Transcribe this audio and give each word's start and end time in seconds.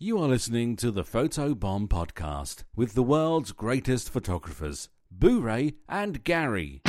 You 0.00 0.18
are 0.22 0.28
listening 0.28 0.76
to 0.76 0.92
the 0.92 1.02
Photo 1.02 1.56
Bomb 1.56 1.88
Podcast 1.88 2.62
with 2.76 2.94
the 2.94 3.02
world's 3.02 3.50
greatest 3.50 4.10
photographers, 4.10 4.88
Boo-Ray 5.10 5.74
and 5.88 6.22
Gary. 6.22 6.82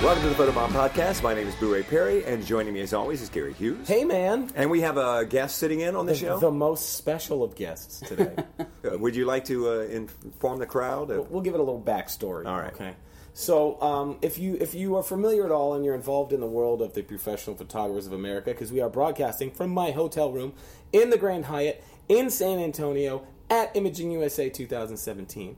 Welcome 0.00 0.22
to 0.22 0.28
the 0.28 0.34
Photobomb 0.36 0.68
Podcast. 0.68 1.22
My 1.24 1.34
name 1.34 1.48
is 1.48 1.54
Boo 1.56 1.72
Ray 1.74 1.82
Perry, 1.82 2.24
and 2.24 2.46
joining 2.46 2.72
me 2.72 2.80
as 2.80 2.94
always 2.94 3.20
is 3.20 3.28
Gary 3.28 3.52
Hughes. 3.52 3.86
Hey, 3.88 4.04
man. 4.04 4.48
And 4.54 4.70
we 4.70 4.80
have 4.82 4.96
a 4.96 5.24
guest 5.26 5.58
sitting 5.58 5.80
in 5.80 5.96
on 5.96 6.06
the, 6.06 6.14
show. 6.14 6.38
The 6.38 6.50
most 6.52 6.94
special 6.94 7.42
of 7.42 7.54
guests 7.56 8.00
today. 8.00 8.34
Uh, 8.84 8.96
Would 8.96 9.16
you 9.16 9.24
like 9.24 9.44
to 9.46 9.68
uh, 9.68 9.78
inform 9.90 10.60
the 10.60 10.66
crowd? 10.66 11.10
of- 11.10 11.28
we'll 11.32 11.42
give 11.42 11.52
it 11.54 11.58
a 11.60 11.62
little 11.62 11.82
backstory. 11.82 12.46
All 12.46 12.56
right. 12.56 12.72
Okay. 12.72 12.94
So, 13.38 13.80
um, 13.80 14.18
if 14.20 14.36
you 14.36 14.58
if 14.60 14.74
you 14.74 14.96
are 14.96 15.02
familiar 15.04 15.44
at 15.44 15.52
all 15.52 15.74
and 15.74 15.84
you're 15.84 15.94
involved 15.94 16.32
in 16.32 16.40
the 16.40 16.46
world 16.48 16.82
of 16.82 16.94
the 16.94 17.02
professional 17.02 17.54
photographers 17.54 18.04
of 18.04 18.12
America, 18.12 18.50
because 18.50 18.72
we 18.72 18.80
are 18.80 18.90
broadcasting 18.90 19.52
from 19.52 19.70
my 19.70 19.92
hotel 19.92 20.32
room 20.32 20.54
in 20.92 21.10
the 21.10 21.16
Grand 21.16 21.44
Hyatt 21.44 21.84
in 22.08 22.30
San 22.30 22.58
Antonio 22.58 23.24
at 23.48 23.76
Imaging 23.76 24.10
USA 24.10 24.48
2017. 24.50 25.56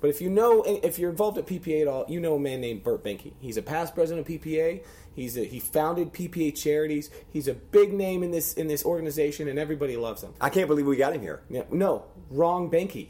But 0.00 0.08
if 0.08 0.22
you 0.22 0.30
know, 0.30 0.62
if 0.62 0.98
you're 0.98 1.10
involved 1.10 1.36
at 1.36 1.46
PPA 1.46 1.82
at 1.82 1.86
all, 1.86 2.06
you 2.08 2.18
know 2.18 2.36
a 2.36 2.40
man 2.40 2.62
named 2.62 2.82
Bert 2.82 3.04
Behnke. 3.04 3.34
He's 3.40 3.58
a 3.58 3.62
past 3.62 3.94
president 3.94 4.26
of 4.26 4.32
PPA. 4.32 4.82
He's 5.14 5.36
a, 5.36 5.44
he 5.44 5.60
founded 5.60 6.14
PPA 6.14 6.56
Charities. 6.56 7.10
He's 7.30 7.46
a 7.46 7.52
big 7.52 7.92
name 7.92 8.22
in 8.22 8.30
this 8.30 8.54
in 8.54 8.68
this 8.68 8.86
organization, 8.86 9.48
and 9.48 9.58
everybody 9.58 9.98
loves 9.98 10.22
him. 10.22 10.32
I 10.40 10.48
can't 10.48 10.66
believe 10.66 10.86
we 10.86 10.96
got 10.96 11.12
him 11.12 11.20
here. 11.20 11.42
Yeah, 11.50 11.64
no, 11.70 12.06
wrong 12.30 12.70
Behnke. 12.70 13.08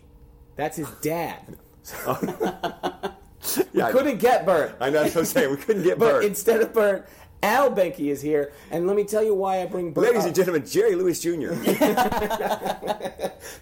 That's 0.57 0.77
his 0.77 0.91
dad. 1.03 1.57
Yeah, 3.73 3.91
Couldn't 3.93 4.19
get 4.19 4.45
Bert. 4.47 4.77
I 4.81 4.91
know. 4.91 5.03
That's 5.03 5.15
what 5.15 5.23
I'm 5.23 5.27
saying. 5.27 5.51
We 5.51 5.57
couldn't 5.57 5.83
get 5.83 5.99
Bert. 5.99 6.25
instead 6.25 6.61
of 6.61 6.73
Bert, 6.75 7.09
Al 7.43 7.71
Behnke 7.71 8.11
is 8.11 8.21
here, 8.21 8.53
and 8.71 8.87
let 8.87 8.97
me 8.97 9.05
tell 9.05 9.23
you 9.23 9.35
why 9.35 9.63
I 9.63 9.67
bring 9.67 9.93
Bert. 9.93 10.05
Ladies 10.05 10.21
up. 10.23 10.27
and 10.27 10.35
gentlemen, 10.37 10.67
Jerry 10.67 10.95
Lewis 10.97 11.21
Jr. 11.21 11.53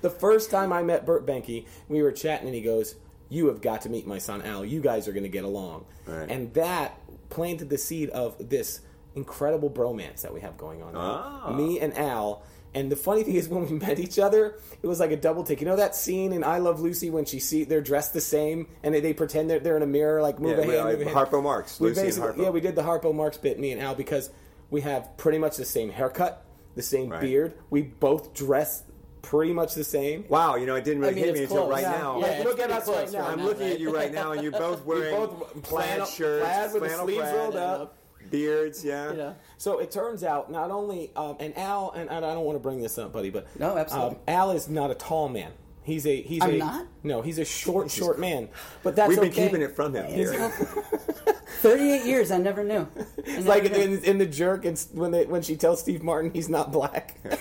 The 0.02 0.10
first 0.10 0.50
time 0.50 0.72
I 0.72 0.82
met 0.82 1.06
Bert 1.06 1.26
Behnke, 1.26 1.66
we 1.88 2.02
were 2.02 2.12
chatting, 2.12 2.46
and 2.46 2.54
he 2.54 2.60
goes, 2.62 2.94
"You 3.28 3.46
have 3.48 3.60
got 3.60 3.82
to 3.82 3.88
meet 3.88 4.06
my 4.06 4.18
son 4.18 4.42
Al. 4.42 4.64
You 4.64 4.80
guys 4.80 5.08
are 5.08 5.12
going 5.12 5.22
to 5.24 5.28
get 5.28 5.44
along." 5.44 5.84
Right. 6.06 6.30
And 6.30 6.52
that 6.54 6.98
planted 7.28 7.70
the 7.70 7.78
seed 7.78 8.10
of 8.10 8.36
this 8.50 8.80
incredible 9.16 9.70
bromance 9.70 10.20
that 10.22 10.32
we 10.32 10.40
have 10.42 10.56
going 10.56 10.82
on. 10.82 10.92
Ah. 10.94 11.52
Me 11.52 11.80
and 11.80 11.96
Al. 11.98 12.42
And 12.74 12.92
the 12.92 12.96
funny 12.96 13.22
thing 13.22 13.34
is, 13.36 13.48
when 13.48 13.66
we 13.66 13.78
met 13.86 13.98
each 13.98 14.18
other, 14.18 14.58
it 14.82 14.86
was 14.86 15.00
like 15.00 15.10
a 15.10 15.16
double 15.16 15.42
take. 15.42 15.60
You 15.62 15.66
know 15.66 15.76
that 15.76 15.96
scene 15.96 16.32
in 16.34 16.44
I 16.44 16.58
Love 16.58 16.80
Lucy 16.80 17.08
when 17.10 17.24
she 17.24 17.40
see 17.40 17.64
they're 17.64 17.80
dressed 17.80 18.12
the 18.12 18.20
same 18.20 18.68
and 18.82 18.94
they, 18.94 19.00
they 19.00 19.14
pretend 19.14 19.48
they're, 19.48 19.58
they're 19.60 19.76
in 19.78 19.82
a 19.82 19.86
mirror, 19.86 20.20
like 20.20 20.38
move 20.38 20.58
Yeah, 20.58 20.64
a 20.64 20.76
hand, 20.84 20.88
move 20.98 21.00
a 21.00 21.04
hand. 21.10 21.16
Harpo 21.16 21.42
Marx, 21.42 21.80
We 21.80 21.88
Lucy 21.88 22.00
and 22.00 22.06
basically- 22.08 22.28
Harpo. 22.28 22.42
Yeah, 22.44 22.50
we 22.50 22.60
did 22.60 22.76
the 22.76 22.82
Harpo 22.82 23.14
Marx 23.14 23.38
bit, 23.38 23.58
me 23.58 23.72
and 23.72 23.80
Al, 23.80 23.94
because 23.94 24.30
we 24.70 24.82
have 24.82 25.16
pretty 25.16 25.38
much 25.38 25.56
the 25.56 25.64
same 25.64 25.88
haircut, 25.90 26.44
the 26.74 26.82
same 26.82 27.08
Right. 27.08 27.20
beard. 27.22 27.54
We 27.70 27.80
both 27.82 28.34
dress 28.34 28.82
pretty 29.22 29.54
much 29.54 29.74
the 29.74 29.82
same. 29.84 30.26
Wow, 30.28 30.56
you 30.56 30.66
know, 30.66 30.74
it 30.76 30.84
didn't 30.84 31.00
really 31.00 31.12
I 31.12 31.16
mean, 31.16 31.24
hit 31.24 31.34
me 31.34 31.40
it's 31.40 31.50
until 31.52 31.68
right 31.70 31.80
Yeah. 31.82 31.92
now. 31.92 32.20
Yeah, 32.20 32.26
Like, 32.26 32.44
look 32.44 32.60
at 32.60 32.70
us 32.70 32.84
close 32.84 32.96
right 32.96 33.12
now. 33.12 33.26
I'm 33.26 33.42
looking 33.44 33.68
at 33.68 33.80
you 33.80 33.92
right 33.94 34.12
now, 34.12 34.32
and 34.32 34.42
you're 34.42 34.52
both 34.52 34.84
wearing 34.84 35.14
both 35.16 35.62
plaid 35.62 35.86
flannel- 35.86 36.06
shirts, 36.06 36.44
plaid 36.44 36.72
with 36.74 36.82
the 36.82 36.88
sleeves 36.90 37.20
plaid, 37.22 37.34
rolled 37.34 37.56
up. 37.56 37.96
Beards. 38.30 38.84
Yeah. 38.84 39.10
You 39.10 39.16
know. 39.16 39.36
So 39.58 39.78
it 39.78 39.90
turns 39.90 40.22
out 40.24 40.50
not 40.50 40.70
only 40.70 41.10
um, 41.16 41.36
and 41.40 41.56
Al 41.56 41.90
and, 41.92 42.08
and 42.10 42.24
I 42.24 42.34
don't 42.34 42.44
want 42.44 42.56
to 42.56 42.60
bring 42.62 42.80
this 42.80 42.98
up, 42.98 43.12
buddy, 43.12 43.30
but 43.30 43.46
No, 43.58 43.76
absolutely. 43.76 44.16
Um, 44.16 44.22
Al 44.28 44.50
is 44.52 44.68
not 44.68 44.90
a 44.90 44.94
tall 44.94 45.28
man. 45.28 45.52
He's 45.82 46.04
a 46.06 46.20
he's 46.20 46.42
I'm 46.42 46.50
a 46.54 46.58
not? 46.58 46.86
no, 47.04 47.22
he's 47.22 47.38
a 47.38 47.44
short 47.44 47.90
short 47.90 48.18
man. 48.18 48.48
But 48.82 48.96
that's 48.96 49.08
We've 49.08 49.20
been 49.20 49.28
okay. 49.30 49.46
keeping 49.46 49.62
it 49.62 49.76
from 49.76 49.94
him. 49.94 50.06
He's- 50.06 50.30
Jerry. 50.30 50.52
38 51.60 52.04
years, 52.04 52.30
I 52.30 52.38
never 52.38 52.62
knew. 52.62 52.86
I 52.96 53.00
It's 53.18 53.28
never 53.28 53.48
like 53.48 53.62
knew. 53.72 53.78
in, 53.80 54.04
in 54.04 54.18
the 54.18 54.26
jerk, 54.26 54.64
it's 54.64 54.88
when 54.92 55.10
they 55.10 55.24
when 55.26 55.42
she 55.42 55.56
tells 55.56 55.80
Steve 55.80 56.02
Martin 56.02 56.30
he's 56.32 56.48
not 56.48 56.70
black. 56.70 57.16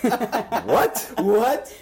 what? 0.64 1.12
what? 1.18 1.76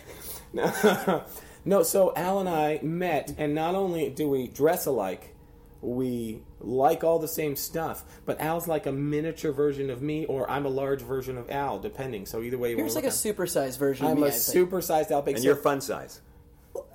No. 0.52 1.22
no, 1.64 1.82
so 1.82 2.12
Al 2.16 2.40
and 2.40 2.48
I 2.48 2.80
met, 2.82 3.34
and 3.38 3.54
not 3.54 3.74
only 3.74 4.10
do 4.10 4.28
we 4.28 4.48
dress 4.48 4.86
alike, 4.86 5.34
we 5.80 6.40
like 6.66 7.04
all 7.04 7.18
the 7.18 7.28
same 7.28 7.56
stuff, 7.56 8.04
but 8.26 8.40
Al's 8.40 8.66
like 8.68 8.86
a 8.86 8.92
miniature 8.92 9.52
version 9.52 9.90
of 9.90 10.02
me, 10.02 10.24
or 10.26 10.48
I'm 10.50 10.66
a 10.66 10.70
large 10.70 11.02
version 11.02 11.36
of 11.38 11.50
Al, 11.50 11.78
depending. 11.78 12.26
So 12.26 12.42
either 12.42 12.58
way 12.58 12.70
you 12.70 12.76
You're 12.76 12.86
just 12.86 12.96
like 12.96 13.04
a 13.04 13.08
look 13.08 13.14
at 13.14 13.24
it. 13.26 13.36
supersized 13.36 13.78
version 13.78 14.06
of 14.06 14.12
I'm 14.12 14.16
me. 14.20 14.22
a 14.24 14.26
I 14.26 14.30
think. 14.30 14.70
supersized 14.70 15.10
Al 15.10 15.22
Big 15.22 15.36
And 15.36 15.44
you're 15.44 15.56
fun 15.56 15.80
size. 15.80 16.20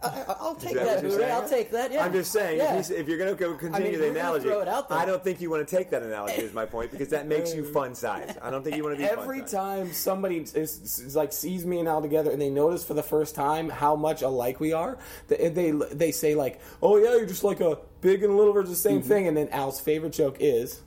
I, 0.01 0.23
I'll 0.39 0.55
take 0.55 0.75
that 0.75 0.85
that, 0.85 0.93
what 0.95 1.01
you're 1.03 1.11
Boo-Ray. 1.11 1.23
saying? 1.23 1.31
I'll 1.41 1.49
take 1.49 1.71
that. 1.71 1.91
Yeah. 1.91 2.05
I'm 2.05 2.13
just 2.13 2.31
saying, 2.31 2.57
Yeah. 2.57 2.71
if, 2.71 2.87
he's, 2.87 2.89
if 2.91 3.07
you're 3.07 3.17
going 3.17 3.29
to 3.29 3.35
go 3.35 3.53
continue 3.55 3.91
mean, 3.91 3.99
the 3.99 4.09
analogy, 4.09 4.45
throw 4.47 4.61
it 4.61 4.67
out 4.69 4.87
there. 4.87 4.97
I 4.97 5.05
don't 5.05 5.21
think 5.23 5.41
you 5.41 5.49
want 5.49 5.67
to 5.67 5.75
take 5.75 5.89
that 5.89 6.03
analogy. 6.03 6.41
Is 6.41 6.53
my 6.53 6.65
point 6.65 6.91
because 6.91 7.09
that 7.09 7.27
makes 7.27 7.53
you 7.53 7.65
fun 7.73 7.95
size. 7.95 8.37
I 8.41 8.49
don't 8.49 8.63
think 8.63 8.77
you 8.77 8.83
want 8.83 8.95
to 8.97 9.03
be 9.03 9.09
Every 9.09 9.39
fun 9.39 9.47
size. 9.47 9.51
time 9.51 9.93
somebody 9.93 10.37
is, 10.37 10.55
is 10.55 11.15
like 11.15 11.33
sees 11.33 11.65
me 11.65 11.79
and 11.79 11.87
Al 11.87 12.01
together, 12.01 12.31
and 12.31 12.41
they 12.41 12.49
notice 12.49 12.83
for 12.85 12.93
the 12.93 13.03
first 13.03 13.35
time 13.35 13.67
how 13.69 13.95
much 13.95 14.21
alike 14.21 14.59
we 14.61 14.71
are, 14.73 14.97
they 15.27 15.49
they, 15.49 15.71
they 15.71 16.11
say 16.13 16.33
like, 16.35 16.61
"Oh 16.81 16.95
yeah, 16.97 17.15
you're 17.17 17.25
just 17.25 17.43
like 17.43 17.59
a 17.59 17.77
big 18.01 18.23
and 18.23 18.37
little 18.37 18.53
version 18.53 18.67
of 18.71 18.75
the 18.77 18.81
same 18.81 18.99
Mm-hmm. 18.99 19.07
thing." 19.09 19.27
And 19.27 19.35
then 19.37 19.49
Al's 19.49 19.79
favorite 19.81 20.13
joke 20.13 20.37
is, 20.39 20.81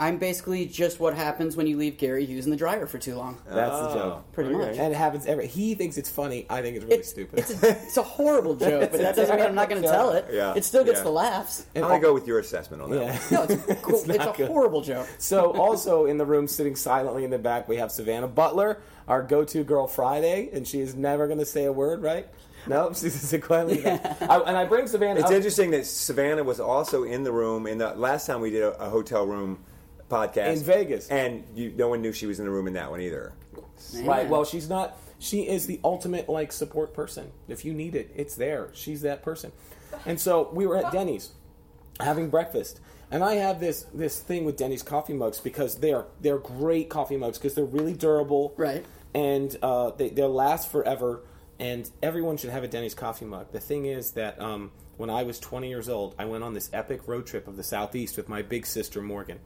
I'm 0.00 0.16
basically 0.16 0.64
just 0.66 0.98
what 0.98 1.14
happens 1.14 1.56
when 1.56 1.66
you 1.66 1.76
leave 1.76 1.98
Gary 1.98 2.24
Hughes 2.24 2.46
in 2.46 2.50
the 2.50 2.56
dryer 2.56 2.86
for 2.86 2.96
too 2.98 3.14
long. 3.16 3.36
"That's 3.46 3.70
Oh, 3.72 3.82
the 3.88 3.94
joke." 3.94 4.14
Oh. 4.16 4.24
Pretty 4.32 4.50
much. 4.54 4.78
And 4.78 4.92
it 4.92 4.96
happens 4.96 5.26
every. 5.26 5.46
He 5.46 5.74
thinks 5.74 5.98
it's 5.98 6.08
funny. 6.08 6.46
I 6.48 6.62
think 6.62 6.76
it's 6.76 6.84
really 6.86 6.96
It's, 7.00 7.10
stupid. 7.10 7.38
it's, 7.38 7.62
a, 7.62 7.68
it's 7.68 7.96
a 7.98 8.02
horrible 8.02 8.54
joke, 8.66 8.90
but 8.90 9.00
that 9.00 9.14
doesn't 9.14 9.36
mean 9.36 9.44
I'm 9.44 9.54
not 9.54 9.68
going 9.68 9.82
to 9.82 9.88
tell 9.88 10.10
it. 10.12 10.26
Yeah, 10.32 10.54
It 10.56 10.64
still 10.64 10.84
gets 10.84 10.98
yeah. 11.00 11.04
the 11.04 11.10
laughs. 11.10 11.66
I'm 11.76 11.82
going 11.82 12.00
to 12.00 12.06
go 12.06 12.14
with 12.14 12.26
your 12.26 12.38
assessment 12.38 12.82
on 12.82 12.90
that. 12.92 12.98
yeah. 13.02 13.20
No, 13.30 13.42
it's, 13.42 13.64
cool. 13.82 13.94
It's 14.00 14.08
it's, 14.08 14.24
a 14.24 14.32
good. 14.36 14.48
horrible 14.48 14.80
joke. 14.80 15.06
So 15.18 15.52
also 15.52 16.06
in 16.06 16.16
the 16.16 16.24
room, 16.26 16.48
sitting 16.48 16.76
silently 16.76 17.24
in 17.24 17.30
the 17.30 17.38
back, 17.38 17.68
we 17.68 17.76
have 17.76 17.92
Savannah 17.92 18.26
Butler, 18.28 18.80
our 19.06 19.22
go-to 19.22 19.64
girl 19.64 19.86
Friday, 19.86 20.48
and 20.52 20.66
she 20.66 20.80
is 20.80 20.94
never 20.94 21.26
going 21.26 21.40
to 21.40 21.44
say 21.46 21.64
a 21.66 21.72
word, 21.72 22.02
right? 22.02 22.26
No, 22.66 22.92
she's 22.94 23.30
just 23.30 23.42
quietly. 23.42 23.86
I, 23.86 23.96
and 24.46 24.56
I 24.56 24.64
bring 24.64 24.86
Savannah. 24.86 25.20
It's 25.20 25.28
up- 25.28 25.32
interesting 25.32 25.72
that 25.72 25.84
Savannah 25.84 26.42
was 26.44 26.58
also 26.58 27.04
in 27.04 27.22
the 27.22 27.32
room 27.32 27.66
in 27.66 27.76
the 27.76 27.94
last 27.94 28.26
time 28.26 28.40
we 28.40 28.50
did 28.50 28.62
a, 28.62 28.72
a 28.82 28.88
hotel 28.88 29.26
room 29.26 29.58
podcast 30.10 30.52
In 30.58 30.62
Vegas. 30.64 31.08
and 31.08 31.44
you, 31.54 31.72
no 31.76 31.88
one 31.88 32.02
knew 32.02 32.12
she 32.12 32.26
was 32.26 32.38
in 32.38 32.44
the 32.44 32.50
room 32.50 32.66
in 32.66 32.74
that 32.74 32.90
one 32.90 33.00
either. 33.00 33.32
Right. 34.02 34.28
Well, 34.28 34.44
she's 34.44 34.68
not. 34.68 34.96
She 35.18 35.46
is 35.46 35.66
the 35.66 35.80
ultimate 35.84 36.28
like 36.28 36.52
support 36.52 36.92
person. 36.94 37.30
If 37.48 37.64
you 37.64 37.72
need 37.72 37.94
it, 37.94 38.10
it's 38.14 38.34
there. 38.34 38.68
She's 38.72 39.02
that 39.02 39.22
person. 39.22 39.52
And 40.06 40.20
so 40.20 40.50
we 40.52 40.66
were 40.66 40.76
at 40.76 40.92
Denny's 40.92 41.30
having 41.98 42.30
breakfast, 42.30 42.80
and 43.10 43.22
I 43.24 43.34
have 43.34 43.60
this 43.60 43.86
this 43.94 44.18
thing 44.20 44.44
with 44.44 44.56
Denny's 44.56 44.82
coffee 44.82 45.12
mugs 45.14 45.40
because 45.40 45.76
they're 45.76 46.04
they're 46.20 46.38
great 46.38 46.88
coffee 46.88 47.16
mugs 47.16 47.38
because 47.38 47.54
they're 47.54 47.64
really 47.64 47.94
durable, 47.94 48.54
Right. 48.56 48.84
And 49.14 49.56
uh, 49.62 49.90
they 49.90 50.10
they'll 50.10 50.32
last 50.32 50.70
forever. 50.70 51.22
And 51.58 51.90
everyone 52.02 52.38
should 52.38 52.48
have 52.48 52.64
a 52.64 52.68
Denny's 52.68 52.94
coffee 52.94 53.26
mug. 53.26 53.52
The 53.52 53.60
thing 53.60 53.84
is 53.84 54.12
that 54.12 54.40
um, 54.40 54.70
when 54.96 55.10
I 55.10 55.24
was 55.24 55.38
20 55.38 55.68
years 55.68 55.90
old, 55.90 56.14
I 56.18 56.24
went 56.24 56.42
on 56.42 56.54
this 56.54 56.70
epic 56.72 57.06
road 57.06 57.26
trip 57.26 57.46
of 57.46 57.58
the 57.58 57.62
southeast 57.62 58.16
with 58.16 58.30
my 58.30 58.40
big 58.40 58.64
sister 58.64 59.02
Morgan 59.02 59.40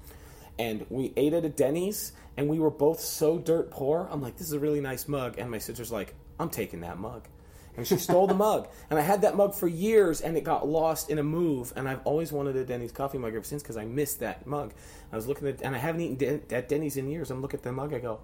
and 0.59 0.87
we 0.89 1.13
ate 1.17 1.33
at 1.33 1.45
a 1.45 1.49
Denny's, 1.49 2.13
and 2.37 2.49
we 2.49 2.59
were 2.59 2.71
both 2.71 3.01
so 3.01 3.39
dirt 3.39 3.71
poor. 3.71 4.09
I'm 4.11 4.21
like, 4.21 4.37
this 4.37 4.47
is 4.47 4.53
a 4.53 4.59
really 4.59 4.81
nice 4.81 5.09
mug, 5.09 5.39
and 5.39 5.51
my 5.51 5.59
sister's 5.59 5.93
like, 5.93 6.15
I'm 6.39 6.51
taking 6.51 6.81
that 6.81 6.99
mug, 6.99 7.29
and 7.77 7.87
she 7.87 7.97
stole 7.97 8.27
the 8.27 8.35
mug, 8.47 8.69
and 8.91 8.99
I 8.99 9.03
had 9.03 9.23
that 9.23 9.37
mug 9.37 9.55
for 9.55 9.69
years, 9.69 10.21
and 10.21 10.37
it 10.37 10.45
got 10.45 10.67
lost 10.67 11.11
in 11.11 11.19
a 11.19 11.23
move, 11.23 11.73
and 11.77 11.89
I've 11.89 12.01
always 12.05 12.33
wanted 12.33 12.57
a 12.57 12.65
Denny's 12.65 12.93
coffee 12.93 13.19
mug 13.19 13.35
ever 13.35 13.45
since 13.45 13.63
because 13.63 13.77
I 13.77 13.85
missed 13.85 14.21
that 14.21 14.47
mug. 14.47 14.73
I 15.13 15.17
was 15.17 15.27
looking 15.27 15.49
at, 15.49 15.63
and 15.63 15.75
I 15.75 15.79
haven't 15.79 16.01
eaten 16.01 16.17
Den- 16.17 16.43
at 16.51 16.69
Denny's 16.69 16.97
in 16.97 17.09
years. 17.09 17.31
I'm 17.31 17.41
looking 17.43 17.59
at 17.59 17.65
the 17.65 17.73
mug, 17.73 17.95
I 17.95 17.99
go, 17.99 18.21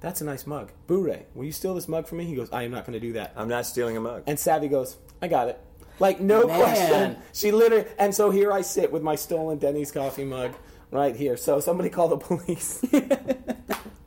that's 0.00 0.20
a 0.20 0.24
nice 0.24 0.46
mug. 0.48 0.72
Boo-Ray, 0.88 1.26
will 1.34 1.44
you 1.44 1.52
steal 1.52 1.74
this 1.76 1.86
mug 1.86 2.08
from 2.08 2.18
me? 2.18 2.24
He 2.24 2.34
goes, 2.34 2.50
I 2.52 2.64
am 2.64 2.72
not 2.72 2.84
going 2.84 2.94
to 2.94 3.00
do 3.00 3.12
that. 3.12 3.32
I'm 3.36 3.48
not 3.48 3.66
stealing 3.66 3.96
a 3.96 4.00
mug. 4.00 4.24
And 4.26 4.36
Savvy 4.36 4.66
goes, 4.66 4.96
I 5.22 5.28
got 5.28 5.46
it. 5.48 5.60
Like, 6.00 6.20
no 6.20 6.46
Man. 6.48 6.58
question. 6.58 7.16
She 7.32 7.52
literally, 7.52 7.84
and 7.98 8.12
so 8.12 8.30
here 8.32 8.50
I 8.50 8.62
sit 8.62 8.90
with 8.90 9.02
my 9.02 9.14
stolen 9.14 9.58
Denny's 9.58 9.92
coffee 9.92 10.24
mug 10.24 10.54
right 10.92 11.16
here. 11.16 11.36
So 11.36 11.58
somebody 11.58 11.88
call 11.90 12.06
the 12.08 12.16
police. 12.28 12.84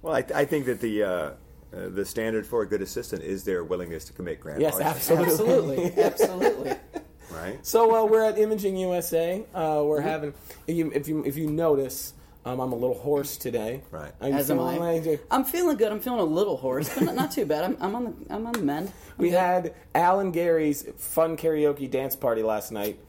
Well, 0.01 0.13
I, 0.13 0.24
I 0.42 0.45
think 0.45 0.68
that 0.68 0.80
the 0.81 1.01
uh, 1.01 1.10
uh, 1.10 1.31
the 1.71 2.06
standard 2.06 2.45
for 2.45 2.62
a 2.62 2.68
good 2.68 2.83
assistant 2.83 3.24
is 3.24 3.44
their 3.44 3.63
willingness 3.63 4.06
to 4.06 4.13
commit 4.13 4.39
grand 4.39 4.62
yes, 4.62 4.80
larceny, 4.80 5.24
absolutely. 5.25 5.86
Absolutely. 6.00 6.69
Absolutely. 6.69 6.74
right? 7.31 7.65
So 7.65 7.95
uh, 7.95 8.06
we're 8.06 8.24
at 8.24 8.38
Imaging 8.38 8.77
USA. 8.77 9.44
Uh, 9.51 9.81
we're 9.83 10.01
having, 10.01 10.36
if 10.68 10.75
you, 10.77 10.92
if 10.94 11.07
you, 11.07 11.25
if 11.25 11.36
you 11.38 11.48
notice, 11.50 12.13
um, 12.45 12.60
I'm 12.60 12.71
a 12.71 12.75
little 12.75 13.00
hoarse 13.00 13.36
today. 13.36 13.81
Right. 13.89 14.12
Are 14.21 14.30
you 14.30 14.36
As 14.36 14.51
am 14.51 14.60
I. 14.60 14.77
like- 14.77 15.25
I'm 15.31 15.44
feeling 15.44 15.75
good. 15.75 15.92
I'm 15.92 16.00
feeling 16.00 16.19
a 16.19 16.24
little 16.24 16.57
hoarse, 16.57 16.94
but 16.94 17.01
not, 17.06 17.15
not 17.15 17.31
too 17.31 17.48
bad. 17.48 17.63
I'm, 17.63 17.77
I'm 17.81 17.95
on 17.95 18.04
the 18.06 18.13
I'm 18.36 18.45
on 18.45 18.54
the 18.54 18.62
mend. 18.62 18.89
I'm 18.89 18.94
We 19.18 19.31
good. 19.31 19.39
had 19.39 19.74
Alan 19.95 20.30
Gary's 20.31 20.86
fun 20.98 21.36
karaoke 21.36 21.89
dance 21.89 22.15
party 22.15 22.44
last 22.44 22.71
night. 22.71 23.00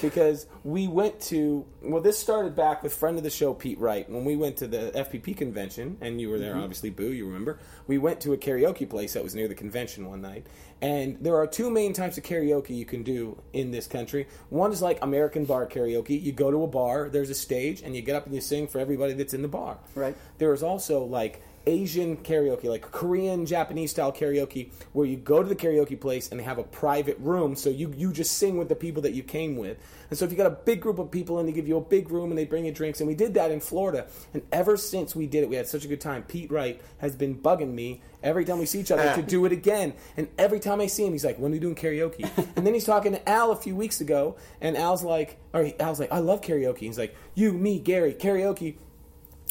Because 0.00 0.46
we 0.62 0.88
went 0.88 1.20
to 1.22 1.64
well, 1.82 2.02
this 2.02 2.18
started 2.18 2.56
back 2.56 2.82
with 2.82 2.94
friend 2.94 3.18
of 3.18 3.24
the 3.24 3.30
show 3.30 3.54
Pete 3.54 3.78
Wright 3.78 4.08
when 4.08 4.24
we 4.24 4.36
went 4.36 4.56
to 4.58 4.66
the 4.66 4.92
FPP 4.94 5.36
convention, 5.36 5.98
and 6.00 6.20
you 6.20 6.30
were 6.30 6.38
there, 6.38 6.54
mm-hmm. 6.54 6.62
obviously, 6.62 6.90
Boo. 6.90 7.12
You 7.12 7.26
remember? 7.26 7.58
We 7.86 7.98
went 7.98 8.20
to 8.22 8.32
a 8.32 8.36
karaoke 8.36 8.88
place 8.88 9.12
that 9.14 9.22
was 9.22 9.34
near 9.34 9.48
the 9.48 9.54
convention 9.54 10.08
one 10.08 10.22
night, 10.22 10.46
and 10.80 11.18
there 11.20 11.36
are 11.36 11.46
two 11.46 11.70
main 11.70 11.92
types 11.92 12.18
of 12.18 12.24
karaoke 12.24 12.70
you 12.70 12.84
can 12.84 13.02
do 13.02 13.40
in 13.52 13.70
this 13.70 13.86
country. 13.86 14.26
One 14.50 14.72
is 14.72 14.82
like 14.82 14.98
American 15.02 15.44
bar 15.44 15.66
karaoke. 15.66 16.20
You 16.20 16.32
go 16.32 16.50
to 16.50 16.62
a 16.62 16.66
bar, 16.66 17.08
there's 17.08 17.30
a 17.30 17.34
stage, 17.34 17.82
and 17.82 17.94
you 17.94 18.02
get 18.02 18.16
up 18.16 18.26
and 18.26 18.34
you 18.34 18.40
sing 18.40 18.66
for 18.66 18.78
everybody 18.78 19.12
that's 19.12 19.34
in 19.34 19.42
the 19.42 19.48
bar. 19.48 19.78
Right. 19.94 20.16
There 20.38 20.52
is 20.52 20.62
also 20.62 21.04
like 21.04 21.42
Asian 21.66 22.16
karaoke, 22.18 22.64
like 22.64 22.82
Korean, 22.90 23.46
Japanese 23.46 23.90
style 23.90 24.12
karaoke, 24.12 24.70
where 24.92 25.06
you 25.06 25.16
go 25.16 25.42
to 25.42 25.48
the 25.48 25.56
karaoke 25.56 25.98
place 26.00 26.30
and 26.30 26.38
they 26.38 26.44
have 26.44 26.58
a 26.58 26.64
private 26.64 27.18
room, 27.18 27.56
so 27.56 27.70
you 27.70 27.92
you 27.96 28.12
just 28.12 28.38
sing 28.38 28.56
with 28.56 28.68
the 28.68 28.74
people 28.74 29.02
that 29.02 29.12
you 29.12 29.22
came 29.22 29.56
with. 29.56 29.78
And 30.10 30.18
so 30.18 30.24
if 30.24 30.30
you 30.30 30.36
got 30.36 30.46
a 30.46 30.50
big 30.50 30.80
group 30.80 30.98
of 30.98 31.10
people 31.10 31.38
and 31.38 31.48
they 31.48 31.52
give 31.52 31.66
you 31.66 31.76
a 31.76 31.80
big 31.80 32.10
room 32.10 32.30
and 32.30 32.38
they 32.38 32.44
bring 32.44 32.66
you 32.66 32.72
drinks, 32.72 33.00
and 33.00 33.08
we 33.08 33.14
did 33.14 33.34
that 33.34 33.50
in 33.50 33.60
Florida. 33.60 34.06
And 34.32 34.42
ever 34.52 34.76
since 34.76 35.16
we 35.16 35.26
did 35.26 35.42
it, 35.42 35.48
we 35.48 35.56
had 35.56 35.66
such 35.66 35.84
a 35.84 35.88
good 35.88 36.00
time. 36.00 36.22
Pete 36.22 36.50
Wright 36.50 36.80
has 36.98 37.16
been 37.16 37.36
bugging 37.36 37.72
me 37.72 38.02
every 38.22 38.44
time 38.44 38.58
we 38.58 38.66
see 38.66 38.80
each 38.80 38.90
other 38.90 39.14
to 39.14 39.22
do 39.22 39.44
it 39.44 39.52
again. 39.52 39.94
And 40.16 40.28
every 40.38 40.60
time 40.60 40.80
I 40.80 40.86
see 40.86 41.06
him, 41.06 41.12
he's 41.12 41.24
like, 41.24 41.38
"When 41.38 41.52
are 41.52 41.54
we 41.54 41.58
doing 41.58 41.74
karaoke?" 41.74 42.28
and 42.56 42.66
then 42.66 42.74
he's 42.74 42.84
talking 42.84 43.12
to 43.12 43.28
Al 43.28 43.52
a 43.52 43.56
few 43.56 43.76
weeks 43.76 44.00
ago, 44.00 44.36
and 44.60 44.76
Al's 44.76 45.02
like, 45.02 45.38
or 45.52 45.70
Al's 45.80 46.00
like, 46.00 46.12
"I 46.12 46.18
love 46.18 46.40
karaoke." 46.40 46.78
He's 46.80 46.98
like, 46.98 47.14
"You, 47.34 47.52
me, 47.52 47.78
Gary, 47.78 48.14
karaoke." 48.14 48.76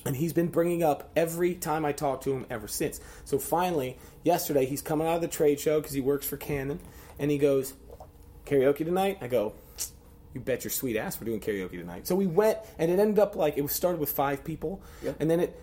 And 0.06 0.18
he's 0.18 0.34
been 0.34 0.48
bringing 0.48 0.84
up 0.84 1.10
every 1.16 1.56
time 1.56 1.86
I 1.86 1.92
talk 1.94 2.22
to 2.22 2.34
him 2.34 2.46
ever 2.50 2.68
since. 2.68 3.00
So 3.26 3.40
finally, 3.40 3.98
yesterday, 4.24 4.66
he's 4.66 4.82
coming 4.82 5.08
out 5.08 5.16
of 5.16 5.22
the 5.22 5.28
trade 5.28 5.60
show 5.60 5.80
because 5.80 5.94
he 5.94 6.02
works 6.02 6.26
for 6.26 6.38
Canon, 6.38 6.80
and 7.18 7.32
he 7.32 7.38
goes, 7.38 7.74
"Karaoke 8.46 8.84
tonight?" 8.84 9.18
I 9.22 9.28
go, 9.28 9.54
"You 10.34 10.42
bet 10.42 10.64
your 10.66 10.72
sweet 10.72 10.98
ass 10.98 11.20
we're 11.22 11.26
doing 11.26 11.40
karaoke 11.40 11.80
tonight." 11.80 12.06
So 12.06 12.16
we 12.16 12.28
went, 12.28 12.58
and 12.78 12.92
it 12.92 13.00
ended 13.00 13.20
up 13.20 13.36
like 13.36 13.58
it 13.58 13.62
was 13.62 13.72
started 13.72 14.00
with 14.00 14.10
five 14.12 14.44
people, 14.44 14.82
Yep. 15.04 15.16
and 15.20 15.32
then 15.32 15.40
it 15.40 15.60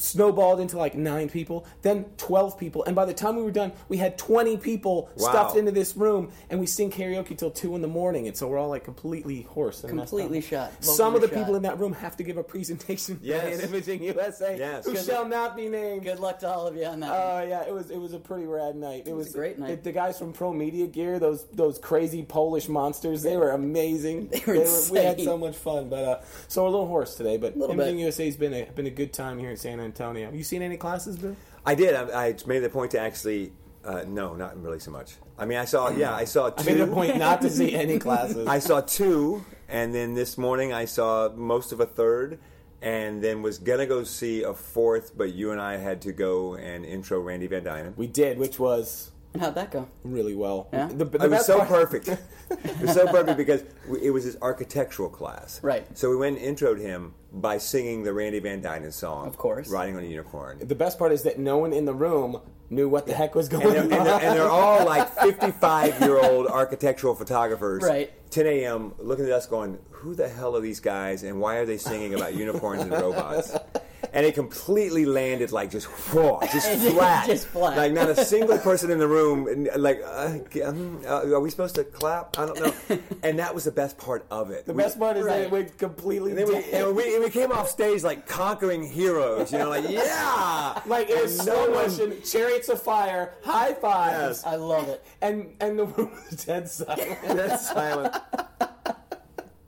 snowballed 0.00 0.60
into 0.60 0.76
like 0.78 0.94
nine 0.94 1.28
people, 1.28 1.66
then 1.82 2.04
twelve 2.16 2.58
people, 2.58 2.84
and 2.84 2.96
by 2.96 3.04
the 3.04 3.14
time 3.14 3.36
we 3.36 3.42
were 3.42 3.50
done, 3.50 3.72
we 3.88 3.96
had 3.96 4.16
twenty 4.18 4.56
people 4.56 5.08
Wow. 5.16 5.30
stuffed 5.30 5.56
into 5.56 5.70
this 5.72 5.96
room, 5.96 6.30
and 6.48 6.58
we 6.58 6.66
sing 6.66 6.90
karaoke 6.90 7.36
till 7.36 7.50
two 7.50 7.74
in 7.76 7.82
the 7.82 7.88
morning, 7.88 8.26
and 8.26 8.36
so 8.36 8.48
we're 8.48 8.58
all 8.58 8.68
like 8.68 8.84
completely 8.84 9.42
hoarse, 9.42 9.84
and 9.84 9.90
Completely 9.98 10.38
up. 10.38 10.44
shot. 10.44 10.84
Some 10.84 11.14
of 11.14 11.20
the 11.20 11.26
Vocally 11.26 11.40
people 11.42 11.56
in 11.56 11.62
that 11.62 11.78
room 11.78 11.92
have 11.92 12.16
to 12.16 12.22
give 12.22 12.36
a 12.36 12.42
presentation 12.44 13.18
Yes. 13.22 13.58
in 13.60 13.68
Imaging 13.70 14.02
USA, 14.04 14.56
Yes. 14.58 14.84
who 14.86 14.92
Good 14.94 15.04
shall 15.04 15.26
not 15.26 15.56
be 15.56 15.68
named. 15.68 16.04
Good 16.04 16.20
luck 16.20 16.38
to 16.40 16.48
all 16.48 16.66
of 16.66 16.76
you 16.76 16.84
on 16.84 17.00
that. 17.00 17.10
Oh 17.12 17.46
yeah, 17.46 17.62
it 17.66 17.72
was 17.72 17.90
it 17.90 17.98
was 17.98 18.12
a 18.12 18.18
pretty 18.18 18.46
rad 18.46 18.76
night. 18.76 19.04
It, 19.06 19.12
was 19.14 19.30
a 19.30 19.32
great 19.36 19.58
night. 19.58 19.82
The, 19.82 19.90
the 19.90 19.92
guys 19.92 20.18
from 20.18 20.32
Pro 20.32 20.52
Media 20.52 20.86
Gear, 20.86 21.18
those 21.18 21.44
those 21.52 21.78
crazy 21.78 22.22
Polish 22.22 22.68
monsters, 22.68 23.22
they 23.22 23.36
were 23.36 23.50
amazing. 23.50 24.28
They 24.30 24.42
were 24.46 24.64
we 24.90 24.98
had 24.98 25.20
so 25.20 25.36
much 25.36 25.56
fun, 25.56 25.88
but 25.88 26.04
uh, 26.04 26.20
so 26.48 26.62
we're 26.62 26.68
a 26.68 26.70
little 26.70 26.86
hoarse 26.86 27.14
today. 27.16 27.36
But 27.36 27.56
Little 27.56 27.74
Imaging 27.74 27.96
bit. 27.96 28.04
USA's 28.06 28.36
been 28.36 28.54
a 28.54 28.64
been 28.74 28.86
a 28.86 28.90
good 28.90 29.12
time 29.12 29.38
here 29.38 29.50
in 29.50 29.56
San 29.56 29.78
Antonio. 29.80 29.89
You 30.32 30.42
seen 30.42 30.62
any 30.62 30.76
classes, 30.76 31.16
Bill? 31.16 31.36
I 31.64 31.74
did. 31.74 31.94
I, 31.94 32.28
I 32.28 32.36
made 32.46 32.60
the 32.60 32.70
point 32.70 32.92
to 32.92 33.00
actually. 33.00 33.52
Uh, 33.82 34.04
no, 34.06 34.34
not 34.34 34.60
really 34.62 34.78
so 34.78 34.90
much. 34.90 35.14
I 35.38 35.46
mean, 35.46 35.56
I 35.58 35.64
saw. 35.64 35.90
Yeah, 35.90 36.14
I 36.14 36.24
saw 36.24 36.50
I 36.56 36.62
made 36.64 36.80
a 36.80 36.86
point 36.86 37.16
not 37.16 37.40
to 37.42 37.50
see 37.50 37.74
any 37.74 37.98
classes. 37.98 38.46
I 38.46 38.58
saw 38.58 38.82
two, 38.82 39.44
and 39.68 39.94
then 39.94 40.14
this 40.14 40.36
morning 40.36 40.72
I 40.72 40.84
saw 40.84 41.30
most 41.30 41.72
of 41.72 41.80
a 41.80 41.86
third, 41.86 42.38
and 42.82 43.22
then 43.22 43.40
was 43.40 43.58
gonna 43.58 43.86
go 43.86 44.04
see 44.04 44.42
a 44.42 44.52
fourth, 44.52 45.16
but 45.16 45.32
you 45.32 45.50
and 45.50 45.60
I 45.60 45.78
had 45.78 46.02
to 46.02 46.12
go 46.12 46.54
and 46.54 46.84
intro 46.84 47.20
Randy 47.20 47.46
Van 47.46 47.64
Duinen. 47.64 47.96
we 47.96 48.06
did, 48.06 48.38
which 48.38 48.58
was 48.58 49.12
and 49.32 49.42
how'd 49.42 49.54
that 49.54 49.70
go? 49.70 49.88
really 50.04 50.34
well. 50.34 50.68
Yeah? 50.72 50.88
The, 50.88 51.04
the 51.04 51.18
It 51.24 51.30
was 51.30 51.46
so 51.46 51.58
part- 51.58 51.68
perfect. 51.68 52.08
it 52.08 52.80
was 52.80 52.92
so 52.94 53.06
perfect 53.06 53.36
because 53.36 53.62
we, 53.88 54.02
it 54.02 54.10
was 54.10 54.24
his 54.24 54.36
architectural 54.42 55.08
class. 55.08 55.60
Right. 55.62 55.86
So 55.96 56.10
we 56.10 56.16
went 56.16 56.38
and 56.38 56.56
introed 56.56 56.80
him 56.80 57.14
by 57.32 57.58
singing 57.58 58.02
the 58.02 58.12
Randy 58.12 58.40
Van 58.40 58.60
Duinen 58.62 58.92
song. 58.92 59.26
Of 59.28 59.36
course. 59.36 59.68
Riding 59.68 59.96
on 59.96 60.02
a 60.02 60.06
Unicorn. 60.06 60.58
The 60.66 60.74
best 60.74 60.98
part 60.98 61.12
is 61.12 61.22
that 61.22 61.38
no 61.38 61.58
one 61.58 61.72
in 61.72 61.84
the 61.84 61.94
room 61.94 62.40
knew 62.70 62.88
what 62.88 63.06
the 63.06 63.14
heck 63.14 63.34
was 63.34 63.48
going 63.48 63.64
And 63.76 63.90
they're, 63.90 64.00
on. 64.00 64.06
and, 64.06 64.06
they're, 64.06 64.30
and 64.30 64.38
they're 64.38 64.48
all 64.48 64.84
like 64.84 65.08
55 65.16 66.00
year 66.00 66.18
old 66.18 66.46
architectural 66.60 67.14
photographers. 67.14 67.82
Right. 67.82 68.12
10 68.30 68.46
a.m. 68.46 68.94
looking 68.98 69.24
at 69.26 69.32
us 69.32 69.46
going, 69.46 69.78
who 69.90 70.14
the 70.14 70.28
hell 70.28 70.56
are 70.56 70.60
these 70.60 70.80
guys 70.80 71.22
and 71.24 71.40
why 71.40 71.56
are 71.56 71.66
they 71.66 71.76
singing 71.78 72.14
about 72.14 72.34
unicorns 72.34 72.82
and 72.82 72.90
robots? 72.92 73.56
And 74.12 74.24
it 74.26 74.34
completely 74.34 75.04
landed 75.04 75.52
like 75.52 75.70
just, 75.70 75.86
whoa, 75.86 76.40
just 76.52 76.68
flat. 76.90 77.26
Just 77.26 77.46
flat. 77.48 77.76
Like 77.76 77.92
not 77.92 78.08
a 78.08 78.24
single 78.24 78.58
person 78.58 78.90
in 78.90 78.98
the 78.98 79.06
room. 79.06 79.68
Like, 79.76 80.00
uh, 80.04 80.38
um, 80.64 81.00
uh, 81.06 81.26
are 81.34 81.40
we 81.40 81.50
supposed 81.50 81.74
to 81.76 81.84
clap? 81.84 82.38
I 82.38 82.46
don't 82.46 82.60
know. 82.60 82.98
And 83.22 83.38
that 83.38 83.54
was 83.54 83.64
the 83.64 83.70
best 83.72 83.98
part 83.98 84.24
of 84.30 84.50
it. 84.50 84.64
the 84.66 84.72
best 84.74 84.98
part 84.98 85.16
is 85.18 85.26
that 85.26 85.40
it 85.42 85.50
went 85.50 85.76
completely. 85.78 86.30
And 86.30 86.38
then 86.38 86.48
we, 86.48 86.64
and 86.72 86.96
we, 86.96 87.18
we 87.18 87.30
came 87.30 87.52
off 87.52 87.68
stage 87.68 88.02
like 88.02 88.26
conquering 88.26 88.82
heroes, 88.82 89.52
you 89.52 89.58
know, 89.58 89.68
like, 89.68 89.84
yeah! 89.88 90.80
like 90.86 91.10
it 91.10 91.22
was 91.22 91.38
And 91.38 91.48
slow 91.48 91.66
no 91.66 91.72
one- 92.06 92.22
chariots 92.22 92.68
of 92.70 92.82
fire, 92.82 93.34
high 93.44 93.74
fives, 93.74 94.42
Yes. 94.42 94.46
I 94.46 94.56
love 94.56 94.88
it. 94.88 95.04
and 95.20 95.54
and 95.60 95.78
the 95.78 95.84
room 95.84 96.10
was 96.30 96.44
dead 96.44 96.68
silent. 96.68 97.18
Dead 97.22 97.56
silent. 97.60 98.16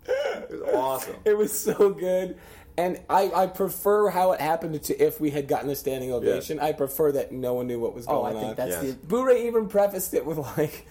It 0.04 0.50
was 0.50 0.74
awesome. 0.74 1.16
it 1.24 1.36
was 1.36 1.52
so 1.58 1.90
good. 1.90 2.38
And 2.78 3.00
I, 3.10 3.30
I 3.34 3.46
prefer 3.48 4.08
how 4.08 4.32
it 4.32 4.40
happened 4.40 4.82
to 4.82 4.96
if 4.98 5.20
we 5.20 5.30
had 5.30 5.46
gotten 5.46 5.68
a 5.68 5.74
standing 5.76 6.10
ovation. 6.12 6.58
I 6.58 6.72
prefer 6.72 7.12
that 7.12 7.30
no 7.30 7.54
one 7.54 7.66
knew 7.66 7.78
what 7.78 7.94
was 7.94 8.06
oh, 8.08 8.22
going 8.22 8.24
on. 8.24 8.30
Oh, 8.30 8.32
going 8.32 8.36
I 8.44 8.48
on. 8.50 8.56
think 8.56 8.70
that's 8.70 8.84
Yes. 8.84 8.94
the 8.94 9.06
Boo-Ray 9.06 9.46
even 9.46 9.68
prefaced 9.68 10.14
it 10.14 10.24
with 10.24 10.38
like, 10.38 10.86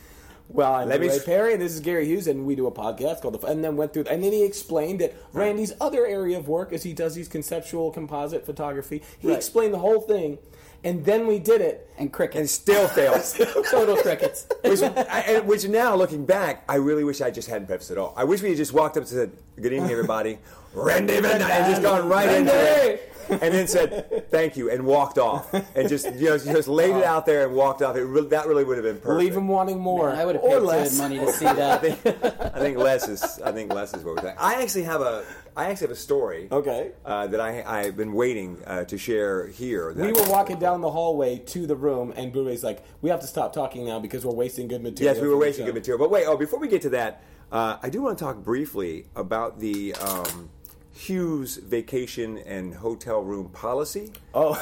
"Well, 0.47 0.73
I'm 0.75 0.89
Let 0.89 0.99
Ray 0.99 1.09
s- 1.09 1.23
Perry, 1.25 1.53
and 1.53 1.61
this 1.61 1.73
is 1.73 1.79
Gary 1.79 2.05
Hughes, 2.05 2.27
and 2.27 2.45
we 2.45 2.53
do 2.55 2.67
a 2.67 2.71
podcast 2.71 3.21
called 3.21 3.41
the." 3.41 3.47
And 3.47 3.63
then 3.63 3.77
went 3.77 3.93
through, 3.93 4.05
and 4.11 4.23
then 4.23 4.31
he 4.31 4.43
explained 4.43 4.99
that 5.01 5.15
Randy's 5.33 5.73
other 5.81 6.05
area 6.05 6.37
of 6.37 6.47
work 6.47 6.71
is 6.71 6.83
he 6.83 6.93
does 6.93 7.15
these 7.15 7.27
conceptual 7.27 7.89
composite 7.91 8.45
photography. 8.45 9.01
He 9.17 9.29
Right. 9.29 9.37
explained 9.37 9.73
the 9.73 9.79
whole 9.79 10.01
thing, 10.01 10.37
and 10.83 11.05
then 11.05 11.27
we 11.27 11.39
did 11.39 11.61
it. 11.61 11.87
and 11.97 12.05
And 12.05 12.11
crickets. 12.13 12.51
still 12.51 12.87
fails. 12.87 13.33
Total 13.71 13.95
crickets. 13.97 14.47
which, 14.63 14.81
I, 14.81 15.39
which 15.45 15.67
now, 15.67 15.95
looking 15.95 16.25
back, 16.25 16.63
I 16.67 16.75
really 16.75 17.03
wish 17.03 17.21
I 17.21 17.29
just 17.31 17.47
hadn't 17.47 17.67
prefaced 17.67 17.91
at 17.91 17.97
all. 17.97 18.13
I 18.17 18.23
wish 18.23 18.41
we 18.41 18.49
had 18.49 18.57
just 18.57 18.73
walked 18.73 18.97
up 18.97 19.01
and 19.01 19.09
said, 19.09 19.31
"Good 19.61 19.73
evening, 19.73 19.91
everybody." 19.91 20.39
Randy 20.73 21.19
Van 21.19 21.39
Dyne, 21.41 21.51
and 21.51 21.65
just 21.71 21.81
gone 21.81 22.07
right 22.07 22.29
into 22.29 22.51
it, 22.53 23.10
and 23.31 23.53
then 23.53 23.67
said 23.67 24.29
thank 24.29 24.57
you 24.57 24.69
and 24.69 24.85
walked 24.85 25.17
off, 25.17 25.53
and 25.53 25.89
just 25.89 26.05
you 26.15 26.29
know 26.29 26.37
just 26.37 26.67
laid 26.67 26.95
it 26.95 27.03
out 27.03 27.25
there 27.25 27.45
and 27.45 27.55
walked 27.55 27.81
off. 27.81 27.95
It 27.95 28.03
really, 28.03 28.29
that 28.29 28.47
really 28.47 28.63
would 28.63 28.77
have 28.77 28.85
been 28.85 28.97
perfect. 28.97 29.19
Leave 29.19 29.35
him 29.35 29.47
wanting 29.47 29.79
more, 29.79 30.11
I 30.11 30.25
would 30.25 30.35
have 30.35 30.43
paid 30.43 30.51
good 30.51 30.63
less. 30.63 30.97
money 30.97 31.19
to 31.19 31.31
see 31.31 31.45
that. 31.45 31.83
I 32.55 32.59
think 32.59 32.77
less 32.77 33.07
is. 33.07 33.39
I 33.43 33.51
think 33.51 33.73
less 33.73 33.93
is 33.93 34.03
what 34.03 34.15
we're 34.15 34.21
saying. 34.21 34.37
I 34.39 34.61
actually 34.61 34.83
have 34.83 35.01
a. 35.01 35.23
I 35.55 35.65
actually 35.65 35.87
have 35.87 35.97
a 35.97 35.99
story. 35.99 36.47
Okay. 36.51 36.91
Uh, 37.05 37.27
that 37.27 37.41
I 37.41 37.63
I've 37.65 37.97
been 37.97 38.13
waiting 38.13 38.57
uh, 38.65 38.85
to 38.85 38.97
share 38.97 39.47
here. 39.47 39.93
We 39.93 40.11
were 40.11 40.29
walking 40.29 40.59
down 40.59 40.81
the 40.81 40.91
hallway 40.91 41.37
to 41.37 41.67
the 41.67 41.75
room, 41.75 42.13
and 42.15 42.31
Boo-Ray's 42.31 42.63
like, 42.63 42.83
"We 43.01 43.09
have 43.09 43.21
to 43.21 43.27
stop 43.27 43.53
talking 43.53 43.85
now 43.85 43.99
because 43.99 44.25
we're 44.25 44.33
wasting 44.33 44.67
good 44.67 44.81
material." 44.81 45.15
Yes, 45.15 45.21
we 45.21 45.27
were 45.29 45.37
wasting 45.37 45.65
good 45.65 45.75
material. 45.75 45.99
But 45.99 46.11
wait, 46.11 46.25
oh, 46.25 46.37
before 46.37 46.59
we 46.59 46.67
get 46.67 46.81
to 46.83 46.89
that, 46.89 47.23
uh, 47.51 47.77
I 47.81 47.89
do 47.89 48.01
want 48.01 48.17
to 48.17 48.23
talk 48.23 48.37
briefly 48.37 49.05
about 49.15 49.59
the 49.59 49.93
um, 49.95 50.49
Hughes 50.93 51.55
vacation 51.57 52.37
and 52.39 52.73
hotel 52.73 53.21
room 53.21 53.49
policy. 53.49 54.11
Oh, 54.33 54.53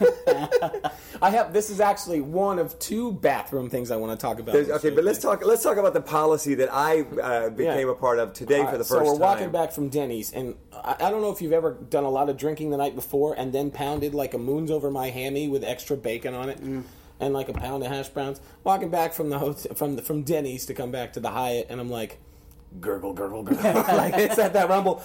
I 1.22 1.30
have. 1.30 1.52
This 1.52 1.70
is 1.70 1.80
actually 1.80 2.20
one 2.20 2.58
of 2.58 2.78
two 2.78 3.12
bathroom 3.12 3.68
things 3.68 3.90
I 3.90 3.96
want 3.96 4.18
to 4.18 4.22
talk 4.24 4.38
about. 4.38 4.52
There's- 4.52 4.68
okay, 4.70 4.90
but 4.90 5.02
let's 5.04 5.18
talk. 5.18 5.44
Let's 5.44 5.62
talk 5.62 5.76
about 5.76 5.92
the 5.92 6.00
policy 6.00 6.54
that 6.56 6.72
I 6.72 7.00
uh, 7.02 7.50
became 7.50 7.86
Yeah. 7.86 7.92
a 7.92 7.94
part 7.94 8.18
of 8.18 8.32
today 8.32 8.60
All 8.60 8.66
for 8.66 8.72
the 8.72 8.78
right, 8.78 8.86
first 8.86 8.88
so 8.88 8.98
we're 9.04 9.12
time. 9.12 9.20
walking 9.20 9.50
back 9.50 9.72
from 9.72 9.88
Denny's, 9.88 10.32
and 10.32 10.54
I, 10.72 10.96
I 11.00 11.10
don't 11.10 11.20
know 11.20 11.30
if 11.32 11.42
you've 11.42 11.52
ever 11.52 11.72
done 11.72 12.04
a 12.04 12.10
lot 12.10 12.28
of 12.28 12.36
drinking 12.36 12.70
the 12.70 12.76
night 12.76 12.94
before 12.94 13.34
and 13.36 13.52
then 13.52 13.70
pounded 13.70 14.14
like 14.14 14.34
a 14.34 14.38
moons 14.38 14.70
over 14.70 14.90
my 14.90 15.10
hammy 15.10 15.48
with 15.48 15.64
extra 15.64 15.96
bacon 15.96 16.34
on 16.34 16.48
it. 16.48 16.58
And 17.18 17.32
like 17.32 17.48
a 17.48 17.54
pound 17.54 17.82
of 17.82 17.90
hash 17.90 18.10
browns. 18.10 18.42
Walking 18.62 18.90
back 18.90 19.14
from 19.14 19.30
the 19.30 19.38
hotel, 19.38 19.74
from 19.74 19.96
the, 19.96 20.02
from 20.02 20.22
Denny's 20.22 20.66
to 20.66 20.74
come 20.74 20.90
back 20.90 21.14
to 21.14 21.20
the 21.20 21.30
Hyatt, 21.30 21.68
and 21.70 21.80
I'm 21.80 21.88
like, 21.88 22.18
gurgle, 22.80 23.12
gurgle, 23.12 23.42
gurgle. 23.42 23.72
like 23.96 24.14
it's 24.14 24.38
at 24.38 24.52
that 24.52 24.68
rumble. 24.68 25.02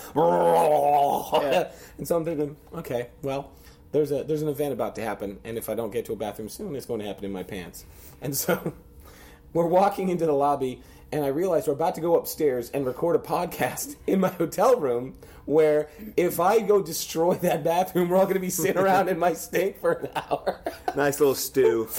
And 1.97 2.07
so 2.07 2.17
I'm 2.17 2.25
thinking, 2.25 2.55
okay, 2.73 3.09
well, 3.21 3.51
there's 3.91 4.11
a 4.11 4.23
there's 4.23 4.41
an 4.41 4.47
event 4.47 4.73
about 4.73 4.95
to 4.95 5.01
happen, 5.01 5.39
and 5.43 5.57
if 5.57 5.69
I 5.69 5.75
don't 5.75 5.91
get 5.91 6.05
to 6.05 6.13
a 6.13 6.15
bathroom 6.15 6.49
soon, 6.49 6.75
it's 6.75 6.85
going 6.85 6.99
to 6.99 7.05
happen 7.05 7.25
in 7.25 7.31
my 7.31 7.43
pants. 7.43 7.85
And 8.21 8.35
so 8.35 8.73
we're 9.53 9.67
walking 9.67 10.09
into 10.09 10.25
the 10.25 10.33
lobby, 10.33 10.81
and 11.11 11.25
I 11.25 11.27
realize 11.27 11.67
we're 11.67 11.73
about 11.73 11.95
to 11.95 12.01
go 12.01 12.17
upstairs 12.17 12.69
and 12.71 12.85
record 12.85 13.15
a 13.15 13.19
podcast 13.19 13.95
in 14.07 14.19
my 14.19 14.29
hotel 14.29 14.79
room. 14.79 15.15
Where 15.45 15.89
if 16.15 16.39
I 16.39 16.59
go 16.59 16.83
destroy 16.83 17.33
that 17.35 17.63
bathroom, 17.63 18.09
we're 18.09 18.17
all 18.17 18.25
going 18.25 18.35
to 18.35 18.39
be 18.39 18.51
sitting 18.51 18.77
around 18.77 19.09
in 19.09 19.17
my 19.17 19.33
stink 19.33 19.81
for 19.81 19.93
an 19.93 20.09
hour. 20.15 20.61
Nice 20.95 21.19
little 21.19 21.35
stew. 21.35 21.89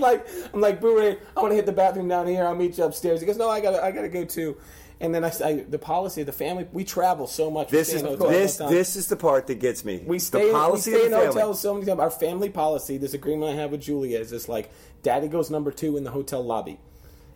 So 0.00 0.06
I'm 0.06 0.12
like, 0.12 0.26
I'm 0.54 0.60
like, 0.60 0.80
Boo 0.80 0.98
Ray, 0.98 1.18
I 1.36 1.40
want 1.40 1.52
to 1.52 1.56
hit 1.56 1.66
the 1.66 1.72
bathroom 1.72 2.08
down 2.08 2.26
here. 2.26 2.44
I'll 2.44 2.54
meet 2.54 2.78
you 2.78 2.84
upstairs. 2.84 3.20
He 3.20 3.26
goes, 3.26 3.36
No, 3.36 3.48
I 3.48 3.60
got, 3.60 3.72
to 3.72 3.84
I 3.84 3.90
got 3.90 4.02
to 4.02 4.08
go 4.08 4.24
too. 4.24 4.56
And 4.98 5.14
then 5.14 5.24
I, 5.24 5.32
I, 5.44 5.64
the 5.68 5.78
policy 5.78 6.22
of 6.22 6.26
the 6.26 6.32
family, 6.32 6.66
we 6.72 6.82
travel 6.82 7.26
so 7.26 7.50
much. 7.50 7.68
This 7.68 7.92
is 7.92 8.00
in 8.00 8.06
hotels 8.06 8.60
all 8.60 8.68
the 8.68 8.74
this 8.74 8.94
this 8.94 8.96
is 8.96 9.08
the 9.08 9.16
part 9.16 9.46
that 9.48 9.56
gets 9.56 9.84
me. 9.84 10.02
We 10.06 10.18
stay, 10.18 10.46
the 10.46 10.52
policy 10.52 10.90
we 10.90 10.96
stay 10.96 11.00
of 11.00 11.04
in 11.06 11.10
the 11.10 11.18
family. 11.18 11.34
hotels 11.34 11.60
so 11.60 11.74
many 11.74 11.86
times. 11.86 12.00
Our 12.00 12.10
family 12.10 12.48
policy, 12.48 12.96
this 12.96 13.12
agreement 13.12 13.52
I 13.52 13.60
have 13.60 13.72
with 13.72 13.82
Julia, 13.82 14.18
is 14.18 14.30
just 14.30 14.48
like 14.48 14.70
Daddy 15.02 15.28
goes 15.28 15.50
number 15.50 15.70
two 15.70 15.98
in 15.98 16.04
the 16.04 16.10
hotel 16.10 16.42
lobby, 16.42 16.78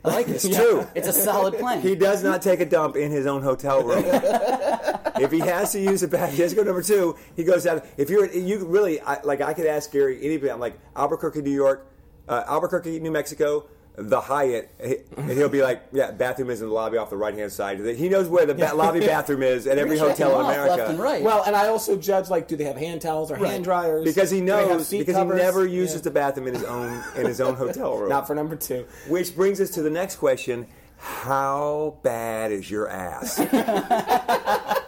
I 0.05 0.09
like 0.09 0.29
it. 0.29 0.31
It's 0.45 0.57
true. 0.57 0.87
It's 0.95 1.09
a 1.09 1.13
solid 1.13 1.59
plan. 1.59 1.83
He 1.83 1.95
does 1.95 2.23
not 2.23 2.43
take 2.43 2.61
a 2.61 2.67
dump 2.67 2.97
in 2.97 3.11
his 3.11 3.27
own 3.27 3.43
hotel 3.43 3.83
room. 3.83 4.05
if 4.07 5.31
he 5.31 5.41
has 5.41 5.73
to 5.73 5.81
use 5.81 6.03
a 6.03 6.09
bathroom, 6.09 6.37
he 6.37 6.43
has 6.43 6.53
to 6.53 6.57
go 6.57 6.63
number 6.63 6.83
two. 6.83 7.17
He 7.37 7.45
goes 7.45 7.67
out. 7.67 7.85
If 7.97 8.09
you're, 8.09 8.27
you 8.33 8.65
really 8.65 9.01
I, 9.01 9.21
like. 9.23 9.41
I 9.41 9.53
could 9.53 9.67
ask 9.67 9.93
Gary 9.93 10.19
anybody. 10.23 10.51
I'm 10.51 10.61
like 10.61 10.79
Albuquerque, 10.97 11.43
New 11.43 11.51
York, 11.51 11.90
uh, 12.31 12.45
Albuquerque, 12.47 12.99
New 13.01 13.11
Mexico, 13.11 13.65
the 13.97 14.21
Hyatt, 14.21 14.71
he- 14.83 14.99
and 15.17 15.31
he'll 15.33 15.49
be 15.51 15.63
like, 15.63 15.83
"Yeah, 15.93 16.13
bathroom 16.13 16.49
is 16.49 16.63
in 16.63 16.69
the 16.69 16.73
lobby 16.73 16.97
off 16.97 17.11
the 17.11 17.17
right 17.19 17.35
hand 17.35 17.53
side." 17.53 17.81
He 17.81 18.09
knows 18.09 18.29
where 18.29 18.47
the 18.47 18.55
ba- 18.55 18.73
lobby 18.75 19.01
bathroom 19.01 19.43
is 19.43 19.67
at 19.67 19.77
every 19.79 19.99
hotel 19.99 20.39
in 20.41 20.47
America. 20.47 20.77
left 20.77 20.91
and 20.91 20.99
right. 21.01 21.23
Well, 21.23 21.43
and 21.45 21.55
I 21.57 21.67
also 21.69 21.97
judge 21.97 22.31
like, 22.31 22.49
do 22.49 22.57
they 22.57 22.65
have 22.65 22.77
hand 22.77 23.03
towels 23.03 23.31
or 23.31 23.35
Right. 23.35 23.51
hand 23.51 23.65
dryers? 23.65 24.05
Because 24.05 24.31
he 24.31 24.41
Do 24.41 24.47
they 24.47 24.53
have 24.53 24.69
knows, 24.69 24.89
because 24.91 25.15
covers? 25.17 25.39
he 25.39 25.45
never 25.45 25.67
uses 25.67 25.97
Yeah. 25.97 26.03
the 26.03 26.11
bathroom 26.13 26.47
in 26.49 26.55
his 26.55 26.65
own 26.65 27.03
in 27.17 27.27
his 27.27 27.41
own 27.41 27.57
hotel 27.57 27.97
room. 27.99 28.09
Not 28.09 28.27
for 28.29 28.35
number 28.35 28.55
two. 28.57 28.87
Which 29.09 29.35
brings 29.37 29.61
us 29.61 29.71
to 29.71 29.83
the 29.83 29.91
next 29.91 30.17
question: 30.17 30.67
How 30.97 31.97
bad 32.03 32.53
is 32.53 32.71
your 32.71 32.89
ass 32.89 33.39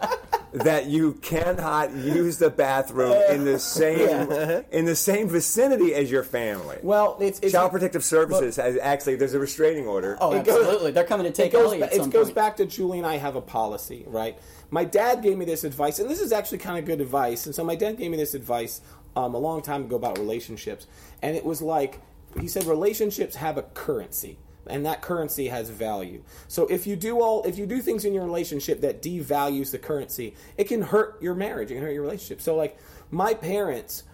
that 0.53 0.87
you 0.87 1.15
cannot 1.15 1.93
use 1.95 2.39
the 2.39 2.51
bathroom 2.51 3.13
in 3.31 3.45
the 3.45 3.59
same 3.59 4.63
in 4.71 4.85
the 4.85 4.95
same 4.97 5.29
vicinity 5.29 5.95
as 5.95 6.11
your 6.11 6.23
family? 6.23 6.79
Well, 6.83 7.17
it's, 7.21 7.39
it's 7.41 7.53
Child 7.53 7.71
Protective 7.73 8.05
Services 8.05 8.57
has 8.57 8.77
actually 8.81 9.17
there's 9.17 9.35
a 9.35 9.39
restraining 9.39 9.87
order. 9.87 10.17
oh, 10.21 10.33
it 10.33 10.45
goes- 10.45 10.59
absolutely. 10.59 10.91
They're 10.93 11.05
coming 11.05 11.25
to 11.25 11.31
it 11.31 11.35
take 11.35 11.53
goes, 11.53 11.67
Ellie 11.67 11.79
ba- 11.79 11.95
some 11.95 12.09
it 12.09 12.13
goes 12.13 12.27
point. 12.27 12.35
back 12.37 12.57
to 12.59 12.67
Julie 12.67 12.99
and 12.99 13.07
I 13.07 13.17
have 13.17 13.37
a 13.37 13.41
policy, 13.41 14.05
right? 14.07 14.39
My 14.71 14.85
dad 14.85 15.23
gave 15.23 15.37
me 15.37 15.45
this 15.45 15.65
advice, 15.65 15.99
and 15.99 16.09
this 16.11 16.21
is 16.21 16.33
actually 16.33 16.59
kind 16.59 16.79
of 16.79 16.85
good 16.87 17.01
advice. 17.01 17.47
And 17.47 17.55
so 17.55 17.63
my 17.65 17.75
dad 17.75 17.99
gave 17.99 18.11
me 18.11 18.17
this 18.17 18.35
advice 18.35 18.81
um, 19.17 19.35
a 19.35 19.39
long 19.39 19.61
time 19.63 19.85
ago 19.85 19.97
about 19.97 20.19
relationships, 20.19 20.87
and 21.23 21.37
it 21.37 21.45
was 21.45 21.61
like 21.63 22.01
he 22.41 22.49
said, 22.49 22.65
relationships 22.65 23.37
have 23.37 23.59
a 23.59 23.63
currency. 23.63 24.39
And 24.67 24.87
that 24.87 25.03
currency 25.03 25.49
has 25.49 25.71
value. 25.71 26.23
So 26.49 26.67
if 26.69 26.87
you 26.87 26.95
do 26.97 27.21
all, 27.21 27.43
if 27.45 27.59
you 27.59 27.67
do 27.67 27.81
things 27.81 28.05
in 28.05 28.15
your 28.15 28.25
relationship 28.25 28.81
that 28.83 29.03
devalues 29.03 29.71
the 29.73 29.79
currency, 29.79 30.35
it 30.57 30.65
can 30.65 30.83
hurt 30.83 31.21
your 31.21 31.35
marriage. 31.35 31.71
It 31.71 31.75
can 31.75 31.83
hurt 31.83 31.93
your 31.93 32.03
relationship. 32.03 32.41
So 32.41 32.55
like 32.55 32.79
my 33.11 33.35
parents, 33.35 34.05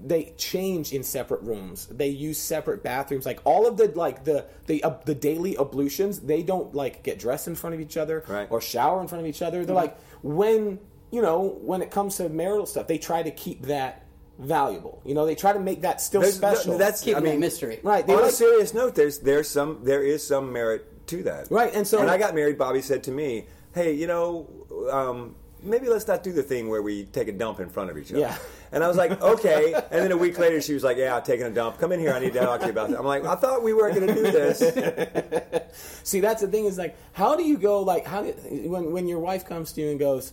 they 0.00 0.32
change 0.36 0.92
in 0.92 1.02
separate 1.02 1.42
rooms. 1.42 1.86
They 1.86 2.08
use 2.08 2.38
separate 2.38 2.82
bathrooms. 2.82 3.26
Like 3.26 3.40
all 3.44 3.66
of 3.66 3.76
the 3.76 3.88
like 3.88 4.24
the 4.24 4.46
the 4.66 4.82
uh, 4.82 4.94
the 5.04 5.14
daily 5.14 5.56
ablutions, 5.58 6.20
they 6.20 6.42
don't 6.42 6.74
like 6.74 7.02
get 7.04 7.18
dressed 7.18 7.46
in 7.48 7.54
front 7.54 7.74
of 7.74 7.80
each 7.80 7.96
other 7.96 8.24
Right. 8.28 8.48
or 8.50 8.60
shower 8.60 9.00
in 9.00 9.08
front 9.08 9.22
of 9.22 9.28
each 9.28 9.42
other. 9.42 9.64
They're 9.64 9.76
like 9.76 9.96
when 10.22 10.80
you 11.12 11.22
know 11.22 11.58
when 11.60 11.82
it 11.82 11.90
comes 11.92 12.16
to 12.16 12.28
marital 12.28 12.66
stuff, 12.66 12.86
they 12.88 12.98
try 12.98 13.22
to 13.22 13.30
keep 13.30 13.62
that 13.62 14.05
valuable. 14.38 15.00
You 15.04 15.14
know, 15.14 15.24
they 15.26 15.34
try 15.34 15.52
to 15.52 15.60
make 15.60 15.82
that 15.82 16.00
still 16.00 16.20
There's- 16.20 16.36
special. 16.36 16.76
that's 16.78 17.00
Keeping 17.02 17.16
I 17.16 17.20
mean, 17.20 17.32
that 17.34 17.38
mystery. 17.40 17.80
right. 17.82 18.06
They 18.06 18.14
On 18.14 18.24
a 18.24 18.30
serious 18.30 18.74
note, 18.74 18.94
there's 18.94 19.18
there's 19.20 19.48
some 19.48 19.80
there 19.82 20.02
is 20.02 20.26
some 20.26 20.52
merit 20.52 21.06
to 21.08 21.22
that. 21.24 21.50
Right, 21.50 21.72
and 21.74 21.86
so- 21.86 21.98
when 22.00 22.08
I 22.08 22.18
got 22.18 22.34
married, 22.34 22.58
Bobby 22.58 22.82
said 22.82 23.02
to 23.04 23.10
me, 23.12 23.46
"Hey, 23.74 23.92
you 23.92 24.06
know, 24.06 24.48
um, 24.90 25.36
maybe 25.62 25.88
let's 25.88 26.06
not 26.06 26.22
do 26.22 26.32
the 26.32 26.42
thing 26.42 26.68
where 26.68 26.82
we 26.82 27.04
take 27.04 27.28
a 27.28 27.32
dump 27.32 27.60
in 27.60 27.68
front 27.70 27.90
of 27.90 27.98
each 27.98 28.10
other." 28.10 28.20
Yeah. 28.20 28.36
And 28.72 28.82
I 28.82 28.88
was 28.88 28.96
like, 28.96 29.22
"Okay." 29.22 29.72
And 29.74 30.02
then 30.02 30.10
a 30.12 30.16
week 30.16 30.38
later, 30.40 30.60
she 30.60 30.74
was 30.74 30.82
like, 30.82 30.96
"Yeah, 30.96 31.14
I'm 31.16 31.22
taking 31.22 31.46
a 31.46 31.50
dump. 31.50 31.78
Come 31.78 31.92
in 31.92 32.00
here. 32.00 32.12
I 32.12 32.18
need 32.18 32.32
to 32.32 32.40
talk 32.40 32.58
to 32.60 32.66
you 32.66 32.72
about 32.72 32.90
that." 32.90 32.98
I'm 32.98 33.06
like, 33.06 33.24
"I 33.24 33.36
thought 33.36 33.62
we 33.62 33.72
weren't 33.72 33.94
going 33.94 34.08
to 34.08 34.14
do 34.14 34.22
this." 34.24 34.58
See, 36.02 36.18
that's 36.20 36.42
the 36.42 36.48
thing 36.48 36.64
is 36.64 36.76
like, 36.76 36.96
how 37.12 37.36
do 37.36 37.44
you 37.44 37.56
go 37.58 37.82
like 37.82 38.04
how 38.04 38.22
do, 38.22 38.32
when 38.68 38.92
when 38.92 39.06
your 39.08 39.20
wife 39.20 39.46
comes 39.46 39.72
to 39.72 39.80
you 39.80 39.90
and 39.90 40.00
goes, 40.00 40.32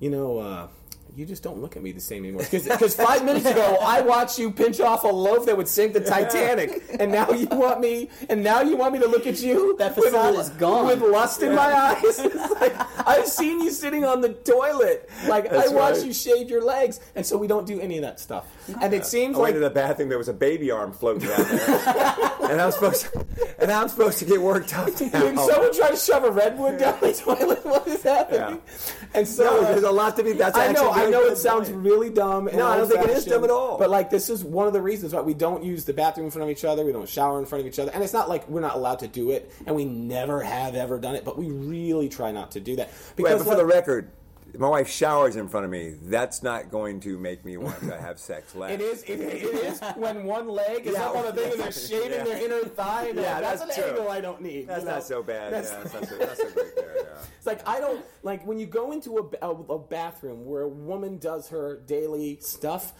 you 0.00 0.10
know, 0.10 0.38
uh, 0.38 0.68
you 1.14 1.26
just 1.26 1.42
don't 1.42 1.58
look 1.58 1.76
at 1.76 1.82
me 1.82 1.92
the 1.92 2.00
same 2.00 2.24
anymore. 2.24 2.42
Because 2.50 2.94
five 2.96 3.24
minutes 3.24 3.46
ago 3.46 3.78
I 3.82 4.00
watched 4.00 4.38
you 4.38 4.50
pinch 4.50 4.80
off 4.80 5.04
a 5.04 5.08
loaf 5.08 5.46
that 5.46 5.56
would 5.56 5.68
sink 5.68 5.92
the 5.92 6.00
Titanic, 6.00 6.82
and 6.98 7.12
now 7.12 7.30
you 7.30 7.46
want 7.46 7.80
me, 7.80 8.08
and 8.30 8.42
now 8.42 8.62
you 8.62 8.76
want 8.76 8.94
me 8.94 8.98
to 9.00 9.06
look 9.06 9.26
at 9.26 9.40
you 9.40 9.76
That 9.78 9.96
with, 9.96 10.14
is 10.14 10.48
gone. 10.50 10.86
with 10.86 11.00
lust 11.02 11.42
in 11.42 11.54
my 11.54 11.72
eyes. 11.72 12.20
It's 12.32 12.60
like, 12.60 12.74
I've 13.06 13.26
seen 13.26 13.60
you 13.60 13.70
sitting 13.70 14.04
on 14.04 14.20
the 14.20 14.30
toilet, 14.30 15.08
like 15.26 15.52
I 15.52 15.68
watched 15.68 15.98
right. 15.98 16.06
you 16.06 16.12
shave 16.12 16.48
your 16.48 16.62
legs, 16.64 17.00
and 17.14 17.26
so 17.26 17.36
we 17.36 17.46
don't 17.46 17.66
do 17.66 17.80
any 17.80 17.96
of 17.96 18.02
that 18.02 18.20
stuff. 18.20 18.46
And 18.80 18.94
it 18.94 19.04
seems 19.04 19.36
oh, 19.36 19.40
I 19.40 19.42
went 19.42 19.54
like 19.54 19.62
to 19.62 19.68
the 19.68 19.74
bathroom. 19.74 20.08
There 20.08 20.18
was 20.18 20.28
a 20.28 20.32
baby 20.34 20.70
arm 20.70 20.92
floating 20.92 21.28
down 21.28 21.44
there, 21.48 21.58
and 22.42 22.60
I'm 22.60 22.70
supposed 22.72 23.02
to, 23.12 23.26
and 23.58 23.70
I'm 23.70 23.88
supposed 23.88 24.18
to 24.18 24.24
get 24.24 24.40
worked 24.40 24.76
up 24.76 24.86
Did 24.96 25.10
someone 25.10 25.74
try 25.74 25.90
to 25.90 25.96
shove 25.96 26.24
a 26.24 26.30
redwood 26.30 26.78
down 26.78 26.98
the 27.00 27.12
toilet? 27.12 27.64
What 27.64 27.86
is 27.88 28.02
happening? 28.02 28.60
And 29.14 29.26
so 29.26 29.44
No, 29.44 29.60
uh, 29.60 29.72
there's 29.72 29.82
a 29.84 29.90
lot 29.90 30.16
to 30.16 30.24
be. 30.24 30.32
That's 30.32 30.56
I 30.56 30.72
know, 30.72 30.90
I 30.90 31.08
know 31.10 31.22
it 31.26 31.36
sounds 31.36 31.68
point. 31.70 31.84
really 31.84 32.10
dumb. 32.10 32.48
And 32.48 32.56
No, 32.58 32.66
I 32.66 32.76
don't 32.76 32.88
think 32.88 33.04
it 33.04 33.10
is 33.10 33.24
dumb 33.24 33.44
at 33.44 33.50
all. 33.50 33.78
But 33.78 33.90
like, 33.90 34.10
this 34.10 34.28
is 34.30 34.44
one 34.44 34.66
of 34.66 34.72
the 34.72 34.82
reasons 34.82 35.14
why 35.14 35.20
we 35.20 35.34
don't 35.34 35.62
use 35.64 35.84
the 35.84 35.92
bathroom 35.92 36.26
in 36.26 36.30
front 36.30 36.44
of 36.44 36.50
each 36.56 36.64
other. 36.64 36.84
We 36.84 36.92
don't 36.92 37.08
shower 37.08 37.38
in 37.38 37.46
front 37.46 37.60
of 37.60 37.66
each 37.72 37.78
other, 37.78 37.90
and 37.92 38.02
it's 38.02 38.12
not 38.12 38.28
like 38.28 38.48
we're 38.48 38.60
not 38.60 38.74
allowed 38.74 38.98
to 39.00 39.08
do 39.08 39.30
it, 39.30 39.52
and 39.66 39.74
we 39.76 39.84
never 39.84 40.42
have 40.42 40.74
ever 40.74 40.98
done 40.98 41.14
it. 41.14 41.24
But 41.24 41.38
we 41.38 41.50
really 41.50 42.08
try 42.08 42.30
not 42.32 42.52
to 42.52 42.60
do 42.60 42.76
that 42.76 42.88
Wait, 42.88 43.16
because 43.16 43.38
but 43.38 43.44
for 43.44 43.48
like- 43.50 43.58
the 43.58 43.66
record, 43.66 44.10
my 44.58 44.68
wife 44.68 44.88
showers 44.88 45.36
in 45.36 45.48
front 45.48 45.64
of 45.64 45.70
me. 45.70 45.94
That's 46.02 46.42
not 46.42 46.70
going 46.70 47.00
to 47.00 47.18
make 47.18 47.44
me 47.44 47.56
want 47.56 47.80
to 47.80 47.96
have 48.00 48.18
sex 48.18 48.54
less. 48.54 48.72
It 48.72 48.80
is. 48.80 49.02
It, 49.04 49.20
it 49.20 49.42
is 49.44 49.80
when 49.96 50.24
one 50.24 50.48
leg 50.48 50.86
is 50.86 50.94
Yeah, 50.94 51.06
up 51.06 51.16
on 51.16 51.24
the 51.26 51.32
thing 51.32 51.52
and 51.52 51.60
they're 51.60 51.72
shaving 51.72 52.10
yeah. 52.18 52.24
their 52.24 52.44
inner 52.44 52.60
thigh. 52.68 53.06
and 53.08 53.18
Yeah, 53.18 53.40
that's, 53.40 53.64
that's 53.64 53.76
an 53.78 53.82
true. 53.84 53.92
angle 53.92 54.10
I 54.10 54.20
don't 54.20 54.40
need. 54.42 54.66
That's 54.68 54.80
you 54.82 54.86
know? 54.88 54.94
not 54.94 55.04
so 55.04 55.22
bad. 55.22 55.52
That's- 55.52 55.70
yeah, 55.72 55.78
that's 55.82 55.94
not 55.94 56.08
so, 56.08 56.18
that's 56.26 56.40
so 56.42 56.50
great 56.50 56.76
there. 56.76 56.94
Yeah. 56.96 57.02
It's 57.38 57.46
like 57.46 57.66
I 57.68 57.80
don't 57.80 58.04
like 58.22 58.46
when 58.46 58.58
you 58.58 58.66
go 58.66 58.92
into 58.92 59.18
a, 59.42 59.46
a, 59.46 59.50
a 59.50 59.78
bathroom 59.78 60.44
where 60.44 60.62
a 60.62 60.68
woman 60.68 61.18
does 61.18 61.48
her 61.48 61.80
daily 61.86 62.38
stuff. 62.40 62.92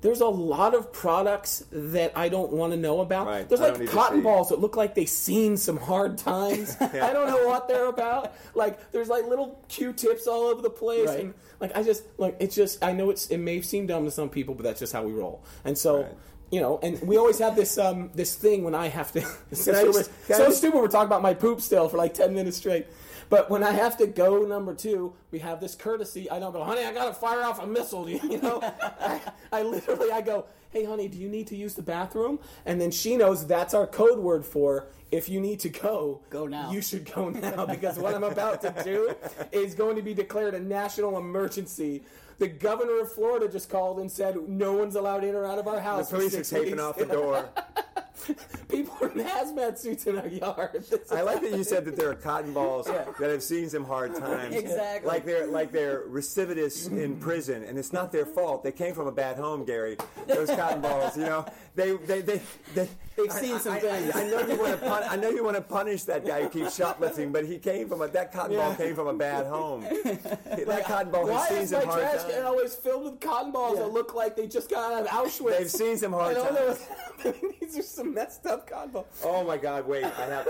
There's 0.00 0.20
a 0.20 0.26
lot 0.28 0.74
of 0.74 0.92
products 0.92 1.64
that 1.72 2.12
I 2.16 2.28
don't 2.28 2.52
want 2.52 2.72
to 2.72 2.76
know 2.76 3.00
about. 3.00 3.26
Right, 3.26 3.48
There's 3.48 3.60
like 3.60 3.84
cotton 3.88 4.22
balls 4.22 4.50
that 4.50 4.60
look 4.60 4.76
like 4.76 4.94
they've 4.94 5.08
seen 5.08 5.56
some 5.56 5.76
hard 5.76 6.18
times. 6.18 6.76
I 6.80 7.12
don't 7.12 7.26
know 7.26 7.46
what 7.48 7.66
they're 7.66 7.86
about. 7.88 8.34
Like 8.54 8.92
there's 8.92 9.08
like 9.08 9.26
little 9.26 9.62
Q-tips 9.68 10.26
all 10.28 10.42
over 10.46 10.62
the 10.62 10.70
place, 10.70 11.08
Right. 11.08 11.20
and 11.20 11.34
like 11.60 11.76
I 11.76 11.82
just 11.82 12.04
like 12.16 12.36
it's 12.38 12.54
just 12.54 12.82
I 12.84 12.92
know 12.92 13.10
it's 13.10 13.26
it 13.26 13.38
may 13.38 13.60
seem 13.60 13.86
dumb 13.88 14.04
to 14.04 14.10
some 14.10 14.28
people, 14.28 14.54
but 14.54 14.62
that's 14.62 14.78
just 14.78 14.92
how 14.92 15.02
we 15.02 15.12
roll. 15.12 15.42
And 15.64 15.76
so. 15.76 16.02
Right. 16.02 16.12
You 16.50 16.62
know, 16.62 16.80
and 16.82 16.98
we 17.02 17.18
always 17.18 17.38
have 17.40 17.56
this 17.56 17.76
um, 17.76 18.10
this 18.14 18.34
thing 18.34 18.64
when 18.64 18.74
I 18.74 18.88
have 18.88 19.12
to. 19.12 19.20
so, 19.52 19.92
just- 19.92 20.10
so 20.28 20.50
stupid. 20.50 20.78
We're 20.80 20.88
talking 20.88 21.06
about 21.06 21.20
my 21.20 21.34
poop 21.34 21.60
still 21.60 21.90
for 21.90 21.98
like 21.98 22.14
ten 22.14 22.32
minutes 22.34 22.56
straight. 22.56 22.86
But 23.28 23.50
when 23.50 23.62
I 23.62 23.72
have 23.72 23.96
to 23.98 24.06
go 24.06 24.44
number 24.44 24.74
two, 24.74 25.14
we 25.30 25.38
have 25.40 25.60
this 25.60 25.74
courtesy. 25.74 26.30
I 26.30 26.38
don't 26.38 26.52
go, 26.52 26.64
honey, 26.64 26.84
I 26.84 26.92
gotta 26.92 27.14
fire 27.14 27.42
off 27.42 27.62
a 27.62 27.66
missile. 27.66 28.08
You 28.28 28.40
know, 28.40 28.60
I, 29.00 29.20
I 29.52 29.62
literally 29.62 30.10
I 30.12 30.20
go, 30.20 30.46
hey, 30.70 30.84
honey, 30.84 31.08
do 31.08 31.18
you 31.18 31.28
need 31.28 31.46
to 31.48 31.56
use 31.56 31.74
the 31.74 31.82
bathroom? 31.82 32.38
And 32.66 32.80
then 32.80 32.90
she 32.90 33.16
knows 33.16 33.46
that's 33.46 33.74
our 33.74 33.86
code 33.86 34.18
word 34.18 34.44
for 34.44 34.86
if 35.10 35.28
you 35.28 35.40
need 35.40 35.60
to 35.60 35.68
go, 35.68 36.20
Go 36.30 36.46
now. 36.46 36.70
You 36.70 36.82
should 36.82 37.12
go 37.12 37.30
now 37.30 37.66
because 37.74 37.98
what 37.98 38.14
I'm 38.14 38.24
about 38.24 38.60
to 38.62 38.74
do 38.84 39.14
is 39.52 39.74
going 39.74 39.96
to 39.96 40.02
be 40.02 40.14
declared 40.14 40.54
a 40.54 40.60
national 40.60 41.16
emergency. 41.18 42.02
The 42.38 42.48
governor 42.48 43.00
of 43.00 43.12
Florida 43.12 43.48
just 43.48 43.68
called 43.68 43.98
and 43.98 44.10
said 44.10 44.36
no 44.48 44.74
one's 44.74 44.94
allowed 44.94 45.24
in 45.24 45.34
or 45.34 45.44
out 45.44 45.58
of 45.58 45.66
our 45.66 45.80
house. 45.80 46.08
The 46.10 46.16
police 46.16 46.34
are 46.34 46.44
six 46.44 46.50
taping 46.50 46.80
off 46.80 46.96
the 46.96 47.06
door. 47.06 47.48
People 48.68 48.96
are 49.00 49.10
in 49.10 49.24
hazmat 49.24 49.78
suits 49.78 50.06
in 50.06 50.18
our 50.18 50.28
yard. 50.28 50.84
I 51.10 51.22
like 51.22 51.40
that 51.42 51.52
you 51.52 51.64
said 51.64 51.84
that 51.86 51.96
there 51.96 52.10
are 52.10 52.14
cotton 52.14 52.52
balls 52.52 52.86
that 52.86 53.30
have 53.30 53.42
seen 53.42 53.68
some 53.68 53.84
hard 53.84 54.14
times. 54.14 54.54
Exactly. 54.54 55.08
Like 55.08 55.24
they're 55.24 55.46
like 55.46 55.72
they're 55.72 56.02
recidivists 56.02 56.90
in 56.90 57.16
prison, 57.18 57.64
and 57.64 57.78
it's 57.78 57.92
not 57.92 58.12
their 58.12 58.26
fault. 58.26 58.62
They 58.62 58.72
came 58.72 58.94
from 58.94 59.06
a 59.06 59.12
bad 59.12 59.36
home, 59.36 59.64
Gary. 59.64 59.96
Those 60.26 60.50
cotton 60.50 60.80
balls, 60.80 61.16
you 61.16 61.24
know, 61.24 61.46
they 61.78 61.96
they 61.96 62.20
they. 62.20 62.40
they 62.74 62.88
They've 63.18 63.32
seen 63.32 63.58
some 63.58 63.72
I, 63.72 63.80
things. 63.80 64.14
I, 64.14 64.22
I 64.22 64.30
know 64.30 64.46
you 64.46 64.56
want 64.56 64.78
to 64.80 64.86
pun- 64.88 65.02
I 65.10 65.16
know 65.16 65.28
you 65.30 65.42
want 65.42 65.56
to 65.56 65.60
punish 65.60 66.04
that 66.04 66.24
guy 66.24 66.42
who 66.44 66.48
keeps 66.50 66.76
shoplifting, 66.76 67.32
but 67.32 67.44
he 67.44 67.58
came 67.58 67.88
from 67.88 68.00
a 68.00 68.06
that 68.06 68.32
cotton 68.32 68.56
ball 68.56 68.76
came 68.76 68.94
from 68.94 69.08
a 69.08 69.12
bad 69.14 69.44
home. 69.46 69.80
that 70.04 70.84
cotton 70.86 71.10
ball 71.10 71.26
Why 71.26 71.40
has 71.40 71.48
seen 71.48 71.58
is 71.58 71.70
some 71.70 71.84
my 71.88 71.94
hard 71.94 72.02
trash 72.12 72.30
can 72.30 72.44
always 72.44 72.76
filled 72.76 73.02
with 73.02 73.20
cotton 73.20 73.50
balls 73.50 73.76
Yeah. 73.76 73.82
that 73.86 73.92
look 73.92 74.14
like 74.14 74.36
they 74.36 74.46
just 74.46 74.70
got 74.70 74.92
out 74.92 75.02
of 75.02 75.08
Auschwitz? 75.08 75.58
They've 75.58 75.68
seen 75.68 75.96
some 75.96 76.14
I 76.14 76.32
hard 76.32 76.36
times. 76.36 76.86
These 77.60 77.78
are 77.78 77.82
some 77.82 78.14
messed 78.14 78.46
up 78.46 78.70
cotton 78.70 78.92
balls. 78.92 79.06
Oh 79.24 79.42
my 79.42 79.56
God! 79.56 79.84
Wait, 79.88 80.04
I 80.04 80.26
have. 80.26 80.48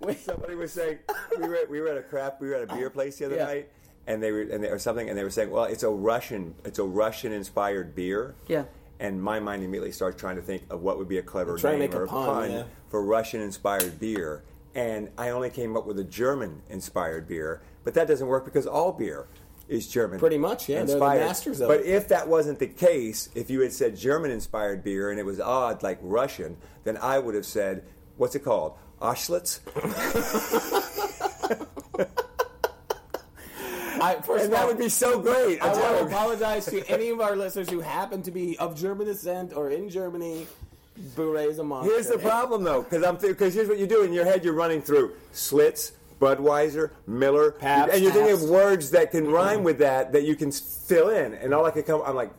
Wait. 0.00 0.18
Somebody 0.18 0.56
was 0.56 0.72
saying 0.72 0.98
we 1.38 1.46
were 1.46 1.58
we 1.70 1.80
were 1.80 1.88
at 1.88 1.96
a 1.96 2.02
crap 2.02 2.40
we 2.40 2.48
were 2.48 2.56
at 2.56 2.62
a 2.68 2.74
beer 2.74 2.88
uh, 2.88 2.90
place 2.90 3.18
the 3.18 3.26
other 3.26 3.36
Yeah. 3.36 3.44
night, 3.44 3.68
and 4.10 4.22
they 4.22 4.32
were 4.32 4.42
and 4.42 4.64
they, 4.64 4.68
or 4.68 4.78
something, 4.78 5.08
and 5.08 5.16
they 5.16 5.22
were 5.22 5.30
saying, 5.30 5.50
well, 5.50 5.64
it's 5.64 5.82
a 5.82 5.90
Russian 5.90 6.54
it's 6.64 6.78
a 6.78 6.84
Russian 6.84 7.32
inspired 7.32 7.94
beer. 7.94 8.34
Yeah. 8.48 8.64
And 8.98 9.22
my 9.22 9.40
mind 9.40 9.62
immediately 9.62 9.92
starts 9.92 10.20
trying 10.20 10.36
to 10.36 10.42
think 10.42 10.64
of 10.68 10.82
what 10.82 10.98
would 10.98 11.08
be 11.08 11.16
a 11.16 11.22
clever 11.22 11.56
Try 11.56 11.72
to 11.72 11.78
name 11.78 11.90
make 11.90 11.94
a 11.94 12.02
or 12.02 12.06
pun, 12.06 12.50
yeah. 12.50 12.64
for 12.88 13.02
Russian 13.02 13.40
inspired 13.40 13.98
beer. 13.98 14.42
And 14.74 15.08
I 15.16 15.30
only 15.30 15.48
came 15.48 15.74
up 15.76 15.86
with 15.86 15.98
a 15.98 16.04
German 16.04 16.62
inspired 16.68 17.26
beer, 17.26 17.62
but 17.82 17.94
that 17.94 18.08
doesn't 18.08 18.26
work 18.26 18.44
because 18.44 18.66
all 18.66 18.92
beer 18.92 19.26
is 19.68 19.88
German. 19.88 20.18
Pretty 20.18 20.36
much, 20.36 20.68
yeah, 20.68 20.84
they're 20.84 20.98
the 20.98 21.00
masters 21.00 21.60
of 21.60 21.68
but 21.68 21.80
it. 21.80 21.86
if 21.86 22.08
that 22.08 22.28
wasn't 22.28 22.58
the 22.58 22.66
case, 22.66 23.30
if 23.34 23.48
you 23.48 23.60
had 23.60 23.72
said 23.72 23.96
German 23.96 24.30
inspired 24.32 24.84
beer 24.84 25.10
and 25.10 25.18
it 25.18 25.24
was 25.24 25.40
odd 25.40 25.82
like 25.82 25.98
Russian, 26.02 26.58
then 26.84 26.98
I 26.98 27.18
would 27.18 27.34
have 27.34 27.46
said, 27.46 27.84
what's 28.16 28.34
it 28.34 28.40
called? 28.40 28.74
Auschwitz? 29.00 29.60
I, 34.00 34.14
first 34.20 34.44
And 34.44 34.52
that 34.52 34.62
all, 34.62 34.68
would 34.68 34.78
be 34.78 34.88
so 34.88 35.20
great. 35.20 35.60
I 35.62 35.68
want 35.72 35.98
to 35.98 36.04
apologize 36.06 36.66
to 36.66 36.86
any 36.88 37.10
of 37.10 37.20
our 37.20 37.36
listeners 37.36 37.68
who 37.68 37.80
happen 37.80 38.22
to 38.22 38.30
be 38.30 38.58
of 38.58 38.76
German 38.78 39.06
descent 39.06 39.52
or 39.54 39.70
in 39.70 39.88
Germany. 39.88 40.46
Boo-Ray's 41.16 41.58
a 41.58 41.64
monster. 41.64 41.92
Here's 41.92 42.08
the 42.08 42.18
problem, 42.18 42.62
though, 42.62 42.82
because 42.82 43.02
I'm 43.04 43.16
because 43.16 43.54
here's 43.54 43.68
what 43.68 43.78
you 43.78 43.86
do 43.86 44.02
in 44.02 44.12
your 44.12 44.24
head: 44.24 44.44
you're 44.44 44.54
running 44.54 44.82
through 44.82 45.12
Schlitz, 45.32 45.92
Budweiser, 46.20 46.90
Miller, 47.06 47.52
Pabst. 47.52 47.94
and 47.94 48.02
you're 48.02 48.12
thinking 48.12 48.34
of 48.34 48.42
words 48.42 48.90
that 48.90 49.10
can 49.10 49.30
rhyme 49.30 49.62
with 49.64 49.78
that 49.78 50.12
that 50.12 50.24
you 50.24 50.36
can 50.36 50.52
fill 50.52 51.08
in. 51.08 51.34
And 51.34 51.54
all 51.54 51.64
I 51.64 51.70
could 51.70 51.86
come, 51.86 52.02
I'm 52.04 52.14
like, 52.16 52.30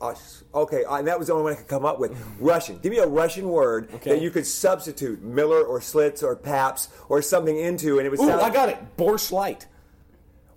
uh, 0.00 0.14
okay, 0.52 0.82
uh, 0.84 0.96
and 0.96 1.06
that 1.06 1.18
was 1.18 1.28
the 1.28 1.34
only 1.34 1.44
one 1.44 1.52
I 1.52 1.56
could 1.56 1.68
come 1.68 1.84
up 1.84 2.00
with. 2.00 2.16
Russian. 2.40 2.78
Give 2.78 2.90
me 2.90 2.98
a 2.98 3.06
Russian 3.06 3.48
word 3.48 3.88
Okay. 3.94 4.10
that 4.10 4.20
you 4.22 4.30
could 4.30 4.46
substitute 4.46 5.22
Miller 5.22 5.62
or 5.62 5.78
Schlitz 5.78 6.24
or 6.24 6.34
Pabst 6.34 6.90
or 7.08 7.22
something 7.22 7.56
into, 7.56 7.98
and 7.98 8.06
it 8.06 8.10
would 8.10 8.18
Ooh, 8.20 8.26
sound. 8.26 8.40
I 8.40 8.50
got 8.50 8.68
it. 8.68 8.78
Borscht 8.96 9.30
Light. 9.30 9.66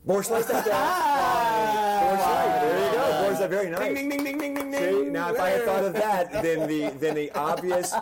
Borscht 0.05 0.31
not 0.31 0.47
bad. 0.47 0.65
Borscht 2.03 2.25
Light. 2.27 2.61
There 2.61 2.85
you 2.85 2.91
go. 2.91 3.03
Borscht. 3.23 3.49
Very 3.49 3.69
nice. 3.69 3.79
Ding 3.79 4.09
ding 4.09 4.23
ding 4.23 4.37
ding 4.37 4.53
ding 4.55 4.71
ding 4.71 4.73
See, 4.73 5.09
now 5.09 5.33
if 5.33 5.39
I 5.39 5.49
had 5.49 5.63
thought 5.63 5.83
of 5.85 5.93
that, 5.93 6.43
then 6.43 6.67
the 6.67 6.89
then 6.99 7.15
the 7.15 7.31
obvious 7.31 7.93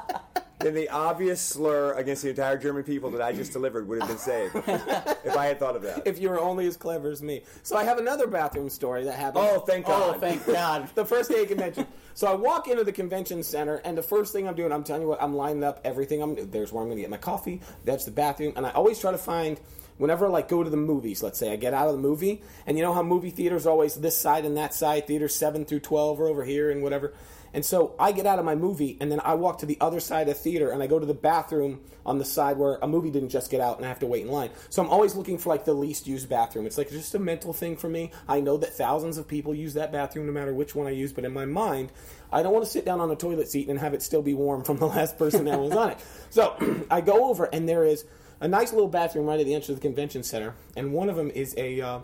then 0.64 0.74
the 0.74 0.90
obvious 0.90 1.42
slur 1.42 1.94
against 1.94 2.24
the 2.24 2.30
entire 2.30 2.58
German 2.58 2.84
people 2.84 3.12
that 3.12 3.22
I 3.22 3.32
just 3.34 3.54
delivered 3.54 3.88
would 3.88 4.00
have 4.00 4.08
been 4.08 4.18
saved. 4.18 4.56
if 4.56 5.36
I 5.36 5.46
had 5.46 5.60
thought 5.60 5.76
of 5.76 5.82
that. 5.84 6.06
if 6.06 6.20
you 6.20 6.30
were 6.30 6.40
only 6.40 6.68
as 6.68 6.78
clever 6.78 7.10
as 7.10 7.22
me. 7.22 7.44
So 7.64 7.76
I 7.76 7.84
have 7.84 7.98
another 7.98 8.28
bathroom 8.28 8.70
story 8.70 9.04
that 9.06 9.14
happened. 9.14 9.46
Oh, 9.48 9.60
thank 9.60 9.88
oh, 9.88 9.90
God. 9.90 10.16
Oh, 10.16 10.20
thank 10.20 10.46
God. 10.46 10.90
the 10.96 11.06
first 11.06 11.30
day 11.30 11.44
of 11.44 11.48
convention. 11.48 11.88
So 12.14 12.28
I 12.28 12.34
walk 12.34 12.68
into 12.68 12.84
the 12.84 12.92
convention 12.92 13.44
center, 13.44 13.78
and 13.78 13.98
the 13.98 14.04
first 14.04 14.34
thing 14.34 14.48
I'm 14.48 14.56
doing, 14.56 14.72
I'm 14.72 14.84
telling 14.84 15.04
you 15.04 15.08
what, 15.08 15.22
I'm 15.22 15.36
lining 15.36 15.64
up 15.64 15.82
everything. 15.84 16.22
I'm 16.22 16.36
there's 16.52 16.72
where 16.72 16.82
I'm 16.82 16.88
going 16.90 16.98
to 16.98 17.02
get 17.02 17.10
my 17.10 17.18
coffee. 17.18 17.62
That's 17.86 18.06
the 18.06 18.12
bathroom, 18.12 18.54
and 18.56 18.66
I 18.66 18.72
always 18.72 19.00
try 19.00 19.12
to 19.12 19.18
find. 19.18 19.60
Whenever 19.98 20.26
I 20.26 20.30
like 20.30 20.48
go 20.48 20.64
to 20.64 20.70
the 20.70 20.78
movies, 20.78 21.22
let's 21.22 21.38
say 21.38 21.54
I 21.54 21.58
get 21.58 21.76
out 21.76 21.88
of 21.88 21.94
the 21.94 22.02
movie, 22.02 22.42
and 22.66 22.76
you 22.76 22.84
know 22.84 22.92
how 22.92 23.04
movie 23.04 23.30
theaters 23.30 23.68
are 23.68 23.70
always 23.70 23.94
this 23.94 24.18
side 24.18 24.46
and 24.46 24.58
that 24.58 24.74
side, 24.74 25.06
theaters 25.06 25.36
seven 25.36 25.64
through 25.64 25.82
twelve 25.82 26.20
are 26.20 26.28
over 26.28 26.44
here 26.44 26.72
and 26.72 26.82
whatever. 26.82 27.14
And 27.54 27.66
so 27.66 27.96
I 28.00 28.12
get 28.12 28.26
out 28.26 28.40
of 28.40 28.46
my 28.46 28.56
movie, 28.56 28.98
and 29.02 29.12
then 29.12 29.20
I 29.24 29.34
walk 29.34 29.60
to 29.60 29.66
the 29.66 29.78
other 29.82 30.00
side 30.00 30.28
of 30.28 30.28
the 30.28 30.34
theater, 30.34 30.72
and 30.72 30.82
I 30.82 30.88
go 30.88 31.00
to 31.00 31.06
the 31.06 31.14
bathroom 31.14 31.82
on 32.06 32.18
the 32.18 32.26
side 32.26 32.58
where 32.58 32.78
a 32.82 32.88
movie 32.88 33.12
didn't 33.12 33.30
just 33.30 33.52
get 33.52 33.60
out, 33.60 33.78
and 33.78 33.86
I 33.86 33.90
have 33.90 34.00
to 34.00 34.08
wait 34.08 34.24
in 34.24 34.32
line. 34.32 34.52
So 34.70 34.82
I'm 34.82 34.90
always 34.90 35.16
looking 35.16 35.38
for 35.38 35.50
like 35.50 35.66
the 35.66 35.74
least 35.74 36.08
used 36.08 36.30
bathroom. 36.30 36.66
It's 36.66 36.78
like 36.78 36.90
just 36.90 37.14
a 37.16 37.20
mental 37.20 37.54
thing 37.54 37.76
for 37.76 37.90
me. 37.90 38.12
I 38.28 38.40
know 38.40 38.58
that 38.58 38.74
thousands 38.74 39.18
of 39.18 39.28
people 39.28 39.54
use 39.54 39.74
that 39.74 39.92
bathroom, 39.92 40.28
no 40.28 40.32
matter 40.32 40.54
which 40.54 40.76
one 40.76 40.88
I 40.88 40.92
use, 40.92 41.12
but 41.12 41.26
in 41.26 41.34
my 41.34 41.46
mind, 41.46 41.92
I 42.32 42.44
don't 42.44 42.54
want 42.54 42.66
to 42.66 42.72
sit 42.72 42.86
down 42.86 43.02
on 43.02 43.12
a 43.12 43.16
toilet 43.16 43.50
seat 43.50 43.68
and 43.68 43.80
have 43.80 43.94
it 43.94 44.02
still 44.02 44.22
be 44.22 44.34
warm 44.34 44.64
from 44.64 44.78
the 44.78 44.88
last 44.88 45.18
person 45.18 45.46
that 45.46 45.60
was 45.60 45.76
on 45.76 45.92
it. 45.92 45.98
So 46.32 46.56
I 46.90 47.02
go 47.02 47.30
over, 47.30 47.46
and 47.46 47.68
there 47.68 47.86
is 47.86 48.06
a 48.40 48.48
nice 48.48 48.72
little 48.72 48.88
bathroom 48.88 49.26
right 49.26 49.40
at 49.40 49.46
the 49.46 49.54
entrance 49.54 49.70
of 49.70 49.76
the 49.76 49.82
convention 49.82 50.24
center, 50.24 50.56
and 50.78 50.94
one 50.94 51.10
of 51.10 51.18
them 51.18 51.30
is 51.30 51.54
a. 51.58 51.82
Uh, 51.82 52.00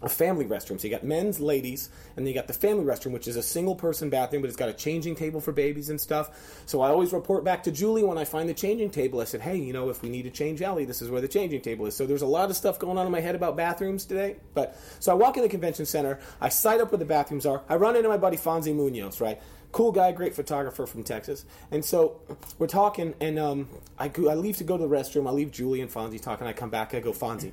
a 0.00 0.08
family 0.08 0.44
restroom. 0.44 0.80
So 0.80 0.86
you 0.86 0.90
got 0.90 1.04
men's, 1.04 1.40
ladies, 1.40 1.90
and 2.16 2.24
then 2.24 2.32
you 2.32 2.34
got 2.34 2.46
the 2.46 2.52
family 2.52 2.84
restroom, 2.84 3.12
which 3.12 3.26
is 3.26 3.36
a 3.36 3.42
single 3.42 3.74
person 3.74 4.10
bathroom, 4.10 4.42
but 4.42 4.48
it's 4.48 4.56
got 4.56 4.68
a 4.68 4.72
changing 4.72 5.16
table 5.16 5.40
for 5.40 5.52
babies 5.52 5.90
and 5.90 6.00
stuff. 6.00 6.62
So 6.66 6.80
I 6.80 6.88
always 6.88 7.12
report 7.12 7.44
back 7.44 7.64
to 7.64 7.72
Julie 7.72 8.04
when 8.04 8.18
I 8.18 8.24
find 8.24 8.48
the 8.48 8.54
changing 8.54 8.90
table. 8.90 9.20
I 9.20 9.24
said, 9.24 9.40
hey, 9.40 9.56
you 9.56 9.72
know, 9.72 9.88
if 9.90 10.02
we 10.02 10.08
need 10.08 10.22
to 10.22 10.30
change 10.30 10.62
Ellie, 10.62 10.84
this 10.84 11.02
is 11.02 11.10
where 11.10 11.20
the 11.20 11.28
changing 11.28 11.62
table 11.62 11.86
is. 11.86 11.96
So 11.96 12.06
there's 12.06 12.22
a 12.22 12.26
lot 12.26 12.50
of 12.50 12.56
stuff 12.56 12.78
going 12.78 12.98
on 12.98 13.06
in 13.06 13.12
my 13.12 13.20
head 13.20 13.34
about 13.34 13.56
bathrooms 13.56 14.04
today. 14.04 14.36
But 14.54 14.76
so 15.00 15.12
I 15.12 15.14
walk 15.14 15.36
in 15.36 15.42
the 15.42 15.48
convention 15.48 15.86
center, 15.86 16.20
I 16.40 16.48
sight 16.48 16.80
up 16.80 16.92
where 16.92 16.98
the 16.98 17.04
bathrooms 17.04 17.46
are, 17.46 17.62
I 17.68 17.76
run 17.76 17.96
into 17.96 18.08
my 18.08 18.18
buddy 18.18 18.36
Fonzie 18.36 18.74
Munoz, 18.74 19.20
right? 19.20 19.40
Cool 19.70 19.92
guy, 19.92 20.12
great 20.12 20.34
photographer 20.34 20.86
from 20.86 21.02
Texas. 21.02 21.44
And 21.70 21.84
so 21.84 22.20
we're 22.58 22.68
talking, 22.68 23.14
and 23.20 23.38
um, 23.38 23.68
I, 23.98 24.08
go, 24.08 24.30
I 24.30 24.34
leave 24.34 24.56
to 24.58 24.64
go 24.64 24.78
to 24.78 24.86
the 24.86 24.88
restroom. 24.88 25.28
I 25.28 25.32
leave 25.32 25.50
Julie 25.50 25.82
and 25.82 25.90
Fonzie 25.90 26.20
talking. 26.20 26.46
I 26.46 26.54
come 26.54 26.70
back, 26.70 26.94
I 26.94 27.00
go, 27.00 27.12
Fonzie, 27.12 27.52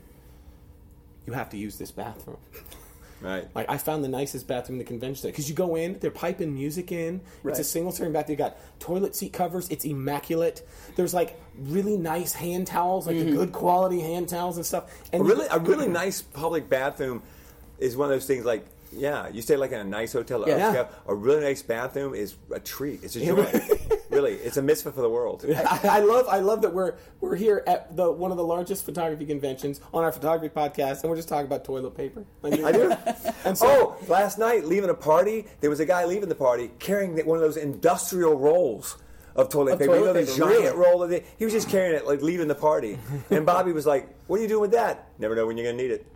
you 1.25 1.34
have 1.34 1.50
to 1.51 1.58
use 1.58 1.77
this 1.77 1.91
bathroom. 1.91 2.38
Right. 3.22 3.48
Like 3.55 3.70
I 3.70 3.77
found 3.77 4.03
the 4.03 4.08
nicest 4.10 4.48
bathroom 4.48 4.75
in 4.75 4.79
the 4.79 4.88
convention 4.88 5.22
center 5.22 5.32
because 5.32 5.50
you 5.50 5.55
go 5.55 5.75
in, 5.75 5.98
they're 6.00 6.12
piping 6.12 6.53
music 6.53 6.91
in. 6.91 7.22
It's 7.44 7.60
a 7.60 7.63
single 7.63 7.91
serving 7.91 8.13
bathroom. 8.13 8.34
You 8.34 8.38
got 8.38 8.58
toilet 8.79 9.15
seat 9.15 9.34
covers. 9.34 9.67
It's 9.70 9.86
immaculate. 9.86 10.67
There's 10.96 11.13
like 11.13 11.39
really 11.58 11.98
nice 11.98 12.34
hand 12.34 12.67
towels, 12.67 13.08
like 13.08 13.17
the 13.17 13.25
mm-hmm. 13.25 13.36
good 13.36 13.51
quality 13.51 14.01
hand 14.01 14.29
towels 14.29 14.58
and 14.58 14.65
stuff. 14.65 14.91
A 15.12 15.15
And 15.15 15.25
really 15.25 15.48
a 15.50 15.60
really 15.60 15.88
nice 15.88 16.22
public 16.22 16.70
bathroom 16.70 17.24
is 17.79 17.98
one 17.98 18.12
of 18.12 18.15
those 18.15 18.27
things 18.27 18.46
like 18.46 18.65
yeah, 18.91 19.27
you 19.29 19.41
stay 19.41 19.58
like 19.58 19.72
in 19.72 19.79
a 19.79 19.84
nice 19.84 20.13
hotel. 20.13 20.48
Yeah. 20.48 20.74
upscale. 20.74 20.89
A 21.08 21.15
really 21.15 21.41
nice 21.41 21.62
bathroom 21.62 22.13
is 22.13 22.36
a 22.51 22.60
treat. 22.60 23.03
It's 23.03 23.15
a 23.15 23.25
joy. 23.25 23.46
really, 24.25 24.38
it's 24.44 24.58
a 24.58 24.62
mitzvah 24.62 24.91
for 24.91 25.01
the 25.01 25.10
world. 25.10 25.46
I, 25.55 25.79
I 25.84 26.00
love 26.00 26.27
I 26.27 26.39
love 26.39 26.62
that 26.62 26.74
we're 26.74 26.96
we're 27.22 27.36
here 27.36 27.63
at 27.67 27.96
the 27.96 28.12
one 28.12 28.32
of 28.32 28.38
the 28.38 28.44
largest 28.44 28.86
photography 28.86 29.25
conventions 29.25 29.82
on 29.94 30.03
our 30.03 30.12
photography 30.12 30.53
podcast, 30.53 31.01
and 31.01 31.10
we're 31.10 31.15
just 31.15 31.29
talking 31.29 31.46
about 31.46 31.63
toilet 31.63 31.96
paper. 31.96 32.25
Like, 32.41 32.63
I 32.63 32.72
do. 32.72 32.94
And 33.46 33.55
so, 33.55 33.67
oh, 33.67 34.05
last 34.08 34.39
night 34.39 34.65
leaving 34.65 34.89
a 34.89 34.94
party, 34.96 35.46
there 35.62 35.70
was 35.70 35.79
a 35.79 35.86
guy 35.86 36.05
leaving 36.05 36.29
the 36.29 36.36
party 36.36 36.72
carrying 36.79 37.15
one 37.27 37.38
of 37.38 37.44
those 37.44 37.58
industrial 37.58 38.36
rolls 38.39 38.97
of 39.36 39.49
toilet 39.49 39.73
Of 39.73 39.80
paper. 39.80 39.93
you 39.93 39.99
know, 39.99 40.06
toilet 40.13 40.26
the 40.26 40.32
paper, 40.32 40.45
giant 40.47 40.63
really? 40.63 40.78
roll 40.78 41.04
of 41.04 41.12
it. 41.12 41.26
He 41.38 41.45
was 41.45 41.54
just 41.54 41.69
carrying 41.69 41.95
it, 41.95 42.08
like 42.08 42.21
leaving 42.23 42.47
the 42.47 42.56
party. 42.56 42.97
And 43.30 43.45
Bobby 43.45 43.71
was 43.71 43.86
like, 43.86 44.10
"What 44.28 44.39
are 44.39 44.41
you 44.41 44.47
doing 44.47 44.62
with 44.62 44.71
that? 44.71 45.10
Never 45.19 45.36
know 45.36 45.45
when 45.45 45.58
you're 45.58 45.65
going 45.65 45.78
to 45.78 45.84
need 45.84 45.91
it." 45.91 46.08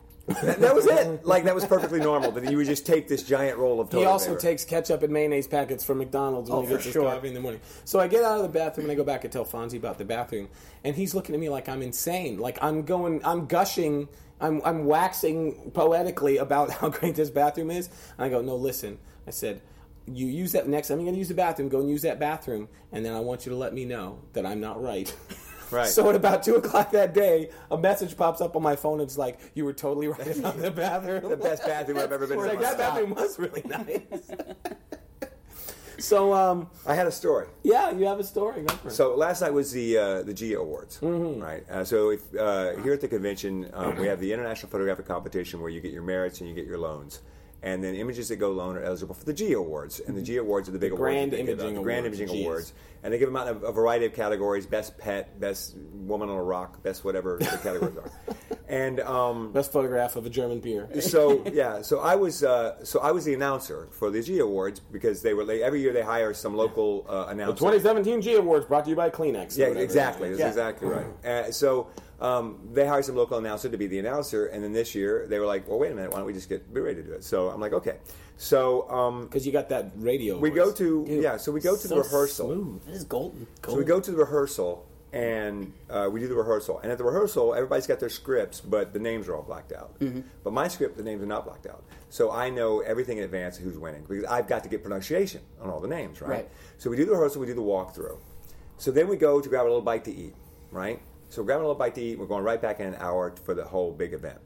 That, 0.43 0.59
that 0.59 0.75
was 0.75 0.85
it. 0.85 1.25
Like 1.25 1.43
that 1.45 1.55
was 1.55 1.65
perfectly 1.65 1.99
normal. 1.99 2.31
That 2.31 2.49
you 2.51 2.57
would 2.57 2.67
just 2.67 2.85
take 2.85 3.07
this 3.07 3.23
giant 3.23 3.57
roll 3.57 3.79
of 3.81 3.89
toilet 3.89 4.01
He 4.03 4.07
also 4.07 4.29
paper. 4.29 4.39
takes 4.41 4.63
ketchup 4.65 5.01
and 5.03 5.11
mayonnaise 5.11 5.47
packets 5.47 5.83
from 5.83 5.97
McDonald's 5.97 6.49
when 6.49 6.59
Oh, 6.59 6.61
he 6.61 6.67
for 6.67 6.73
gets 6.73 6.85
his 6.85 6.93
sure. 6.93 7.11
coffee 7.11 7.27
in 7.29 7.33
the 7.33 7.39
morning. 7.39 7.61
So 7.85 7.99
I 7.99 8.07
get 8.07 8.23
out 8.23 8.37
of 8.37 8.43
the 8.43 8.49
bathroom 8.49 8.85
and 8.85 8.91
I 8.91 8.95
go 8.95 9.03
back 9.03 9.23
and 9.23 9.33
tell 9.33 9.45
Fonzie 9.45 9.77
about 9.77 9.97
the 9.97 10.05
bathroom, 10.05 10.49
and 10.83 10.95
he's 10.95 11.13
looking 11.15 11.33
at 11.35 11.41
me 11.41 11.49
like 11.49 11.67
I'm 11.67 11.81
insane, 11.81 12.37
like 12.37 12.57
I'm 12.61 12.83
going, 12.83 13.21
I'm 13.25 13.47
gushing, 13.47 14.07
I'm, 14.39 14.61
I'm 14.63 14.85
waxing 14.85 15.71
poetically 15.73 16.37
about 16.37 16.69
how 16.79 16.89
great 16.89 17.15
this 17.15 17.29
bathroom 17.29 17.71
is. 17.71 17.89
And 18.17 18.25
I 18.25 18.29
go, 18.29 18.41
no, 18.41 18.55
listen, 18.55 18.97
I 19.27 19.31
said. 19.31 19.61
You 20.11 20.25
use 20.25 20.53
that 20.53 20.67
next 20.67 20.87
time 20.87 20.97
you're 20.97 21.05
going 21.05 21.13
to 21.13 21.19
use 21.19 21.27
the 21.27 21.35
bathroom. 21.35 21.69
Go 21.69 21.81
and 21.81 21.89
use 21.89 22.01
that 22.01 22.19
bathroom, 22.19 22.67
and 22.91 23.05
then 23.05 23.13
I 23.13 23.19
want 23.19 23.45
you 23.45 23.51
to 23.51 23.55
let 23.57 23.75
me 23.75 23.85
know 23.85 24.19
that 24.33 24.43
I'm 24.43 24.59
not 24.59 24.81
right. 24.81 25.15
Right. 25.71 25.87
So 25.87 26.09
at 26.09 26.15
about 26.15 26.41
two 26.43 26.55
o'clock 26.55 26.91
that 26.91 27.13
day, 27.13 27.49
a 27.69 27.77
message 27.77 28.17
pops 28.17 28.41
up 28.41 28.55
on 28.55 28.63
my 28.63 28.75
phone. 28.75 28.99
It's 29.01 29.17
like, 29.17 29.39
"You 29.53 29.65
were 29.65 29.73
totally 29.73 30.07
right 30.07 30.37
about 30.37 30.57
the 30.57 30.71
bathroom." 30.71 31.29
the 31.29 31.37
best 31.37 31.63
bathroom 31.65 31.97
I've 31.99 32.11
ever 32.11 32.25
been 32.27 32.39
Like 32.39 32.53
in. 32.55 32.61
that 32.61 32.77
bathroom 32.77 33.11
was 33.13 33.37
really 33.37 33.61
nice. 33.65 34.31
so, 35.99 36.33
um, 36.33 36.69
I 36.85 36.95
had 36.95 37.07
a 37.07 37.11
story. 37.11 37.47
yeah, 37.63 37.91
you 37.91 38.05
have 38.05 38.19
a 38.19 38.23
story. 38.23 38.61
Go 38.63 38.73
for 38.75 38.87
it. 38.87 38.91
So 38.91 39.15
last 39.15 39.41
night 39.41 39.53
was 39.53 39.71
the 39.71 39.97
uh, 39.97 40.21
the 40.23 40.33
GEO 40.33 40.61
Awards, 40.61 40.99
Mm-hmm. 41.01 41.41
right? 41.41 41.69
Uh, 41.69 41.83
so 41.83 42.09
if, 42.11 42.21
uh, 42.35 42.77
here 42.81 42.93
at 42.93 43.01
the 43.01 43.07
convention, 43.07 43.69
um, 43.73 43.97
we 43.97 44.07
have 44.07 44.19
the 44.19 44.31
International 44.33 44.69
Photographic 44.71 45.05
Competition 45.05 45.59
where 45.61 45.69
you 45.69 45.81
get 45.81 45.91
your 45.91 46.03
merits 46.03 46.39
and 46.39 46.49
you 46.49 46.55
get 46.55 46.65
your 46.65 46.77
loans. 46.77 47.19
And 47.61 47.83
then 47.83 47.93
images 47.95 48.29
that 48.29 48.37
go 48.37 48.51
alone 48.51 48.77
are 48.77 48.81
eligible 48.83 49.13
for 49.13 49.25
the 49.25 49.33
G 49.33 49.51
Awards, 49.51 49.99
and 49.99 50.15
the 50.15 50.21
G 50.21 50.37
Awards 50.37 50.69
are 50.69 50.71
the 50.71 50.79
big 50.79 50.93
awards. 50.93 51.01
Grand 51.01 51.33
Imaging 51.33 51.75
the 51.75 51.81
Grand 51.81 52.05
Imaging. 52.05 52.29
Awards, 52.29 52.71
and 53.03 53.13
they 53.13 53.17
give 53.19 53.27
them 53.27 53.35
out 53.35 53.49
in 53.49 53.57
a, 53.57 53.65
a 53.65 53.71
variety 53.73 54.05
of 54.05 54.13
categories: 54.13 54.65
best 54.65 54.97
pet, 54.97 55.37
best 55.41 55.75
woman 55.93 56.29
on 56.29 56.37
a 56.37 56.43
rock, 56.43 56.81
best 56.83 57.03
whatever 57.03 57.37
the 57.37 57.45
categories 57.63 57.97
are. 57.97 58.09
And 58.69 59.01
um, 59.01 59.51
Best 59.51 59.73
photograph 59.73 60.15
of 60.15 60.25
a 60.25 60.29
German 60.29 60.59
beer. 60.61 60.87
so 61.01 61.43
yeah, 61.51 61.81
so 61.81 61.99
I 61.99 62.15
was 62.15 62.45
uh, 62.45 62.81
so 62.85 63.01
I 63.01 63.11
was 63.11 63.25
the 63.25 63.33
announcer 63.33 63.89
for 63.91 64.09
the 64.09 64.21
G 64.21 64.39
Awards 64.39 64.79
because 64.79 65.21
they 65.21 65.33
were 65.33 65.43
they, 65.43 65.61
every 65.61 65.81
year 65.81 65.91
they 65.91 66.01
hire 66.03 66.33
some 66.33 66.55
local 66.55 67.05
uh, 67.09 67.25
announcer. 67.27 67.57
2017 67.57 68.21
G 68.21 68.35
Awards 68.35 68.67
brought 68.67 68.85
to 68.85 68.89
you 68.89 68.95
by 68.95 69.09
Kleenex. 69.09 69.57
Yeah, 69.57 69.65
exactly. 69.67 70.29
That's 70.29 70.39
Yeah. 70.39 70.47
exactly 70.47 70.87
right. 70.87 71.25
Uh, 71.25 71.51
so 71.51 71.87
um, 72.21 72.59
they 72.73 72.85
hired 72.87 73.05
some 73.05 73.15
local 73.15 73.37
announcer 73.37 73.69
to 73.69 73.77
be 73.77 73.87
the 73.87 73.99
announcer, 73.99 74.47
and 74.47 74.63
then 74.63 74.73
this 74.73 74.93
year 74.95 75.25
they 75.27 75.39
were 75.39 75.45
like, 75.45 75.67
"Well, 75.67 75.79
wait 75.79 75.91
a 75.91 75.95
minute, 75.95 76.11
why 76.11 76.17
don't 76.17 76.27
we 76.27 76.33
just 76.33 76.49
get 76.49 76.73
Boo-Ray 76.73 76.93
to 76.95 77.03
do 77.03 77.13
it?" 77.13 77.23
So 77.23 77.49
I'm 77.49 77.61
like, 77.61 77.73
"Okay." 77.73 77.97
So 78.37 78.89
um, 78.89 79.23
Because 79.25 79.45
you 79.45 79.51
got 79.51 79.69
that 79.69 79.91
radio. 79.97 80.37
we 80.39 80.49
voice. 80.49 80.57
go 80.57 80.71
to 80.71 81.05
Dude, 81.05 81.23
yeah, 81.23 81.35
so 81.37 81.51
we 81.51 81.59
go 81.59 81.75
to 81.75 81.87
so 81.87 81.95
the 81.95 82.01
rehearsal. 82.01 82.47
smooth. 82.47 82.85
That 82.85 82.95
is 82.95 83.03
golden. 83.03 83.47
So 83.65 83.75
we 83.75 83.83
go 83.83 83.99
to 83.99 84.11
the 84.11 84.17
rehearsal, 84.17 84.85
and 85.11 85.73
uh, 85.89 86.07
we 86.11 86.19
do 86.21 86.27
the 86.27 86.35
rehearsal. 86.35 86.79
And 86.79 86.91
at 86.91 86.97
the 86.97 87.03
rehearsal, 87.03 87.53
everybody's 87.53 87.87
got 87.87 87.99
their 87.99 88.09
scripts, 88.09 88.61
but 88.61 88.93
the 88.93 88.99
names 88.99 89.27
are 89.27 89.35
all 89.35 89.43
blacked 89.43 89.71
out. 89.73 89.95
But 90.43 90.53
my 90.53 90.67
script, 90.69 90.95
the 90.97 91.03
names 91.03 91.21
are 91.21 91.25
not 91.25 91.45
blacked 91.45 91.67
out. 91.67 91.83
So 92.09 92.31
I 92.31 92.49
know 92.49 92.79
everything 92.79 93.17
in 93.17 93.23
advance 93.25 93.57
of 93.57 93.63
who's 93.65 93.77
winning 93.77 94.03
because 94.07 94.23
I've 94.25 94.47
got 94.47 94.63
to 94.63 94.69
get 94.69 94.83
pronunciation 94.83 95.41
on 95.61 95.69
all 95.69 95.79
the 95.79 95.87
names, 95.87 96.21
right? 96.21 96.29
Right. 96.29 96.49
So 96.77 96.89
we 96.89 96.95
do 96.95 97.05
the 97.05 97.11
rehearsal, 97.11 97.41
we 97.41 97.47
do 97.47 97.53
the 97.55 97.61
walkthrough. 97.61 98.17
So 98.77 98.89
then 98.91 99.07
we 99.09 99.17
go 99.17 99.41
to 99.41 99.49
grab 99.49 99.63
a 99.63 99.67
little 99.67 99.81
bite 99.81 100.05
to 100.05 100.11
eat, 100.15 100.33
right? 100.71 101.01
So 101.29 101.41
we're 101.41 101.45
grabbing 101.47 101.63
a 101.63 101.67
little 101.67 101.79
bite 101.79 101.95
to 101.95 102.01
eat. 102.01 102.17
We're 102.19 102.25
going 102.25 102.43
right 102.43 102.61
back 102.61 102.79
in 102.79 102.87
an 102.87 102.95
hour 102.95 103.33
for 103.43 103.53
the 103.53 103.63
whole 103.63 103.91
big 103.91 104.13
event. 104.13 104.39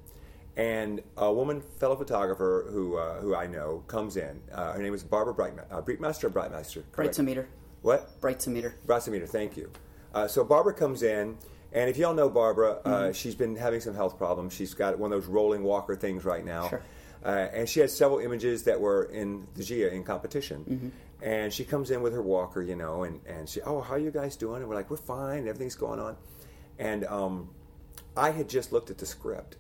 And 0.55 1.01
a 1.17 1.33
woman, 1.33 1.61
fellow 1.79 1.95
photographer 1.95 2.67
who 2.69 2.97
uh, 2.97 3.19
who 3.21 3.35
I 3.35 3.47
know, 3.47 3.83
comes 3.87 4.17
in. 4.17 4.39
Uh, 4.53 4.73
her 4.73 4.81
name 4.83 4.93
is 4.93 5.03
Barbara 5.03 5.33
Breitme- 5.33 5.65
uh, 5.71 5.81
Breitmeister 5.81 6.25
or 6.25 6.29
Breitmeister? 6.29 6.83
Correct. 6.91 7.17
What? 7.81 8.21
Brightsometer. 8.21 8.73
Brassimeter, 8.85 9.27
thank 9.27 9.57
you. 9.57 9.71
Uh, 10.13 10.27
so 10.27 10.43
Barbara 10.43 10.73
comes 10.73 11.01
in, 11.03 11.37
and 11.73 11.89
if 11.89 11.97
y'all 11.97 12.13
know 12.13 12.29
Barbara, 12.29 12.73
uh, 12.85 12.89
Mm-hmm. 12.89 13.11
she's 13.13 13.33
been 13.35 13.55
having 13.55 13.81
some 13.81 13.95
health 13.95 14.17
problems. 14.17 14.53
She's 14.53 14.73
got 14.75 14.97
one 14.99 15.11
of 15.11 15.19
those 15.21 15.27
rolling 15.29 15.63
walker 15.63 15.95
things 15.95 16.23
right 16.23 16.45
now. 16.45 16.69
Sure. 16.69 16.83
Uh, 17.25 17.29
and 17.53 17.67
she 17.69 17.79
had 17.79 17.89
several 17.89 18.19
images 18.19 18.63
that 18.65 18.79
were 18.79 19.05
in 19.05 19.47
the 19.55 19.63
GIA 19.63 19.89
in 19.89 20.03
competition. 20.03 20.65
Mm-hmm. 20.69 20.89
And 21.25 21.53
she 21.53 21.63
comes 21.63 21.89
in 21.89 22.01
with 22.01 22.13
her 22.13 22.21
walker, 22.21 22.61
you 22.61 22.75
know, 22.75 23.03
and, 23.03 23.21
and 23.25 23.47
she, 23.49 23.61
oh, 23.61 23.79
how 23.81 23.93
are 23.93 23.99
you 23.99 24.11
guys 24.11 24.35
doing? 24.35 24.59
And 24.61 24.67
we're 24.69 24.75
like, 24.75 24.89
we're 24.91 24.97
fine, 24.97 25.47
everything's 25.47 25.75
going 25.75 25.99
on. 26.01 26.15
And 26.79 27.05
um, 27.05 27.49
I 28.15 28.31
had 28.31 28.49
just 28.49 28.71
looked 28.71 28.89
at 28.89 28.97
the 28.97 29.05
script, 29.05 29.57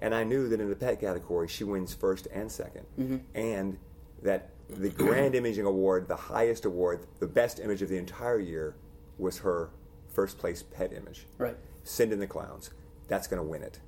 and 0.00 0.14
I 0.14 0.24
knew 0.24 0.48
that 0.48 0.60
in 0.60 0.68
the 0.68 0.76
pet 0.76 1.00
category, 1.00 1.48
she 1.48 1.64
wins 1.64 1.94
first 1.94 2.26
and 2.32 2.48
2nd 2.50 2.84
Mm-hmm. 2.98 3.16
And 3.34 3.78
that 4.22 4.50
the 4.68 4.88
Grand 4.88 5.34
Imaging 5.34 5.64
Award, 5.64 6.08
the 6.08 6.16
highest 6.16 6.64
award, 6.64 7.06
the 7.20 7.26
best 7.26 7.60
image 7.60 7.82
of 7.82 7.88
the 7.88 7.96
entire 7.96 8.40
year, 8.40 8.76
was 9.18 9.38
her 9.38 9.70
first 10.08 10.38
place 10.38 10.62
pet 10.62 10.92
image. 10.92 11.26
Right. 11.38 11.56
Send 11.84 12.12
in 12.12 12.18
the 12.18 12.26
clowns. 12.26 12.70
That's 13.08 13.26
going 13.26 13.42
to 13.42 13.48
win 13.48 13.62
it. 13.62 13.78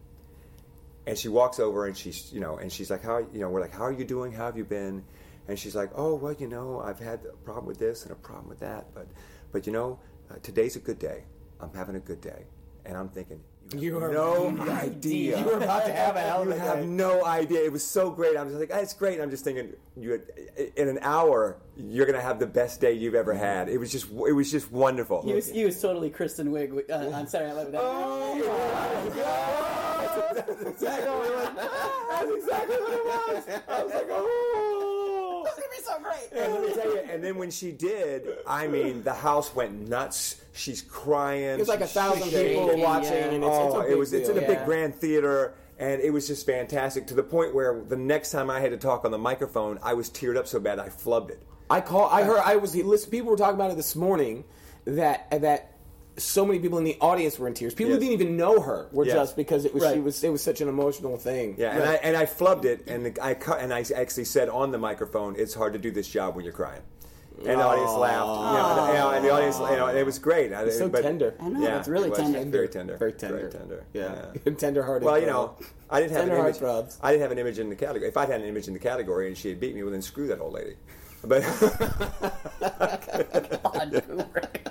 And 1.07 1.17
she 1.17 1.29
walks 1.29 1.59
over 1.59 1.87
and 1.87 1.97
she's, 1.97 2.33
you 2.33 2.41
know, 2.41 2.59
and 2.59 2.71
she's 2.71 2.91
like, 2.91 3.03
how, 3.03 3.19
you 3.19 3.41
know, 3.41 3.49
we're 3.49 3.63
like, 3.63 3.73
how 3.73 3.85
are 3.85 3.93
you 3.93 4.05
doing? 4.05 4.31
How 4.31 4.45
have 4.45 4.57
you 4.57 4.65
been? 4.65 5.03
And 5.49 5.59
she's 5.59 5.75
like, 5.75 5.91
oh, 5.95 6.15
well, 6.15 6.35
you 6.35 6.47
know, 6.47 6.81
I've 6.81 6.99
had 6.99 7.21
a 7.25 7.37
problem 7.39 7.67
with 7.67 7.79
this 7.79 8.03
and 8.03 8.13
a 8.13 8.15
problem 8.15 8.49
with 8.49 8.61
that, 8.61 8.95
but, 8.95 9.07
but 9.51 9.67
you 9.67 9.73
know, 9.73 9.99
uh, 10.31 10.35
today's 10.43 10.77
a 10.77 10.81
good 10.81 10.99
day. 10.99 11.25
I'm 11.61 11.73
having 11.73 11.97
a 11.97 12.01
good 12.01 12.21
day. 12.21 12.45
And 12.89 12.97
I'm 12.97 13.09
thinking, 13.11 13.41
you, 13.75 13.81
You 13.81 13.95
have 14.01 14.11
are- 14.11 14.15
no 14.15 14.57
idea. 14.71 15.39
You 15.39 15.45
were 15.45 15.59
about 15.59 15.85
to 15.87 15.93
have 15.93 16.17
a 16.17 16.21
hell 16.21 16.41
of 16.43 16.49
You 16.49 16.55
a 16.55 16.59
have 16.59 16.79
day. 16.81 16.87
no 16.87 17.23
idea. 17.25 17.63
It 17.65 17.71
was 17.71 17.85
so 17.85 18.11
great. 18.11 18.35
I'm 18.37 18.49
just 18.49 18.59
like, 18.61 18.71
"Ah, 18.73 18.79
it's 18.79 18.95
great. 18.95 19.21
I'm 19.21 19.29
just 19.31 19.45
thinking, 19.45 19.75
you 19.95 20.21
in 20.77 20.89
an 20.89 20.99
hour, 21.03 21.59
you're 21.77 22.07
gonna 22.07 22.21
have 22.23 22.39
the 22.39 22.47
best 22.47 22.81
day 22.81 22.95
you've 22.95 23.15
ever 23.15 23.35
had. 23.35 23.69
It 23.69 23.77
was 23.79 23.93
just, 23.93 24.07
it 24.11 24.33
was 24.33 24.51
just 24.51 24.73
wonderful. 24.73 25.21
He 25.23 25.35
was, 25.35 25.51
he 25.51 25.65
was 25.67 25.79
totally 25.81 26.09
Kristen 26.09 26.49
Wiig 26.51 26.89
uh, 26.91 27.15
on 27.15 27.27
Saturday 27.29 27.53
Night 27.55 27.57
Live. 27.57 27.67
with 27.67 27.73
that. 27.75 27.81
Oh, 27.85 29.13
That's 30.35 30.63
exactly 30.63 31.11
what 31.11 31.57
That's 31.57 32.33
exactly 32.37 32.77
what 32.77 32.93
it 32.93 33.05
was. 33.05 33.61
I 33.69 33.83
was 33.85 33.93
like, 33.95 34.07
oh. 34.11 34.68
It's 35.91 36.05
gonna 36.05 36.09
be 36.09 36.25
so 36.29 36.33
great. 36.33 36.43
And 36.45 36.55
let 36.55 36.63
me 36.63 36.75
tell 36.75 36.95
you, 36.95 37.01
and 37.13 37.25
then 37.25 37.37
when 37.37 37.51
she 37.51 37.73
did, 37.73 38.27
I 38.47 38.67
mean, 38.67 39.03
the 39.03 39.15
house 39.15 39.55
went 39.55 39.89
nuts. 39.89 40.41
She's 40.53 40.83
crying. 40.83 41.61
It's 41.61 41.69
like 41.69 41.81
a 41.81 41.87
thousand 41.87 42.31
shaking. 42.31 42.61
people 42.67 42.79
watching, 42.81 43.13
yeah. 43.13 43.31
and 43.31 43.45
it's, 43.45 43.47
oh, 43.47 43.67
it's 43.67 43.75
a 43.75 43.79
oh, 43.79 43.93
it 43.93 43.99
was. 43.99 44.13
It's 44.13 44.29
in 44.29 44.37
a 44.37 44.41
deal. 44.41 44.49
big 44.49 44.59
Yeah. 44.59 44.65
grand 44.65 44.95
theater, 44.97 45.55
and 45.79 46.01
it 46.01 46.11
was 46.13 46.27
just 46.27 46.45
fantastic 46.47 47.07
to 47.09 47.15
the 47.15 47.23
point 47.23 47.55
where 47.55 47.83
the 47.83 47.97
next 47.97 48.31
time 48.33 48.51
I 48.51 48.61
had 48.61 48.71
to 48.73 48.77
talk 48.77 49.05
on 49.05 49.11
the 49.11 49.19
microphone, 49.19 49.79
I 49.83 49.95
was 49.95 50.11
teared 50.11 50.37
up 50.37 50.47
so 50.49 50.59
bad 50.59 50.79
I 50.79 50.89
flubbed 50.89 51.31
it. 51.31 51.43
I 51.71 51.81
call. 51.81 52.09
I 52.09 52.23
heard. 52.23 52.41
I 52.45 52.57
was. 52.57 52.75
Listen, 52.75 53.11
people 53.11 53.31
were 53.31 53.37
talking 53.37 53.55
about 53.55 53.71
it 53.71 53.77
this 53.77 53.95
morning. 53.95 54.45
That 54.85 55.31
that 55.31 55.73
so 56.19 56.45
many 56.45 56.59
people 56.59 56.79
in 56.79 56.85
the 56.85 56.97
audience 57.01 57.39
were 57.39 57.47
in 57.49 57.55
tears. 57.55 57.75
People 57.75 57.93
Yes. 57.93 58.03
who 58.03 58.09
didn't 58.09 58.21
even 58.21 58.37
know 58.37 58.61
her 58.61 58.89
were 58.93 59.05
Yes. 59.07 59.15
just 59.15 59.37
because 59.37 59.65
it 59.65 59.73
was. 59.75 59.91
She 59.93 60.01
was. 60.01 60.25
It 60.25 60.31
was 60.31 60.43
such 60.43 60.61
an 60.61 60.69
emotional 60.69 61.17
thing. 61.17 61.55
Yeah, 61.59 61.75
and 61.77 61.85
I 61.85 61.95
and 61.97 62.17
I 62.17 62.27
flubbed 62.27 62.65
it, 62.65 62.87
and 62.89 63.17
I 63.21 63.35
cut, 63.35 63.61
and 63.61 63.73
I 63.73 63.85
actually 63.95 64.25
said 64.25 64.49
on 64.49 64.71
the 64.73 64.79
microphone, 64.79 65.37
"It's 65.39 65.55
hard 65.55 65.73
to 65.75 65.79
do 65.79 65.91
this 65.91 66.09
job 66.09 66.35
when 66.37 66.45
you're 66.45 66.55
crying." 66.55 66.83
And 67.39 67.61
the 67.61 67.65
audience 67.65 67.93
laughed. 67.93 68.27
You 68.27 68.59
know, 68.59 68.83
and, 68.83 68.89
you 68.89 68.95
know, 68.99 69.11
and 69.11 69.25
the 69.25 69.31
audience, 69.31 69.59
you 69.61 69.77
know, 69.77 69.87
and 69.87 69.97
it 69.97 70.05
was 70.05 70.19
great. 70.19 70.53
I- 70.53 70.69
so 70.71 70.89
but- 70.89 71.03
tender. 71.03 71.35
I 71.39 71.49
know, 71.49 71.61
Yeah, 71.61 71.79
it's 71.79 71.87
really 71.87 72.09
it 72.09 72.11
was 72.11 72.19
tender. 72.19 72.45
Very 72.51 72.69
tender. 72.69 72.97
Very 72.97 73.13
tender. 73.13 73.39
Very 73.39 73.53
tender. 73.53 73.85
Yeah. 73.93 74.33
Tender 74.59 74.83
hearted. 74.83 75.07
Well, 75.07 75.21
you 75.21 75.27
know, 75.27 75.55
I 75.89 76.01
didn't 76.01 76.15
have 76.15 76.23
Tender 76.23 76.35
an 76.35 76.41
image. 76.47 76.57
heartthrobs. 76.57 76.97
I 77.01 77.13
didn't 77.13 77.23
have 77.23 77.31
an 77.31 77.39
image 77.39 77.61
in 77.61 77.69
the 77.71 77.77
category. 77.77 78.09
If 78.09 78.17
I'd 78.17 78.29
had 78.29 78.41
an 78.41 78.49
image 78.49 78.67
in 78.67 78.75
the 78.75 78.81
category 78.81 79.29
and 79.29 79.39
she 79.39 79.51
had 79.51 79.61
beat 79.61 79.77
me, 79.77 79.85
well, 79.85 79.93
then 79.93 80.03
screw 80.03 80.27
that 80.27 80.41
old 80.41 80.55
lady. 80.55 80.75
But 81.23 81.43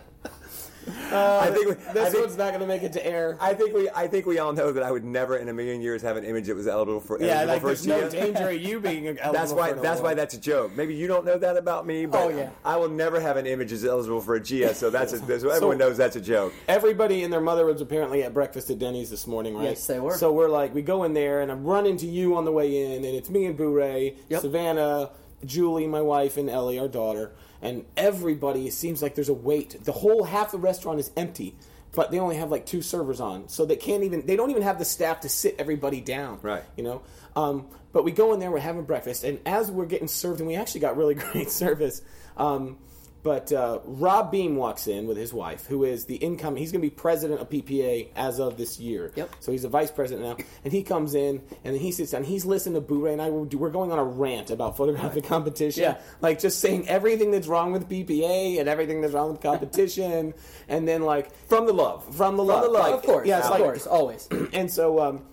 Uh, 1.11 1.39
I 1.41 1.51
think 1.51 1.65
we, 1.67 1.71
I 1.85 1.93
this 1.93 2.11
think, 2.11 2.25
one's 2.25 2.37
not 2.37 2.49
going 2.49 2.59
to 2.61 2.67
make 2.67 2.83
it 2.83 2.93
to 2.93 3.05
air. 3.05 3.37
I 3.39 3.53
think 3.53 3.73
we 3.73 3.89
I 3.95 4.07
think 4.07 4.25
we 4.25 4.39
all 4.39 4.53
know 4.53 4.71
that 4.71 4.83
I 4.83 4.91
would 4.91 5.03
never 5.05 5.37
in 5.37 5.47
a 5.49 5.53
million 5.53 5.81
years 5.81 6.01
have 6.01 6.17
an 6.17 6.23
image 6.23 6.47
that 6.47 6.55
was 6.55 6.67
eligible 6.67 6.99
for 6.99 7.19
yeah, 7.21 7.41
eligible 7.41 7.53
like 7.53 7.61
for 7.61 7.67
a 7.67 7.69
there's 7.69 7.87
no 7.87 8.01
GM. 8.07 8.11
danger 8.11 8.49
of 8.49 8.61
you 8.61 8.79
being. 8.79 9.07
eligible 9.19 9.31
That's 9.33 9.51
why. 9.53 9.69
for 9.69 9.75
an 9.77 9.81
That's 9.81 10.01
why 10.01 10.13
that's 10.13 10.33
a 10.33 10.39
joke. 10.39 10.75
Maybe 10.75 10.95
you 10.95 11.07
don't 11.07 11.25
know 11.25 11.37
that 11.37 11.57
about 11.57 11.85
me, 11.87 12.05
but 12.05 12.21
Oh, 12.21 12.29
yeah. 12.29 12.49
I 12.65 12.75
will 12.77 12.89
never 12.89 13.19
have 13.19 13.37
an 13.37 13.45
image 13.47 13.71
that's 13.71 13.83
eligible 13.83 14.21
for 14.21 14.35
a 14.35 14.39
GS. 14.39 14.77
So 14.77 14.89
that's 14.89 15.13
a, 15.13 15.19
that's- 15.19 15.43
everyone 15.43 15.77
knows 15.77 15.97
that's 15.97 16.15
a 16.15 16.21
joke. 16.21 16.53
Everybody 16.67 17.23
and 17.23 17.31
their 17.31 17.41
mother 17.41 17.65
was 17.65 17.81
apparently 17.81 18.23
at 18.23 18.33
breakfast 18.33 18.69
at 18.69 18.79
Denny's 18.79 19.09
this 19.09 19.27
morning, 19.27 19.55
right? 19.55 19.63
Yes, 19.65 19.87
they 19.87 19.99
were. 19.99 20.15
So 20.17 20.31
we're 20.31 20.49
like, 20.49 20.73
we 20.73 20.81
go 20.81 21.03
in 21.03 21.13
there, 21.13 21.41
and 21.41 21.51
I 21.51 21.55
run 21.55 21.85
into 21.85 22.05
you 22.05 22.35
on 22.35 22.45
the 22.45 22.51
way 22.51 22.83
in, 22.85 23.03
and 23.03 23.05
it's 23.05 23.29
me 23.29 23.45
and 23.45 23.55
Boo 23.57 23.73
Ray, 23.73 24.15
Yep. 24.29 24.41
Savannah, 24.41 25.11
Julie, 25.45 25.87
my 25.87 26.01
wife, 26.01 26.37
and 26.37 26.49
Ellie, 26.49 26.79
our 26.79 26.87
daughter, 26.87 27.31
and 27.61 27.85
everybody. 27.95 28.67
It 28.67 28.73
seems 28.73 29.01
like 29.01 29.15
there's 29.15 29.29
a 29.29 29.33
wait. 29.33 29.83
The 29.83 29.91
whole 29.91 30.23
half 30.23 30.51
the 30.51 30.57
restaurant 30.57 30.99
is 30.99 31.11
empty, 31.17 31.55
but 31.93 32.11
they 32.11 32.19
only 32.19 32.37
have 32.37 32.51
like 32.51 32.65
two 32.65 32.81
servers 32.81 33.19
on, 33.19 33.49
so 33.49 33.65
they 33.65 33.75
can't 33.75 34.03
even. 34.03 34.25
They 34.25 34.35
don't 34.35 34.51
even 34.51 34.63
have 34.63 34.79
the 34.79 34.85
staff 34.85 35.21
to 35.21 35.29
sit 35.29 35.55
everybody 35.59 36.01
down. 36.01 36.39
Right. 36.41 36.63
You 36.75 36.83
know. 36.83 37.01
Um, 37.35 37.67
but 37.93 38.03
we 38.03 38.11
go 38.11 38.33
in 38.33 38.39
there, 38.39 38.51
we're 38.51 38.59
having 38.59 38.83
breakfast, 38.83 39.23
and 39.23 39.39
as 39.45 39.71
we're 39.71 39.85
getting 39.85 40.07
served, 40.07 40.39
and 40.39 40.47
we 40.47 40.55
actually 40.55 40.81
got 40.81 40.97
really 40.97 41.15
great 41.31 41.49
service. 41.49 42.01
Um, 42.35 42.77
but 43.27 43.51
uh, 43.51 43.79
Rob 43.83 44.31
Beam 44.31 44.55
walks 44.55 44.87
in 44.87 45.05
with 45.05 45.17
his 45.17 45.33
wife, 45.33 45.65
who 45.65 45.83
is 45.83 46.05
the 46.05 46.15
income. 46.15 46.55
He's 46.55 46.71
going 46.71 46.81
to 46.81 46.85
be 46.85 46.89
president 46.89 47.41
of 47.41 47.49
PPA 47.49 48.07
as 48.15 48.39
of 48.39 48.55
this 48.55 48.79
year. 48.79 49.11
Yep. 49.17 49.35
So 49.41 49.51
he's 49.51 49.65
a 49.65 49.67
vice 49.67 49.91
president 49.91 50.25
now, 50.25 50.45
and 50.63 50.71
he 50.71 50.81
comes 50.81 51.13
in 51.13 51.41
and 51.65 51.75
then 51.75 51.81
he 51.81 51.91
sits 51.91 52.11
down. 52.11 52.23
He's 52.23 52.45
listening 52.45 52.81
to 52.81 52.95
Ray 52.95 53.11
and 53.11 53.21
I. 53.21 53.29
We're, 53.29 53.69
going 53.69 53.91
on 53.91 53.99
a 53.99 54.03
rant 54.05 54.49
about 54.49 54.77
photographic 54.77 55.25
competition. 55.25 55.83
Yeah. 55.83 55.97
Like 56.21 56.39
just 56.39 56.61
saying 56.61 56.87
everything 56.87 57.31
that's 57.31 57.47
wrong 57.47 57.73
with 57.73 57.89
PPA 57.89 58.61
and 58.61 58.69
everything 58.69 59.01
that's 59.01 59.13
wrong 59.13 59.31
with 59.33 59.41
competition, 59.41 60.33
and 60.69 60.87
then 60.87 61.01
like 61.01 61.29
From 61.49 61.65
the 61.65 61.73
love. 61.73 62.15
from 62.15 62.37
the 62.37 62.45
love, 62.45 62.63
the 62.63 62.69
love. 62.69 62.85
like, 62.85 62.93
of 62.93 63.03
course, 63.03 63.27
yeah, 63.27 63.39
of 63.43 63.49
like- 63.49 63.59
course, 63.59 63.85
always. 63.85 64.29
and 64.53 64.71
so 64.71 65.01
um, 65.01 65.25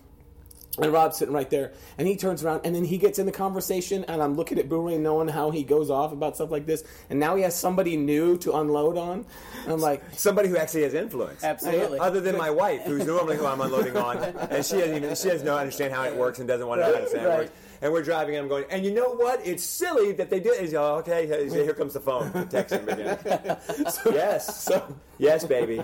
and 0.77 0.91
Rob's 0.91 1.17
sitting 1.17 1.33
right 1.33 1.49
there, 1.49 1.71
and 1.97 2.07
he 2.07 2.15
turns 2.17 2.43
around, 2.43 2.61
and 2.65 2.75
then 2.75 2.83
he 2.83 2.97
gets 2.97 3.17
in 3.19 3.25
the 3.25 3.31
conversation, 3.31 4.03
and 4.05 4.21
I'm 4.21 4.35
looking 4.35 4.57
at 4.59 4.67
Boo 4.67 4.81
Ray, 4.87 4.97
knowing 4.97 5.27
how 5.27 5.51
he 5.51 5.63
goes 5.63 5.89
off 5.89 6.11
about 6.11 6.35
stuff 6.35 6.51
like 6.51 6.65
this, 6.65 6.83
and 7.09 7.19
now 7.19 7.35
he 7.35 7.43
has 7.43 7.55
somebody 7.55 7.95
new 7.97 8.37
to 8.39 8.53
unload 8.57 8.97
on. 8.97 9.25
And 9.63 9.73
I'm 9.73 9.79
like, 9.79 10.03
Somebody 10.13 10.49
who 10.49 10.57
actually 10.57 10.83
has 10.83 10.93
influence. 10.93 11.43
Absolutely. 11.43 11.99
Other 11.99 12.19
than 12.21 12.37
my 12.37 12.49
wife, 12.49 12.81
who's 12.83 13.05
normally 13.05 13.37
who 13.37 13.45
I'm 13.45 13.61
unloading 13.61 13.95
on, 13.97 14.17
and 14.17 14.65
she 14.65 14.77
doesn't 14.77 14.95
even 14.95 15.15
she 15.15 15.29
doesn't 15.29 15.45
know 15.45 15.57
understand 15.57 15.93
how 15.93 16.03
it 16.03 16.15
works 16.15 16.39
and 16.39 16.47
doesn't 16.47 16.67
want 16.67 16.81
to 16.81 16.85
Right, 16.85 16.95
understand 16.95 17.23
how 17.23 17.31
it 17.31 17.37
works. 17.37 17.51
And 17.81 17.91
we're 17.93 18.03
driving, 18.03 18.35
and 18.35 18.43
I'm 18.43 18.49
going, 18.49 18.65
and 18.69 18.85
you 18.85 18.93
know 18.93 19.11
what? 19.15 19.45
It's 19.45 19.63
silly 19.63 20.13
that 20.13 20.29
they 20.29 20.39
did. 20.39 20.59
He's 20.61 20.73
like, 20.73 20.81
oh, 20.81 20.95
okay, 20.97 21.27
here 21.49 21.73
comes 21.73 21.93
the 21.93 21.99
phone. 21.99 22.47
Text 22.47 22.73
him 22.73 22.87
again. 22.87 23.17
yes, 24.05 24.63
so 24.63 24.95
yes, 25.17 25.45
baby. 25.45 25.83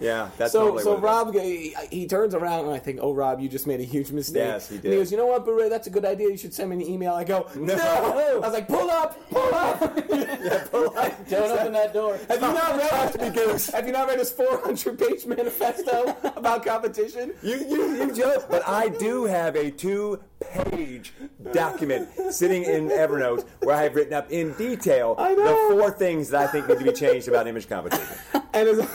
Yeah, 0.00 0.30
that's 0.38 0.52
so 0.52 0.64
normally 0.64 0.82
so. 0.84 0.98
Rob 0.98 1.34
he, 1.34 1.74
he 1.90 2.06
turns 2.06 2.34
around 2.34 2.66
and 2.66 2.74
I 2.74 2.78
think, 2.78 2.98
oh 3.02 3.12
Rob, 3.14 3.40
you 3.40 3.48
just 3.48 3.66
made 3.66 3.80
a 3.80 3.84
huge 3.84 4.10
mistake. 4.10 4.36
Yes, 4.42 4.68
he 4.68 4.74
And 4.76 4.82
did. 4.82 4.92
he 4.92 4.98
goes, 4.98 5.10
you 5.10 5.16
know 5.18 5.26
what, 5.26 5.46
Ray, 5.46 5.68
that's 5.68 5.86
a 5.86 5.90
good 5.90 6.04
idea. 6.04 6.28
You 6.28 6.36
should 6.36 6.54
send 6.54 6.70
me 6.70 6.76
an 6.76 6.82
email. 6.82 7.14
I 7.14 7.24
go, 7.24 7.48
no. 7.56 7.74
I 7.74 8.38
was 8.38 8.52
like, 8.52 8.68
pull 8.68 8.90
up, 8.90 9.18
pull 9.30 9.54
up. 9.54 9.80
pull 10.70 10.98
up. 10.98 11.28
Don't 11.28 11.50
open 11.50 11.72
that 11.72 11.92
door. 11.92 12.18
Have 12.28 12.40
you 12.40 12.52
not 12.52 12.76
read? 12.76 13.66
have 13.74 13.86
you 13.86 13.92
not 13.92 14.08
read 14.08 14.18
his 14.18 14.30
400 14.30 14.98
page 14.98 15.26
manifesto 15.26 16.16
about 16.36 16.64
competition? 16.64 17.32
You, 17.42 17.56
you, 17.68 17.94
you 17.96 18.12
joke, 18.14 18.46
but 18.50 18.66
I 18.68 18.88
do 18.88 19.24
have 19.24 19.56
a 19.56 19.70
two 19.70 20.20
page 20.40 21.12
document 21.52 22.08
sitting 22.30 22.64
in 22.64 22.88
Evernote 22.88 23.44
where 23.62 23.74
I 23.76 23.82
have 23.84 23.94
written 23.94 24.12
up 24.14 24.30
in 24.30 24.52
detail 24.54 25.14
the 25.16 25.68
four 25.70 25.90
things 25.90 26.30
that 26.30 26.42
I 26.42 26.46
think 26.46 26.68
need 26.68 26.78
to 26.78 26.84
be 26.84 26.92
changed 26.92 27.28
about 27.28 27.46
image 27.46 27.68
competition. 27.68 28.06
And 28.52 28.68
it's, 28.68 28.88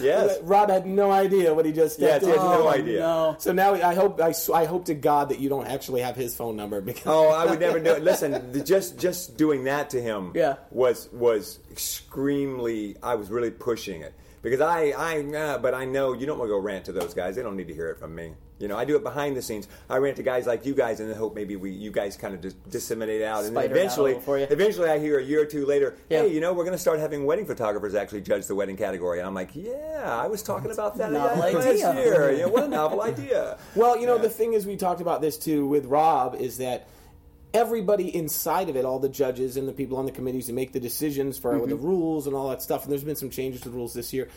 Yes. 0.00 0.38
Rob 0.42 0.70
had 0.70 0.86
no 0.86 1.10
idea 1.10 1.52
what 1.54 1.64
he 1.66 1.72
just 1.72 1.98
Yes, 1.98 2.22
stepped 2.22 2.24
he 2.24 2.30
into. 2.32 2.42
no 2.44 2.68
idea. 2.68 3.00
No. 3.00 3.36
So 3.38 3.52
now 3.52 3.74
I 3.74 3.94
hope 3.94 4.20
I, 4.20 4.34
I 4.54 4.64
hope 4.64 4.84
to 4.86 4.94
God 4.94 5.28
that 5.30 5.38
you 5.38 5.48
don't 5.48 5.66
actually 5.66 6.00
have 6.02 6.16
his 6.16 6.34
phone 6.36 6.56
number 6.56 6.80
because 6.80 7.06
Oh, 7.06 7.28
I 7.28 7.46
would 7.46 7.60
never 7.60 7.78
do 7.80 7.90
it. 7.92 8.02
Listen, 8.02 8.52
the, 8.52 8.60
just 8.62 8.98
just 8.98 9.36
doing 9.36 9.64
that 9.64 9.90
to 9.90 10.00
him 10.02 10.32
Yeah. 10.34 10.56
was 10.70 11.08
was 11.12 11.58
extremely. 11.70 12.96
I 13.02 13.14
was 13.14 13.30
really 13.30 13.50
pushing 13.50 14.02
it 14.02 14.14
because 14.42 14.60
I 14.60 14.92
I 14.96 15.20
uh, 15.36 15.58
but 15.58 15.74
I 15.74 15.84
know 15.84 16.12
you 16.12 16.26
don't 16.26 16.38
want 16.38 16.48
to 16.48 16.54
go 16.54 16.58
rant 16.60 16.84
to 16.86 16.92
those 16.92 17.14
guys. 17.14 17.36
They 17.36 17.42
don't 17.42 17.56
need 17.56 17.68
to 17.68 17.74
hear 17.74 17.90
it 17.90 17.98
from 17.98 18.14
me. 18.14 18.34
You 18.60 18.68
know, 18.68 18.76
I 18.78 18.84
do 18.84 18.94
it 18.94 19.02
behind 19.02 19.36
the 19.36 19.42
scenes. 19.42 19.66
I 19.90 19.96
rant 19.96 20.16
to 20.18 20.22
guys 20.22 20.46
like 20.46 20.64
you 20.64 20.74
guys, 20.74 21.00
and 21.00 21.10
then 21.10 21.16
hope 21.16 21.34
maybe 21.34 21.56
we 21.56 21.72
you 21.72 21.90
guys 21.90 22.16
kind 22.16 22.34
of 22.34 22.40
dis- 22.40 22.54
disseminate 22.70 23.20
out, 23.20 23.44
and 23.44 23.46
then 23.56 23.64
Spider 23.64 23.74
out 23.74 23.76
eventually, 23.78 24.12
you. 24.12 24.46
eventually, 24.48 24.88
I 24.88 24.98
hear 25.00 25.18
a 25.18 25.22
year 25.24 25.42
or 25.42 25.44
two 25.44 25.66
later, 25.66 25.96
Yeah. 26.08 26.20
hey, 26.22 26.28
you 26.32 26.40
know, 26.40 26.52
we're 26.52 26.62
going 26.64 26.76
to 26.76 26.78
start 26.80 27.00
having 27.00 27.24
wedding 27.26 27.46
photographers 27.46 27.96
actually 27.96 28.20
judge 28.20 28.46
the 28.46 28.54
wedding 28.54 28.76
category. 28.76 29.18
And 29.18 29.26
I'm 29.26 29.34
like, 29.34 29.50
yeah, 29.54 30.04
I 30.06 30.28
was 30.28 30.42
talking 30.44 30.70
about 30.70 30.96
that 30.98 31.10
last 31.12 31.36
year. 31.96 32.30
Yeah, 32.32 32.46
what 32.46 32.62
a 32.62 32.68
novel 32.68 33.02
idea. 33.02 33.58
Well, 33.74 33.98
you 33.98 34.06
know, 34.06 34.18
the 34.18 34.28
thing 34.30 34.52
is, 34.52 34.66
we 34.66 34.76
talked 34.76 35.00
about 35.00 35.20
this 35.20 35.36
too 35.36 35.66
with 35.66 35.86
Rob, 35.86 36.36
is 36.36 36.58
that 36.58 36.86
everybody 37.52 38.14
inside 38.14 38.68
of 38.68 38.76
it, 38.76 38.84
all 38.84 38.98
the 38.98 39.08
judges 39.08 39.56
and 39.56 39.66
the 39.68 39.72
people 39.72 39.96
on 39.96 40.06
the 40.06 40.12
committees 40.12 40.46
who 40.46 40.52
make 40.52 40.72
the 40.72 40.80
decisions 40.80 41.38
for 41.38 41.54
Mm-hmm. 41.54 41.70
the 41.70 41.76
rules 41.76 42.26
and 42.26 42.34
all 42.36 42.50
that 42.50 42.62
stuff, 42.62 42.84
and 42.84 42.92
there's 42.92 43.04
been 43.04 43.16
some 43.16 43.30
changes 43.30 43.60
to 43.62 43.68
the 43.68 43.74
rules 43.76 43.94
this 43.94 44.12
year. 44.12 44.28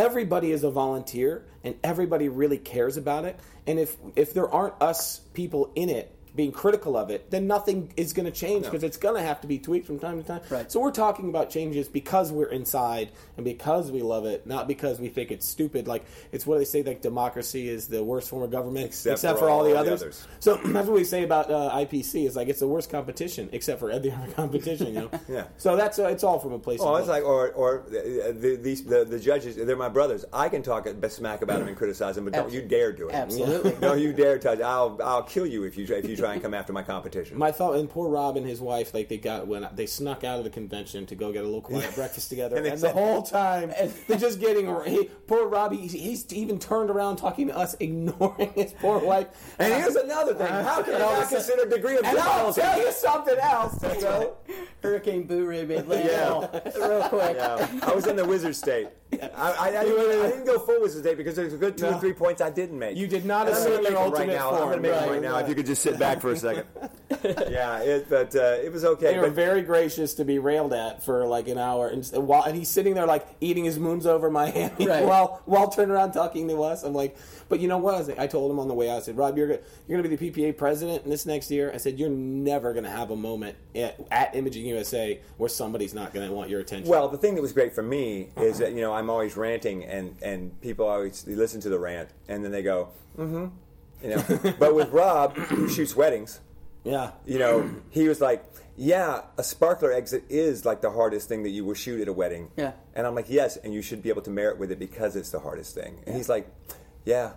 Everybody 0.00 0.50
is 0.50 0.64
a 0.64 0.70
volunteer, 0.70 1.44
and 1.62 1.74
everybody 1.84 2.30
really 2.30 2.56
cares 2.56 2.96
about 2.96 3.26
it. 3.26 3.38
And 3.66 3.78
if 3.78 3.98
if 4.16 4.32
there 4.32 4.48
aren't 4.48 4.80
us 4.80 5.18
people 5.34 5.72
in 5.74 5.90
it 5.90 6.10
being 6.34 6.52
critical 6.52 6.96
of 6.96 7.10
it, 7.10 7.30
then 7.30 7.46
nothing 7.46 7.92
is 7.96 8.12
going 8.12 8.26
to 8.26 8.32
change 8.32 8.64
because 8.64 8.82
it's 8.82 8.96
going 8.96 9.20
to 9.20 9.22
have 9.22 9.40
to 9.40 9.46
be 9.46 9.58
tweaked 9.58 9.86
from 9.86 9.98
time 9.98 10.20
to 10.20 10.26
time. 10.26 10.40
Right. 10.48 10.70
So 10.70 10.80
we're 10.80 10.90
talking 10.90 11.28
about 11.28 11.50
changes 11.50 11.88
because 11.88 12.32
we're 12.32 12.50
inside 12.50 13.10
and 13.36 13.44
because 13.44 13.90
we 13.90 14.02
love 14.02 14.24
it, 14.24 14.46
not 14.46 14.68
because 14.68 14.98
we 14.98 15.08
think 15.08 15.30
it's 15.30 15.46
stupid. 15.46 15.86
Like 15.86 16.04
it's 16.32 16.46
what 16.46 16.58
they 16.58 16.64
say, 16.64 16.82
like 16.82 17.02
democracy 17.02 17.68
is 17.68 17.88
the 17.88 18.02
worst 18.02 18.28
form 18.28 18.42
of 18.42 18.50
government, 18.50 18.86
Except 18.86 19.38
for, 19.38 19.48
all, 19.48 19.64
the, 19.64 19.76
others. 19.76 20.26
So 20.40 20.56
that's 20.64 20.86
what 20.86 20.96
we 20.96 21.04
say 21.04 21.22
about 21.22 21.50
uh, 21.50 21.70
IPC. 21.74 22.26
It's 22.26 22.36
like 22.36 22.48
it's 22.48 22.60
the 22.60 22.68
worst 22.68 22.90
competition, 22.90 23.48
except 23.52 23.80
for 23.80 23.90
every 23.90 24.10
other 24.12 24.32
competition. 24.32 24.88
You 24.88 24.92
know. 24.92 25.10
Yeah. 25.28 25.44
So 25.58 25.76
that's 25.76 25.98
uh, 25.98 26.08
it's 26.08 26.24
all 26.24 26.40
from 26.40 26.52
a 26.52 26.58
place. 26.58 26.80
Oh, 26.82 26.96
it's 26.96 27.06
like, 27.06 27.22
or 27.22 27.50
or 27.52 27.84
the, 27.88 28.34
the, 28.36 28.56
these 28.56 28.82
the, 28.82 29.04
the 29.04 29.20
judges. 29.20 29.54
They're 29.54 29.76
my 29.76 29.88
brothers. 29.88 30.24
I 30.32 30.48
can 30.48 30.62
talk 30.62 30.88
smack 31.08 31.42
about 31.42 31.58
them 31.58 31.68
and 31.68 31.76
criticize 31.76 32.14
them, 32.14 32.24
but 32.24 32.32
don't 32.32 32.52
you 32.52 32.62
dare 32.62 32.92
do 32.92 33.08
it. 33.08 33.14
Absolutely. 33.14 33.72
Don't 33.80 34.00
you 34.00 34.12
dare 34.12 34.38
touch. 34.38 34.60
I'll 34.60 34.98
I'll 35.02 35.22
kill 35.22 35.46
you 35.46 35.64
if 35.64 35.76
you 35.76 35.86
if 35.94 36.08
you 36.08 36.16
try 36.16 36.29
try 36.30 36.34
and 36.34 36.42
come 36.42 36.54
after 36.54 36.72
my 36.72 36.82
competition. 36.82 37.36
My 37.38 37.52
thought, 37.52 37.76
and 37.76 37.88
poor 37.90 38.08
Rob 38.08 38.36
and 38.36 38.46
his 38.46 38.60
wife, 38.60 38.94
like 38.94 39.08
they 39.08 39.18
got 39.18 39.46
when 39.46 39.66
they 39.74 39.86
snuck 39.86 40.24
out 40.24 40.38
of 40.38 40.44
the 40.44 40.50
convention 40.50 41.06
to 41.06 41.14
go 41.14 41.32
get 41.32 41.42
a 41.42 41.46
little 41.46 41.60
quiet 41.60 41.94
breakfast 41.94 42.28
together, 42.28 42.56
And 42.60 42.66
and, 42.66 42.80
the 42.80 42.90
whole 42.90 43.22
time 43.22 43.72
they're 44.08 44.18
just 44.18 44.40
getting. 44.40 44.66
He, 44.84 45.04
poor 45.26 45.48
Robbie, 45.48 45.78
he's, 45.78 45.92
he's 45.92 46.32
even 46.32 46.58
turned 46.58 46.90
around 46.90 47.16
talking 47.16 47.48
to 47.48 47.56
us, 47.56 47.74
ignoring 47.80 48.52
his 48.54 48.72
poor 48.74 48.98
wife. 48.98 49.28
and 49.58 49.72
here's 49.72 49.96
another 49.96 50.34
thing: 50.34 50.46
how 50.46 50.82
can 50.82 50.94
I 50.94 50.98
not 50.98 51.28
consider 51.28 51.62
a 51.62 51.70
degree 51.70 51.96
of 51.96 52.04
And 52.04 52.18
I'll 52.18 52.52
tell 52.52 52.78
you 52.80 52.92
something 52.92 53.38
else. 53.38 53.82
you 53.82 54.00
know? 54.02 54.36
Hurricane 54.82 55.24
Boo 55.24 55.46
Ray 55.46 55.64
made 55.64 55.86
landfall 55.86 56.50
real 56.76 57.08
quick. 57.08 57.36
Yeah, 57.36 57.80
I 57.82 57.92
was 57.92 58.06
in 58.06 58.16
the 58.16 58.24
wizard 58.24 58.56
state. 58.56 58.88
I, 59.12 59.26
I, 59.34 59.66
I, 59.80 59.84
didn't, 59.84 60.20
I 60.22 60.28
didn't 60.30 60.46
go 60.46 60.58
full 60.60 60.80
wizard 60.80 61.02
state 61.04 61.16
because 61.16 61.34
there's 61.34 61.52
a 61.52 61.56
good 61.58 61.76
two 61.76 61.86
or 61.86 61.98
three 61.98 62.12
points 62.12 62.40
I 62.40 62.50
didn't 62.50 62.78
make. 62.78 62.96
You 62.96 63.06
did 63.06 63.24
not 63.24 63.48
And 63.48 63.56
I'm 63.56 63.60
assert 63.60 63.68
gonna 63.70 63.82
make 63.82 63.90
your 63.90 64.04
them 64.04 64.12
right 64.12 64.20
ultimate 64.20 64.34
now. 64.36 64.50
I'm 64.50 64.58
going 64.60 64.76
to 64.76 64.80
make 64.80 64.92
Right, 64.92 65.10
right 65.10 65.22
now. 65.22 65.32
right. 65.34 65.42
If 65.42 65.48
you 65.48 65.54
could 65.54 65.66
just 65.66 65.82
sit 65.82 65.98
back 65.98 66.09
for 66.18 66.30
a 66.30 66.36
second. 66.36 66.64
yeah, 67.24 67.80
it, 67.80 68.08
but 68.08 68.34
uh, 68.34 68.56
it 68.62 68.72
was 68.72 68.84
okay. 68.84 69.12
They 69.12 69.18
were 69.18 69.26
But 69.26 69.34
very 69.34 69.62
gracious 69.62 70.14
to 70.14 70.24
be 70.24 70.38
railed 70.38 70.72
at 70.72 71.04
for 71.04 71.26
like 71.26 71.48
an 71.48 71.58
hour, 71.58 71.88
and 71.88 72.04
while 72.26 72.42
and 72.44 72.56
he's 72.56 72.68
sitting 72.68 72.94
there 72.94 73.06
like 73.06 73.26
eating 73.40 73.64
his 73.64 73.78
moons 73.78 74.06
over 74.06 74.30
Miami 74.30 74.70
Right. 74.86 75.04
while 75.04 75.42
while 75.44 75.68
turning 75.68 75.90
around 75.90 76.12
talking 76.12 76.48
to 76.48 76.62
us. 76.62 76.82
I'm 76.82 76.94
like, 76.94 77.16
but 77.48 77.60
you 77.60 77.68
know 77.68 77.78
what? 77.78 77.94
I, 77.94 77.98
was 77.98 78.08
like, 78.08 78.18
I 78.18 78.26
told 78.26 78.50
him 78.50 78.58
on 78.58 78.68
the 78.68 78.74
way 78.74 78.88
out. 78.88 78.98
I 78.98 79.00
said, 79.00 79.16
Rob, 79.16 79.36
you're 79.36 79.48
gonna, 79.48 79.60
you're 79.88 80.00
going 80.00 80.10
to 80.10 80.16
be 80.16 80.30
the 80.30 80.42
PPA 80.42 80.56
president 80.56 81.04
in 81.04 81.10
this 81.10 81.26
next 81.26 81.50
year. 81.50 81.70
I 81.74 81.78
said, 81.78 81.98
you're 81.98 82.08
never 82.08 82.72
going 82.72 82.84
to 82.84 82.90
have 82.90 83.10
a 83.10 83.16
moment 83.16 83.56
at, 83.74 84.00
at 84.10 84.34
Imaging 84.36 84.64
USA 84.66 85.20
where 85.36 85.48
somebody's 85.48 85.92
not 85.92 86.14
going 86.14 86.26
to 86.28 86.32
want 86.32 86.48
your 86.48 86.60
attention. 86.60 86.88
Well, 86.88 87.08
the 87.08 87.18
thing 87.18 87.34
that 87.34 87.42
was 87.42 87.52
great 87.52 87.74
for 87.74 87.82
me 87.82 88.28
is 88.36 88.58
that 88.58 88.72
you 88.72 88.80
know 88.80 88.92
I'm 88.92 89.10
always 89.10 89.36
ranting, 89.36 89.84
and 89.84 90.16
and 90.22 90.58
people 90.60 90.86
always 90.86 91.26
listen 91.26 91.60
to 91.62 91.68
the 91.68 91.78
rant, 91.78 92.08
and 92.28 92.44
then 92.44 92.52
they 92.52 92.62
go, 92.62 92.88
mm-hmm, 93.18 93.46
you 94.02 94.10
know. 94.10 94.54
but 94.58 94.74
with 94.74 94.90
Rob, 94.90 95.36
who 95.36 95.68
shoots 95.68 95.94
weddings, 95.96 96.40
yeah, 96.84 97.12
you 97.26 97.38
know, 97.38 97.70
he 97.90 98.08
was 98.08 98.20
like, 98.20 98.44
yeah, 98.76 99.22
a 99.36 99.42
sparkler 99.42 99.92
exit 99.92 100.24
is 100.28 100.64
like 100.64 100.80
the 100.80 100.90
hardest 100.90 101.28
thing 101.28 101.42
that 101.42 101.50
you 101.50 101.64
will 101.64 101.74
shoot 101.74 102.00
at 102.00 102.08
a 102.08 102.12
wedding. 102.12 102.50
Yeah. 102.56 102.72
And 102.94 103.06
I'm 103.06 103.14
like, 103.14 103.26
yes, 103.28 103.56
and 103.58 103.74
you 103.74 103.82
should 103.82 104.02
be 104.02 104.08
able 104.08 104.22
to 104.22 104.30
merit 104.30 104.58
with 104.58 104.72
it 104.72 104.78
because 104.78 105.16
it's 105.16 105.30
the 105.30 105.40
hardest 105.40 105.74
thing. 105.74 106.02
And 106.06 106.16
he's 106.16 106.28
like, 106.30 106.48
yeah, 107.04 107.32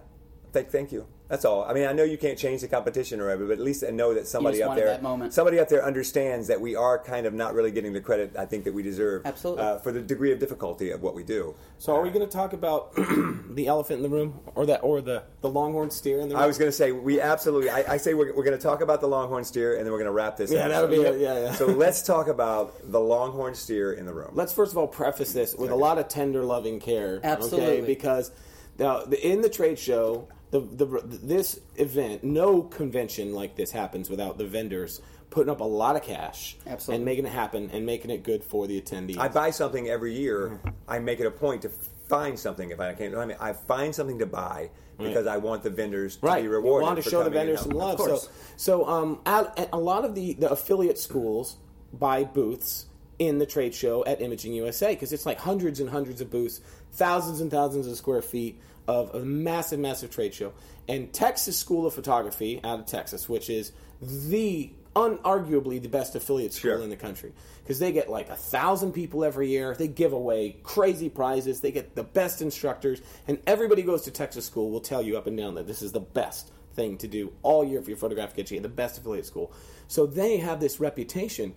thank, 0.54 0.70
thank 0.70 0.92
you. 0.92 1.06
That's 1.34 1.46
all. 1.46 1.64
I 1.64 1.74
mean, 1.74 1.88
I 1.88 1.94
know 1.94 2.04
you 2.04 2.20
can't 2.20 2.38
change 2.38 2.62
the 2.62 2.68
competition 2.68 3.20
or 3.20 3.24
whatever, 3.24 3.48
but 3.48 3.54
at 3.54 3.60
least 3.60 3.84
I 3.84 3.90
know 3.90 4.14
that 4.14 4.28
somebody 4.28 4.62
up 4.62 4.68
wanted 4.68 4.82
there, 4.82 4.90
that 4.90 5.02
moment. 5.02 5.34
somebody 5.34 5.58
up 5.58 5.68
there 5.68 5.84
understands 5.84 6.46
that 6.46 6.62
we 6.62 6.76
are 6.76 7.00
kind 7.00 7.26
of 7.26 7.34
not 7.34 7.56
really 7.56 7.72
getting 7.72 7.92
the 7.92 8.02
credit 8.02 8.36
I 8.38 8.46
think 8.46 8.66
that 8.66 8.74
we 8.76 8.84
deserve. 8.84 9.26
Absolutely. 9.26 9.64
Uh, 9.64 9.80
for 9.80 9.92
the 9.92 10.00
degree 10.00 10.32
of 10.32 10.38
difficulty 10.38 10.92
of 10.92 11.02
what 11.02 11.16
we 11.16 11.24
do. 11.24 11.56
So 11.80 11.96
are 11.96 12.04
we 12.04 12.12
going 12.12 12.24
to 12.24 12.32
talk 12.32 12.54
about 12.54 12.94
the 13.50 13.66
elephant 13.66 13.98
in 13.98 14.04
the 14.04 14.16
room, 14.16 14.42
or 14.54 14.68
that, 14.68 14.84
or 14.84 15.02
the 15.02 15.24
the 15.42 15.50
longhorn 15.50 15.90
steer 15.90 16.20
in 16.20 16.30
the 16.30 16.36
room? 16.36 16.44
I 16.44 16.46
was 16.46 16.60
going 16.60 16.70
to 16.70 16.78
say 16.78 16.92
we 16.92 17.20
absolutely. 17.20 17.72
I, 17.72 17.94
I 17.94 17.98
say 17.98 18.14
we're, 18.14 18.32
we're 18.36 18.44
going 18.44 18.56
to 18.56 18.64
talk 18.64 18.82
about 18.82 19.02
the 19.02 19.08
longhorn 19.08 19.44
steer, 19.44 19.78
and 19.78 19.88
then 19.88 19.92
we're 19.92 19.98
going 19.98 20.06
to 20.06 20.12
wrap 20.12 20.38
this. 20.38 20.52
Yeah, 20.52 20.68
that'll 20.68 20.88
be 20.88 20.98
it. 20.98 21.20
Yeah, 21.20 21.40
yeah. 21.40 21.54
So 21.54 21.66
let's 21.66 22.04
talk 22.04 22.28
about 22.28 22.92
the 22.92 23.00
longhorn 23.00 23.56
steer 23.56 23.94
in 23.94 24.06
the 24.06 24.14
room. 24.14 24.34
Let's 24.34 24.54
first 24.54 24.72
of 24.72 24.78
all 24.78 24.88
preface 24.88 25.34
this 25.34 25.56
with 25.56 25.72
a 25.72 25.76
lot 25.76 25.98
of 25.98 26.10
tender, 26.10 26.44
loving 26.44 26.80
care. 26.80 27.20
Absolutely. 27.24 27.78
Okay? 27.80 27.88
Because 27.88 28.32
now, 28.78 29.02
in 29.02 29.42
the 29.42 29.50
trade 29.50 29.80
show, 29.80 30.28
the, 30.60 30.86
the 30.86 31.02
this 31.02 31.60
event, 31.78 32.24
no 32.24 32.62
convention 32.62 33.34
like 33.34 33.56
this 33.56 33.72
happens 33.72 34.10
without 34.10 34.38
the 34.38 34.46
vendors 34.46 35.02
putting 35.32 35.50
up 35.50 35.62
a 35.62 35.64
lot 35.64 35.96
of 35.96 36.04
cash 36.04 36.56
Absolutely. 36.68 36.96
and 36.96 37.06
making 37.06 37.26
it 37.26 37.32
happen 37.32 37.72
and 37.74 37.86
making 37.88 38.12
it 38.12 38.22
good 38.22 38.44
for 38.44 38.68
the 38.68 38.80
attendees. 38.80 39.18
I 39.18 39.30
buy 39.30 39.50
something 39.50 39.90
every 39.90 40.14
year. 40.14 40.62
I 40.88 41.00
make 41.00 41.20
it 41.20 41.26
a 41.26 41.32
point 41.32 41.64
to 41.64 41.70
find 42.08 42.38
something 42.38 42.70
if 42.70 42.80
I 42.80 42.94
can't. 42.94 43.16
I 43.16 43.26
mean, 43.26 43.38
I 43.40 43.54
find 43.54 43.96
something 43.96 44.20
to 44.20 44.28
buy 44.28 44.70
because 45.00 45.26
I 45.26 45.38
want 45.38 45.64
the 45.64 45.72
vendors 45.72 46.18
to 46.18 46.28
right. 46.28 46.44
be 46.44 46.48
rewarded. 46.48 46.84
We 46.84 46.88
want 46.88 46.98
to 46.98 47.02
for 47.04 47.10
show 47.10 47.18
the 47.24 47.32
coming 47.32 47.40
vendors 47.40 47.62
some 47.62 47.72
love. 47.72 48.00
Of 48.00 48.00
So, 48.00 48.08
course. 48.08 48.30
so 48.58 48.88
um, 48.88 49.20
at, 49.26 49.70
a 49.74 49.80
lot 49.80 50.06
of 50.06 50.14
the, 50.14 50.34
the 50.34 50.52
affiliate 50.52 51.00
schools 51.00 51.58
buy 51.92 52.24
booths 52.24 52.86
in 53.18 53.40
the 53.40 53.46
trade 53.48 53.74
show 53.74 54.06
at 54.06 54.22
Imaging 54.22 54.54
USA 54.54 54.94
because 54.94 55.14
it's 55.14 55.26
like 55.26 55.40
hundreds 55.40 55.80
and 55.80 55.90
hundreds 55.90 56.22
of 56.22 56.30
booths, 56.30 56.62
thousands 56.92 57.42
and 57.42 57.50
thousands 57.50 57.88
of 57.88 57.98
square 57.98 58.22
feet 58.22 58.60
of 58.88 59.14
a 59.16 59.20
massive, 59.20 59.80
massive 59.80 60.12
trade 60.12 60.34
show. 60.34 60.54
And 60.88 61.14
Texas 61.14 61.58
School 61.58 61.86
of 61.86 61.94
Photography 61.94 62.60
out 62.64 62.80
of 62.80 62.86
Texas, 62.86 63.30
which 63.30 63.50
is 63.50 63.72
the 64.02 64.72
unarguably 64.96 65.82
the 65.82 65.90
best 65.90 66.16
affiliate 66.16 66.54
school 66.54 66.72
Sure. 66.72 66.82
in 66.84 66.90
the 66.90 66.96
country 66.96 67.32
because 67.64 67.80
they 67.80 67.92
get 67.92 68.10
like 68.10 68.30
a 68.30 68.36
thousand 68.36 68.92
people 68.92 69.24
every 69.24 69.50
year. 69.50 69.76
They 69.76 69.88
give 69.88 70.14
away 70.14 70.58
crazy 70.64 71.10
prizes. 71.10 71.62
They 71.62 71.72
get 71.72 71.96
the 71.96 72.04
best 72.04 72.42
instructors, 72.42 73.02
and 73.28 73.40
everybody 73.48 73.82
goes 73.82 74.04
to 74.04 74.12
Texas 74.12 74.46
school 74.46 74.70
will 74.70 74.82
tell 74.82 75.02
you 75.02 75.18
up 75.18 75.26
and 75.28 75.38
down 75.38 75.56
that 75.56 75.68
this 75.68 75.82
is 75.82 75.92
the 75.94 76.00
best 76.00 76.52
thing 76.74 76.98
to 76.98 77.08
do 77.08 77.32
all 77.44 77.64
year 77.64 77.82
for 77.82 77.90
your 77.90 77.98
photographic 77.98 78.38
education, 78.40 78.64
the 78.64 78.70
best 78.70 78.98
affiliate 78.98 79.26
school. 79.26 79.52
So 79.88 80.06
they 80.06 80.38
have 80.38 80.60
this 80.60 80.80
reputation 80.80 81.54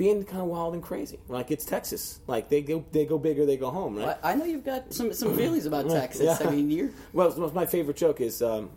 being 0.00 0.24
kind 0.24 0.40
of 0.40 0.48
wild 0.48 0.72
and 0.72 0.82
crazy. 0.82 1.18
Like 1.28 1.50
it's 1.50 1.66
Texas. 1.66 2.20
Like 2.26 2.48
they 2.48 2.62
go 2.62 2.82
they 2.90 3.04
go 3.04 3.18
big 3.18 3.38
or 3.38 3.44
they 3.44 3.58
go 3.58 3.68
home, 3.68 3.96
right? 3.96 4.16
I 4.22 4.32
I 4.32 4.34
know 4.34 4.46
you've 4.46 4.64
got 4.64 4.94
some 4.94 5.12
some 5.12 5.36
feelings 5.36 5.66
about 5.66 5.90
Texas. 6.00 6.40
Yeah. 6.40 6.48
I 6.48 6.50
mean, 6.50 6.70
you're 6.70 6.88
Well, 7.12 7.34
well, 7.36 7.50
my 7.54 7.66
favorite 7.66 7.98
joke 7.98 8.22
is, 8.22 8.40
um, 8.40 8.70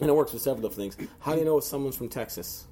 and 0.00 0.10
it 0.10 0.12
works 0.12 0.32
with 0.32 0.42
several 0.42 0.68
different 0.68 0.96
things. 0.96 1.08
How 1.20 1.34
do 1.34 1.38
you 1.38 1.44
know 1.44 1.58
if 1.58 1.62
someone's 1.64 1.96
from 1.96 2.08
Texas? 2.08 2.66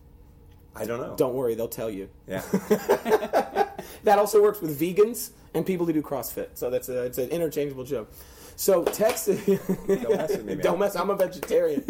I 0.75 0.85
don't 0.85 1.01
know. 1.01 1.15
Don't 1.17 1.35
worry, 1.35 1.55
they'll 1.55 1.69
tell 1.69 1.91
you. 1.91 2.09
Yeah. 2.27 2.43
That 4.05 4.19
also 4.19 4.43
works 4.43 4.61
with 4.61 4.79
vegans 4.79 5.31
and 5.55 5.65
people 5.65 5.87
who 5.87 5.93
do 5.93 6.03
CrossFit. 6.03 6.49
So 6.55 6.69
that's 6.69 6.89
a, 6.91 7.05
it's 7.05 7.17
an 7.19 7.31
interchangeable 7.31 7.85
joke. 7.85 8.13
So 8.57 8.85
Texas, 8.85 9.45
Don't 9.47 9.89
mess 10.11 10.31
with 10.31 10.45
me, 10.45 10.55
man. 10.55 10.63
Don't 10.63 10.79
mess. 10.79 10.95
I'm 10.95 11.11
a 11.11 11.17
vegetarian. 11.17 11.85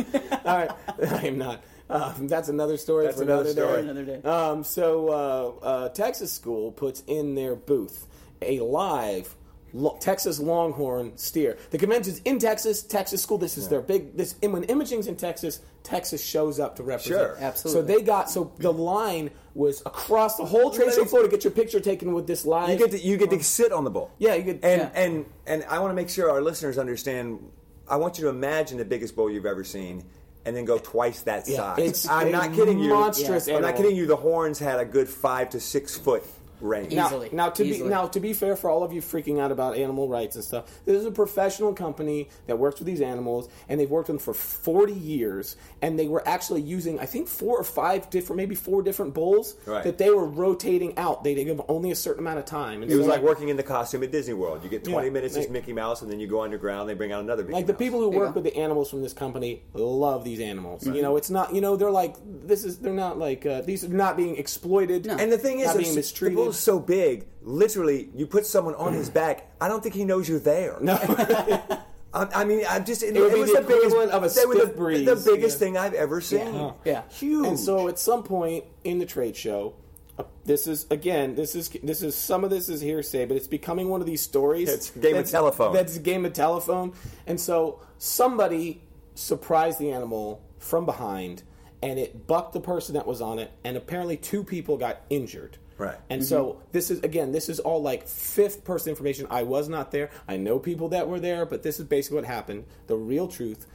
All 0.45 0.57
right, 0.59 0.71
I 1.11 1.27
am 1.27 1.39
not. 1.39 1.63
Um, 1.91 2.29
that's 2.29 2.49
another 2.49 2.77
story 2.79 3.05
That's 3.05 3.19
for 3.19 3.23
another 3.25 3.51
another, 3.51 3.53
story. 3.53 3.83
day. 3.83 3.89
Another 3.89 4.05
day. 4.05 4.29
Um, 4.29 4.65
so 4.65 5.09
uh, 5.09 5.65
uh, 5.67 5.89
Texas 5.91 6.33
school 6.33 6.73
puts 6.73 7.03
in 7.07 7.35
their 7.35 7.55
booth 7.55 8.07
a 8.41 8.61
live 8.61 9.37
lo- 9.75 9.99
Texas 10.01 10.39
Longhorn 10.41 11.17
steer. 11.19 11.59
The 11.71 11.79
convention's 11.79 12.21
in 12.25 12.39
Texas. 12.39 12.83
Texas 12.83 13.23
school. 13.23 13.37
This 13.39 13.59
is 13.59 13.69
their 13.69 13.83
big. 13.83 14.17
This 14.17 14.35
and 14.43 14.53
when 14.55 14.65
imaging's 14.65 15.07
in 15.09 15.17
Texas, 15.17 15.61
Texas 15.83 16.25
shows 16.25 16.59
up 16.59 16.77
to 16.77 16.83
represent. 16.83 17.21
Sure. 17.21 17.37
Absolutely. 17.39 17.83
So 17.83 17.87
they 17.87 18.03
got 18.03 18.31
so 18.31 18.53
the 18.59 18.73
line 18.73 19.31
was 19.55 19.83
across 19.85 20.37
the 20.39 20.45
whole 20.47 20.71
trade 20.71 20.93
show 20.95 21.05
floor 21.05 21.23
to 21.23 21.29
get 21.29 21.45
your 21.45 21.51
picture 21.53 21.81
taken 21.81 22.13
with 22.15 22.27
this 22.27 22.47
live. 22.47 22.71
You 22.71 22.79
get 22.79 22.93
to 22.93 22.99
you 22.99 23.17
get 23.19 23.29
to 23.31 23.43
sit 23.45 23.73
on 23.73 23.85
the 23.85 23.91
bull. 23.91 24.11
Yeah, 24.19 24.35
you 24.35 24.43
get- 24.43 24.65
and 24.65 24.81
yeah. 24.81 24.91
and 24.95 25.27
and 25.47 25.65
I 25.69 25.81
want 25.81 25.91
to 25.91 25.95
make 25.95 26.09
sure 26.09 26.31
our 26.31 26.41
listeners 26.41 26.79
understand. 26.79 27.41
I 27.87 27.97
want 27.97 28.17
you 28.17 28.25
to 28.25 28.31
imagine 28.31 28.79
the 28.79 28.85
biggest 28.87 29.15
bull 29.15 29.31
you've 29.31 29.45
ever 29.45 29.63
seen, 29.63 30.05
and 30.45 30.57
then 30.57 30.65
go 30.65 30.79
twice 30.79 31.23
that 31.23 31.49
Yeah, 31.49 31.57
size. 31.75 31.79
it's 31.79 32.09
I'm 32.09 32.31
not 32.31 32.53
kidding 32.53 32.79
you. 32.79 32.91
monstrous 32.91 33.49
I'm 33.49 33.63
not 33.63 33.77
kidding 33.77 33.97
you. 33.97 34.07
The 34.07 34.17
horns 34.17 34.59
had 34.59 34.79
a 34.79 34.85
good 34.85 35.09
five 35.09 35.51
to 35.51 35.61
six 35.61 35.97
foot 35.97 36.23
range. 36.61 36.93
Now, 36.93 37.07
Easily. 37.07 37.29
now 37.33 37.51
to 37.51 37.65
Easily. 37.65 37.89
be 37.89 37.95
now 37.95 38.07
to 38.09 38.21
be 38.21 38.33
fair 38.33 38.57
for 38.57 38.71
all 38.71 38.83
of 38.83 38.93
you 38.93 39.01
freaking 39.01 39.41
out 39.41 39.53
about 39.53 39.77
animal 39.77 40.09
rights 40.09 40.37
and 40.37 40.45
stuff, 40.45 40.65
this 40.85 40.97
is 40.97 41.05
a 41.07 41.11
professional 41.11 41.73
company 41.75 42.29
that 42.47 42.59
works 42.59 42.79
with 42.81 42.87
these 42.87 43.01
animals, 43.01 43.49
and 43.69 43.79
they've 43.81 43.91
worked 43.91 44.09
with 44.09 44.19
them 44.19 44.25
for 44.25 44.35
forty 44.35 44.93
years, 44.93 45.57
and 45.83 45.99
they 45.99 46.09
were 46.09 46.27
actually 46.27 46.63
using 46.63 46.99
I 47.01 47.07
think 47.07 47.29
four 47.29 47.59
or 47.59 47.65
five 47.65 48.11
different, 48.11 48.37
maybe 48.39 48.55
four 48.55 48.83
different 48.83 49.15
bulls 49.15 49.55
Right. 49.67 49.85
that 49.85 49.99
they 49.99 50.11
were 50.11 50.27
rotating 50.27 50.97
out. 50.99 51.25
They 51.25 51.35
give 51.35 51.61
only 51.69 51.91
a 51.91 51.95
certain 51.97 52.21
amount 52.23 52.39
of 52.39 52.45
time. 52.45 52.83
And 52.83 52.91
It 52.91 52.97
was 52.97 53.07
so, 53.07 53.11
like 53.13 53.23
working 53.23 53.49
in 53.49 53.57
the 53.57 53.63
costume 53.63 54.03
at 54.03 54.13
Disney 54.13 54.35
World. 54.35 54.63
You 54.63 54.71
get 54.71 54.85
20 54.85 55.07
Yeah, 55.09 55.13
minutes 55.13 55.37
as 55.37 55.49
Mickey 55.49 55.73
Mouse, 55.73 56.03
and 56.03 56.11
then 56.11 56.21
you 56.21 56.27
go 56.27 56.43
underground. 56.43 56.89
They 56.89 56.95
bring 56.95 57.13
out 57.13 57.23
another 57.23 57.43
Mickey 57.43 57.55
Like 57.55 57.67
the 57.67 57.75
people 57.75 58.01
who 58.01 58.11
work 58.11 58.35
go. 58.35 58.41
with 58.41 58.45
the 58.45 58.57
animals 58.57 58.91
from 58.91 59.03
this 59.03 59.13
company 59.13 59.63
love 59.75 60.25
these 60.25 60.41
animals. 60.41 60.87
You 60.87 61.03
know, 61.03 61.17
it's 61.17 61.31
not. 61.31 61.55
You 61.55 61.61
know, 61.61 61.77
they're 61.77 61.91
like 61.91 62.17
this 62.25 62.65
is. 62.65 62.79
They're 62.79 62.93
not 62.93 63.19
like 63.19 63.47
uh, 63.47 63.63
these 63.63 63.85
are 63.85 63.89
not 63.89 64.17
being 64.17 64.37
exploited. 64.37 65.07
No. 65.07 65.17
And 65.17 65.31
the 65.33 65.39
thing 65.39 65.61
is, 65.61 65.67
not 65.67 65.77
the, 65.77 65.83
being 65.83 65.95
mistreated. 65.95 66.54
So 66.59 66.79
big. 66.79 67.27
Literally, 67.43 68.09
you 68.15 68.27
put 68.27 68.47
someone 68.47 68.75
on 68.75 68.93
his 68.93 69.11
back. 69.11 69.53
I 69.61 69.69
don't 69.69 69.83
think 69.83 69.95
he 69.95 70.05
knows 70.05 70.29
you're 70.29 70.39
there. 70.39 70.79
No. 70.81 70.95
I, 72.15 72.29
I 72.43 72.45
mean, 72.45 72.65
I'm 72.69 72.85
just. 72.85 73.03
It, 73.03 73.15
be 73.15 73.21
was 73.21 73.53
the 73.53 73.61
the 73.61 73.67
biggest, 73.67 73.97
of 73.97 74.23
a 74.23 74.31
stiff 74.31 74.51
the, 74.51 74.73
breeze, 74.77 75.07
The 75.07 75.33
biggest 75.33 75.57
yeah. 75.57 75.67
thing 75.67 75.77
I've 75.77 75.95
ever 75.95 76.21
seen. 76.21 76.73
yeah. 76.85 77.03
Huge. 77.11 77.47
And 77.47 77.59
so 77.59 77.89
at 77.89 77.99
some 77.99 78.23
point 78.23 78.65
in 78.85 78.99
the 78.99 79.07
trade 79.07 79.37
show, 79.37 79.75
uh, 80.19 80.23
this 80.45 80.67
is 80.67 80.87
again, 80.91 81.35
this 81.35 81.57
is 81.57 81.69
this 81.83 82.03
is 82.03 82.15
some 82.15 82.45
of 82.45 82.51
this 82.51 82.69
is 82.69 82.81
hearsay, 82.81 83.27
but 83.27 83.37
it's 83.37 83.49
becoming 83.49 83.89
one 83.89 84.01
of 84.01 84.07
these 84.07 84.23
stories. 84.23 84.69
It's 84.69 84.91
game 84.91 85.17
of 85.17 85.29
telephone. 85.29 85.73
That's 85.73 85.99
game 85.99 86.25
of 86.25 86.33
telephone. 86.33 86.93
And 87.27 87.41
so 87.41 87.81
somebody 87.99 88.83
surprised 89.15 89.79
the 89.81 89.91
animal 89.91 90.41
from 90.59 90.87
behind, 90.87 91.43
and 91.83 91.99
it 91.99 92.27
bucked 92.27 92.53
the 92.53 92.61
person 92.61 92.95
that 92.95 93.07
was 93.07 93.21
on 93.21 93.41
it, 93.41 93.51
and 93.65 93.77
apparently 93.77 94.17
two 94.17 94.45
people 94.45 94.77
got 94.77 95.01
injured. 95.11 95.59
Right. 95.77 95.97
And 96.09 96.23
mm-hmm. 96.23 96.29
so 96.29 96.63
this 96.73 96.91
is 96.91 97.01
again, 97.01 97.33
this 97.33 97.49
is 97.49 97.61
all 97.61 97.83
like 97.83 98.07
fifth 98.07 98.65
person 98.65 98.91
information. 98.91 99.27
I 99.31 99.43
was 99.43 99.69
not 99.69 99.91
there. 99.91 100.11
I 100.29 100.37
know 100.37 100.59
people 100.59 100.91
that 100.91 101.09
were 101.09 101.21
there, 101.21 101.45
but 101.47 101.63
this 101.63 101.81
is 101.81 101.87
basically 101.87 102.17
what 102.17 102.25
happened. 102.25 102.65
The 102.87 102.97
real 102.97 103.29
truth. 103.29 103.67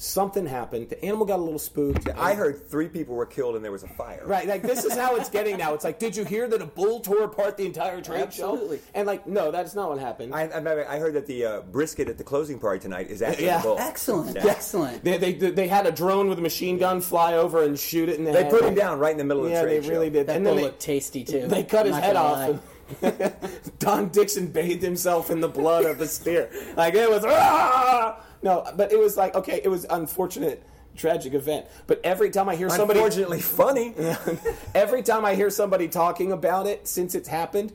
Something 0.00 0.46
happened. 0.46 0.88
The 0.88 1.04
animal 1.04 1.26
got 1.26 1.40
a 1.40 1.42
little 1.42 1.58
spooked. 1.58 2.08
I 2.16 2.34
heard 2.34 2.70
three 2.70 2.86
people 2.88 3.16
were 3.16 3.26
killed 3.26 3.56
and 3.56 3.64
there 3.64 3.72
was 3.72 3.82
a 3.82 3.88
fire. 3.88 4.22
Right, 4.24 4.46
like 4.46 4.62
this 4.62 4.84
is 4.84 4.94
how 4.94 5.16
it's 5.16 5.28
getting 5.28 5.58
now. 5.58 5.74
It's 5.74 5.82
like, 5.84 5.98
did 5.98 6.16
you 6.16 6.24
hear 6.24 6.46
that 6.48 6.62
a 6.62 6.66
bull 6.66 7.00
tore 7.00 7.24
apart 7.24 7.56
the 7.56 7.66
entire 7.66 8.00
trade 8.00 8.20
Absolutely. 8.22 8.76
show? 8.78 8.82
And 8.94 9.06
like, 9.08 9.26
no, 9.26 9.50
that's 9.50 9.74
not 9.74 9.88
what 9.90 9.98
happened. 9.98 10.32
I, 10.34 10.42
I, 10.44 10.94
I 10.94 10.98
heard 11.00 11.14
that 11.14 11.26
the 11.26 11.44
uh, 11.44 11.60
brisket 11.62 12.08
at 12.08 12.16
the 12.16 12.24
closing 12.24 12.58
party 12.60 12.78
tonight 12.78 13.10
is 13.10 13.22
actually 13.22 13.46
Yeah. 13.46 13.58
a 13.60 13.62
bull. 13.62 13.76
Excellent, 13.78 14.36
Yeah. 14.36 14.46
excellent. 14.46 15.02
they, 15.02 15.18
they 15.18 15.32
they 15.32 15.66
had 15.68 15.86
a 15.86 15.92
drone 15.92 16.28
with 16.28 16.38
a 16.38 16.42
machine 16.42 16.78
gun 16.78 17.00
fly 17.00 17.34
over 17.34 17.64
and 17.64 17.76
shoot 17.78 18.08
it 18.08 18.18
in 18.18 18.24
the 18.24 18.30
They 18.32 18.44
head. 18.44 18.52
put 18.52 18.62
him 18.64 18.74
down 18.74 19.00
right 19.00 19.12
in 19.12 19.18
the 19.18 19.24
middle 19.24 19.44
of 19.44 19.50
the 19.50 19.60
trade 19.60 19.68
show. 19.68 19.74
Yeah, 19.74 19.80
they 19.80 19.88
really 19.90 20.06
show. 20.08 20.12
did. 20.12 20.26
That 20.28 20.36
and 20.36 20.44
bull 20.44 20.54
then 20.54 20.62
they, 20.62 20.68
looked 20.68 20.80
tasty 20.80 21.24
too. 21.24 21.48
they 21.48 21.64
cut 21.64 21.86
his 21.86 21.94
I'm 21.96 22.00
not 22.00 22.06
head 22.06 22.16
off. 22.16 22.60
and 23.02 23.32
Don 23.80 24.08
Dixon 24.08 24.46
bathed 24.46 24.82
himself 24.82 25.30
in 25.30 25.40
the 25.40 25.48
blood 25.48 25.84
of 25.84 25.98
the 25.98 26.06
steer. 26.06 26.50
Like 26.76 26.94
it 26.94 27.10
was 27.10 27.24
"Ah!" 27.26 28.24
No, 28.42 28.64
but 28.76 28.92
it 28.92 28.98
was 28.98 29.16
like 29.16 29.34
okay, 29.34 29.60
it 29.62 29.68
was 29.68 29.86
unfortunate, 29.88 30.62
tragic 30.96 31.34
event. 31.34 31.66
But 31.86 32.00
every 32.04 32.30
time 32.30 32.48
I 32.48 32.56
hear 32.56 32.70
somebody, 32.70 33.00
Unfortunately, 33.00 33.40
funny. 33.40 33.94
every 34.74 35.02
time 35.02 35.24
I 35.24 35.34
hear 35.34 35.50
somebody 35.50 35.88
talking 35.88 36.32
about 36.32 36.66
it 36.66 36.86
since 36.88 37.14
it's 37.14 37.28
happened, 37.28 37.72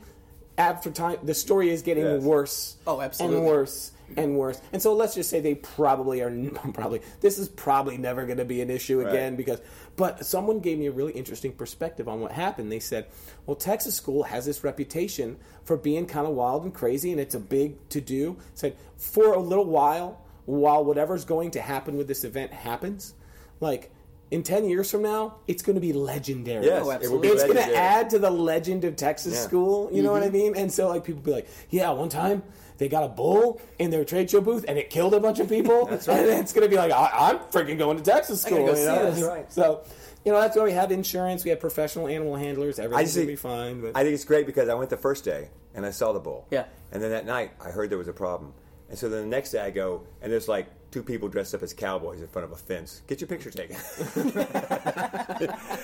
after 0.57 0.91
time 0.91 1.17
the 1.23 1.33
story 1.33 1.69
is 1.69 1.81
getting 1.81 2.05
Yes. 2.05 2.21
worse. 2.23 2.77
Oh, 2.85 3.01
absolutely. 3.01 3.37
and 3.37 3.45
worse 3.47 3.91
and 4.15 4.37
worse. 4.37 4.61
And 4.71 4.79
so 4.79 4.93
let's 4.93 5.15
just 5.15 5.27
say 5.29 5.39
they 5.39 5.55
probably 5.55 6.21
are 6.21 6.29
probably 6.73 7.01
this 7.21 7.39
is 7.39 7.49
probably 7.49 7.97
never 7.97 8.25
going 8.25 8.37
to 8.37 8.45
be 8.45 8.61
an 8.61 8.69
issue 8.69 9.01
again 9.07 9.31
Right. 9.33 9.37
because. 9.37 9.59
But 9.95 10.25
someone 10.25 10.59
gave 10.59 10.79
me 10.79 10.87
a 10.87 10.91
really 10.91 11.13
interesting 11.13 11.51
perspective 11.51 12.07
on 12.07 12.19
what 12.19 12.31
happened. 12.31 12.71
They 12.71 12.79
said, 12.79 13.05
"Well, 13.45 13.55
Texas 13.55 13.93
school 13.95 14.23
has 14.23 14.43
this 14.43 14.63
reputation 14.63 15.37
for 15.65 15.77
being 15.77 16.07
kind 16.07 16.25
of 16.25 16.33
wild 16.33 16.63
and 16.63 16.73
crazy, 16.73 17.11
and 17.11 17.21
it's 17.21 17.35
a 17.35 17.39
big 17.39 17.75
to 17.89 18.01
do." 18.01 18.37
Said 18.55 18.75
for 18.97 19.33
a 19.33 19.39
little 19.39 19.65
while, 19.65 20.19
while 20.45 20.83
whatever's 20.83 21.25
going 21.25 21.51
to 21.51 21.61
happen 21.61 21.97
with 21.97 22.07
this 22.07 22.23
event 22.23 22.51
happens, 22.53 23.13
like. 23.59 23.91
In 24.31 24.41
ten 24.41 24.67
years 24.67 24.89
from 24.89 25.03
now, 25.03 25.35
it's 25.47 25.61
going 25.61 25.75
to 25.75 25.81
be 25.81 25.93
legendary. 25.93 26.65
Yes, 26.65 26.81
Oh, 26.83 26.89
it 26.89 27.01
will 27.07 27.17
oh, 27.17 27.21
be 27.21 27.27
It's 27.27 27.43
going 27.43 27.55
to 27.55 27.75
add 27.75 28.09
to 28.11 28.17
the 28.17 28.31
legend 28.31 28.83
of 28.83 28.95
Texas 28.95 29.35
Yeah. 29.35 29.41
school. 29.41 29.89
You 29.93 30.01
know 30.01 30.11
what 30.11 30.23
I 30.23 30.27
mm-hmm. 30.27 30.33
mean? 30.37 30.55
And 30.55 30.73
so, 30.73 30.87
like, 30.87 31.03
people 31.03 31.21
be 31.21 31.29
like, 31.29 31.47
"Yeah, 31.69 31.91
one 31.91 32.09
time 32.09 32.41
they 32.79 32.89
got 32.89 33.03
a 33.03 33.09
bull 33.09 33.61
in 33.77 33.91
their 33.91 34.03
trade 34.03 34.31
show 34.31 34.41
booth 34.41 34.65
and 34.67 34.79
it 34.79 34.89
killed 34.89 35.13
a 35.13 35.19
bunch 35.19 35.37
of 35.39 35.49
people." 35.49 35.85
That's 35.89 36.07
right. 36.07 36.17
And 36.27 36.39
it's 36.39 36.51
going 36.51 36.65
to 36.65 36.69
be 36.69 36.77
like, 36.77 36.91
I- 36.91 37.29
"I'm 37.29 37.39
freaking 37.51 37.77
going 37.77 37.97
to 37.97 38.03
Texas 38.03 38.43
I 38.43 38.49
school." 38.49 38.65
go 38.65 38.73
you 38.73 38.85
know? 38.85 39.05
this. 39.05 39.19
That's 39.19 39.27
right. 39.27 39.53
So, 39.53 39.83
you 40.25 40.31
know, 40.31 40.41
that's 40.41 40.57
why 40.57 40.63
we 40.63 40.71
have 40.71 40.91
insurance. 40.91 41.43
We 41.43 41.51
have 41.51 41.59
professional 41.59 42.07
animal 42.07 42.35
handlers. 42.35 42.79
Everything's 42.79 43.13
going 43.13 43.27
to 43.27 43.33
be 43.33 43.35
fine. 43.35 43.81
But 43.81 43.95
I 43.95 44.01
think 44.01 44.15
it's 44.15 44.25
great 44.25 44.47
because 44.47 44.67
I 44.67 44.73
went 44.73 44.89
the 44.89 44.97
first 44.97 45.23
day 45.25 45.49
and 45.75 45.85
I 45.85 45.91
saw 45.91 46.11
the 46.11 46.19
bull. 46.19 46.47
Yeah. 46.49 46.65
And 46.91 47.03
then 47.03 47.11
that 47.11 47.27
night 47.27 47.51
I 47.63 47.69
heard 47.69 47.91
there 47.91 47.99
was 47.99 48.07
a 48.07 48.13
problem. 48.13 48.53
And 48.93 48.99
so 48.99 49.09
then 49.09 49.21
the 49.21 49.35
next 49.35 49.49
day 49.49 49.59
I 49.59 49.71
go 49.71 50.03
and 50.21 50.31
there's 50.31 50.47
like 50.47 50.67
two 50.91 51.01
people 51.01 51.27
dressed 51.27 51.55
up 51.55 51.63
as 51.63 51.73
cowboys 51.73 52.21
in 52.21 52.27
front 52.27 52.45
of 52.45 52.51
a 52.51 52.55
fence. 52.55 53.01
Get 53.07 53.21
your 53.21 53.27
picture 53.27 53.49
taken. 53.49 53.75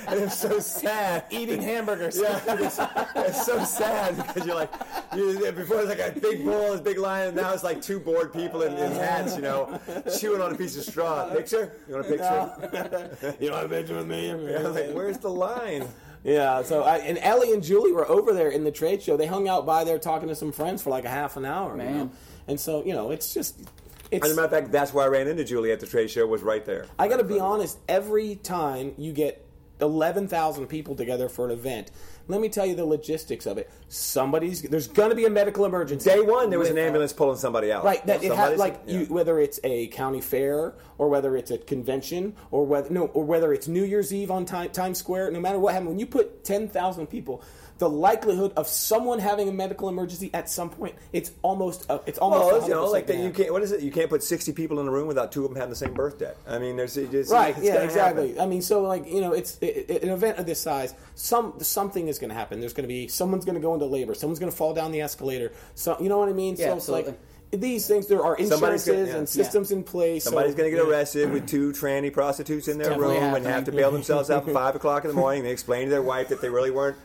and 0.07 0.19
it's 0.19 0.37
so 0.37 0.59
sad. 0.59 1.25
eating 1.31 1.59
hamburgers. 1.59 2.19
Yeah, 2.21 2.39
it's, 2.49 2.79
it's 3.15 3.43
so 3.43 3.63
sad 3.63 4.15
because 4.15 4.45
you're 4.45 4.55
like, 4.55 4.71
you, 5.15 5.51
before 5.53 5.79
it's 5.79 5.89
like 5.89 5.97
a 5.97 6.19
big 6.19 6.45
bull, 6.45 6.73
a 6.73 6.77
big 6.79 6.99
lion, 6.99 7.29
and 7.29 7.37
now 7.37 7.51
it's 7.51 7.63
like 7.63 7.81
two 7.81 7.99
bored 7.99 8.31
people 8.31 8.61
in, 8.61 8.73
in 8.73 8.91
hats, 8.91 9.35
you 9.35 9.41
know, 9.41 9.79
chewing 10.19 10.39
on 10.39 10.53
a 10.53 10.55
piece 10.55 10.77
of 10.77 10.83
straw. 10.83 11.33
Picture? 11.33 11.77
You 11.87 11.95
want 11.95 12.05
a 12.05 12.09
picture? 12.09 13.15
No. 13.23 13.33
you 13.39 13.51
want 13.51 13.65
a 13.65 13.69
picture 13.69 13.95
with 13.95 14.05
me? 14.05 14.29
I 14.55 14.61
was 14.61 14.75
like, 14.75 14.91
where's 14.93 15.17
the 15.17 15.31
line? 15.31 15.87
Yeah, 16.23 16.61
so 16.63 16.83
I, 16.83 16.97
and 16.97 17.17
Ellie 17.17 17.53
and 17.53 17.63
Julie 17.63 17.93
were 17.93 18.07
over 18.07 18.33
there 18.33 18.49
in 18.49 18.63
the 18.63 18.71
trade 18.71 19.01
show. 19.01 19.17
They 19.17 19.25
hung 19.25 19.47
out 19.47 19.65
by 19.65 19.83
there 19.83 19.97
talking 19.97 20.27
to 20.27 20.35
some 20.35 20.51
friends 20.51 20.83
for 20.83 20.89
like 20.89 21.05
a 21.05 21.09
half 21.09 21.37
an 21.37 21.45
hour. 21.45 21.71
you 21.71 21.77
Man. 21.77 21.97
know? 21.97 22.11
And 22.49 22.59
so, 22.59 22.83
you 22.83 22.93
know, 22.93 23.11
it's 23.11 23.33
just 23.33 23.61
it's 24.11 24.25
As 24.25 24.31
a 24.31 24.35
matter 24.35 24.45
of 24.45 24.51
fact, 24.51 24.71
that's 24.71 24.91
why 24.91 25.03
I 25.03 25.07
ran 25.07 25.27
into 25.27 25.43
Julie 25.43 25.71
at 25.71 25.79
the 25.79 25.85
trade 25.85 26.09
show. 26.09 26.25
Was 26.25 26.41
right 26.41 26.65
there. 26.65 26.87
I 26.97 27.07
got 27.07 27.17
to 27.17 27.23
be 27.23 27.39
honest. 27.39 27.77
Every 27.87 28.35
time 28.35 28.93
you 28.97 29.13
get 29.13 29.45
eleven 29.79 30.27
thousand 30.27 30.67
people 30.67 30.95
together 30.95 31.29
for 31.29 31.45
an 31.45 31.51
event, 31.51 31.91
let 32.27 32.41
me 32.41 32.49
tell 32.49 32.65
you 32.65 32.73
the 32.73 32.85
logistics 32.85 33.45
of 33.45 33.59
it. 33.59 33.69
Somebody's 33.87 34.63
there's 34.63 34.87
going 34.87 35.11
to 35.11 35.15
be 35.15 35.25
a 35.25 35.29
medical 35.29 35.63
emergency. 35.63 36.09
Day 36.09 36.21
one, 36.21 36.49
there 36.49 36.57
was 36.57 36.69
an 36.69 36.79
ambulance 36.79 37.13
pulling 37.13 37.37
somebody 37.37 37.71
out. 37.71 37.83
Right, 37.83 38.03
that 38.07 38.23
it 38.23 38.33
had 38.33 38.57
like 38.57 38.81
yeah. 38.87 38.99
you, 38.99 39.05
whether 39.05 39.39
it's 39.39 39.59
a 39.63 39.87
county 39.87 40.21
fair 40.21 40.73
or 40.97 41.07
whether 41.07 41.37
it's 41.37 41.51
a 41.51 41.59
convention 41.59 42.35
or 42.49 42.65
whether 42.65 42.89
no 42.89 43.05
or 43.05 43.23
whether 43.23 43.53
it's 43.53 43.67
New 43.67 43.83
Year's 43.83 44.11
Eve 44.11 44.31
on 44.31 44.45
time, 44.45 44.71
Times 44.71 44.97
Square. 44.97 45.31
No 45.31 45.39
matter 45.39 45.59
what 45.59 45.73
happened, 45.73 45.89
when 45.89 45.99
you 45.99 46.07
put 46.07 46.43
ten 46.43 46.67
thousand 46.67 47.07
people, 47.07 47.43
the 47.79 47.89
likelihood 47.89 48.53
of 48.55 48.67
someone 48.67 49.19
having 49.19 49.49
a 49.49 49.51
medical 49.51 49.89
emergency 49.89 50.29
at 50.33 50.49
some 50.49 50.69
point 50.69 50.93
it's 51.13 51.31
almost 51.41 51.89
uh, 51.89 51.99
it's 52.05 52.19
almost 52.19 52.45
Well, 52.45 52.61
you 52.63 52.69
know, 52.69 52.85
100% 52.87 52.91
like 52.91 53.07
that 53.07 53.17
you 53.17 53.31
can't. 53.31 53.51
What 53.51 53.63
is 53.63 53.71
it? 53.71 53.81
You 53.81 53.89
can't 53.91 54.09
put 54.09 54.21
sixty 54.21 54.51
people 54.53 54.79
in 54.79 54.87
a 54.87 54.91
room 54.91 55.07
without 55.07 55.31
two 55.31 55.43
of 55.45 55.49
them 55.49 55.55
having 55.57 55.71
the 55.71 55.75
same 55.75 55.93
birthday. 55.93 56.33
I 56.47 56.59
mean, 56.59 56.75
there's 56.77 56.95
it 56.97 57.09
just, 57.11 57.31
Right. 57.31 57.57
It's 57.57 57.65
yeah. 57.65 57.81
Exactly. 57.81 58.27
happen. 58.29 58.41
I 58.41 58.45
mean, 58.45 58.61
so 58.61 58.81
like 58.83 59.07
you 59.07 59.21
know, 59.21 59.33
it's 59.33 59.57
it, 59.59 59.85
it- 59.89 60.03
an 60.03 60.09
event 60.09 60.37
of 60.37 60.45
this 60.45 60.61
size. 60.61 60.93
Some 61.15 61.53
something 61.59 62.07
is 62.07 62.19
going 62.19 62.29
to 62.29 62.35
happen. 62.35 62.59
There's 62.59 62.73
going 62.73 62.83
to 62.83 62.87
be 62.93 63.07
someone's 63.07 63.45
going 63.45 63.55
to 63.55 63.61
go 63.61 63.73
into 63.73 63.85
labor. 63.85 64.13
Someone's 64.13 64.39
going 64.39 64.51
to 64.51 64.57
fall 64.57 64.73
down 64.73 64.91
the 64.91 65.01
escalator. 65.01 65.51
So 65.75 65.97
you 65.99 66.09
know 66.09 66.19
what 66.19 66.29
I 66.29 66.33
mean? 66.33 66.55
Yeah, 66.57 66.67
so 66.71 66.75
it's 66.77 66.89
like 66.89 67.19
these 67.51 67.87
things. 67.87 68.05
There 68.07 68.23
are 68.23 68.35
insurances 68.35 68.87
gonna- 68.87 69.07
yeah. 69.07 69.15
and 69.15 69.27
systems 69.29 69.71
in 69.71 69.83
place. 69.83 70.23
so- 70.25 70.29
Somebody's 70.31 70.53
going 70.53 70.69
to 70.69 70.77
get 70.77 70.85
yeah. 70.85 70.91
arrested 70.91 71.31
with 71.31 71.47
two 71.47 71.71
tranny 71.71 72.13
prostitutes 72.13 72.67
in 72.67 72.77
their 72.77 72.89
definitely 72.89 73.15
room 73.19 73.33
and 73.35 73.45
have 73.45 73.63
to 73.65 73.71
bail 73.71 73.89
themselves 73.91 74.29
out 74.29 74.47
at 74.47 74.53
five 74.53 74.75
o'clock 74.75 75.03
in 75.05 75.09
the 75.09 75.15
morning. 75.15 75.43
They 75.43 75.51
explain 75.51 75.85
to 75.85 75.89
their 75.89 76.01
wife 76.03 76.27
that 76.29 76.41
they 76.41 76.49
really 76.49 76.69
weren't. 76.71 76.97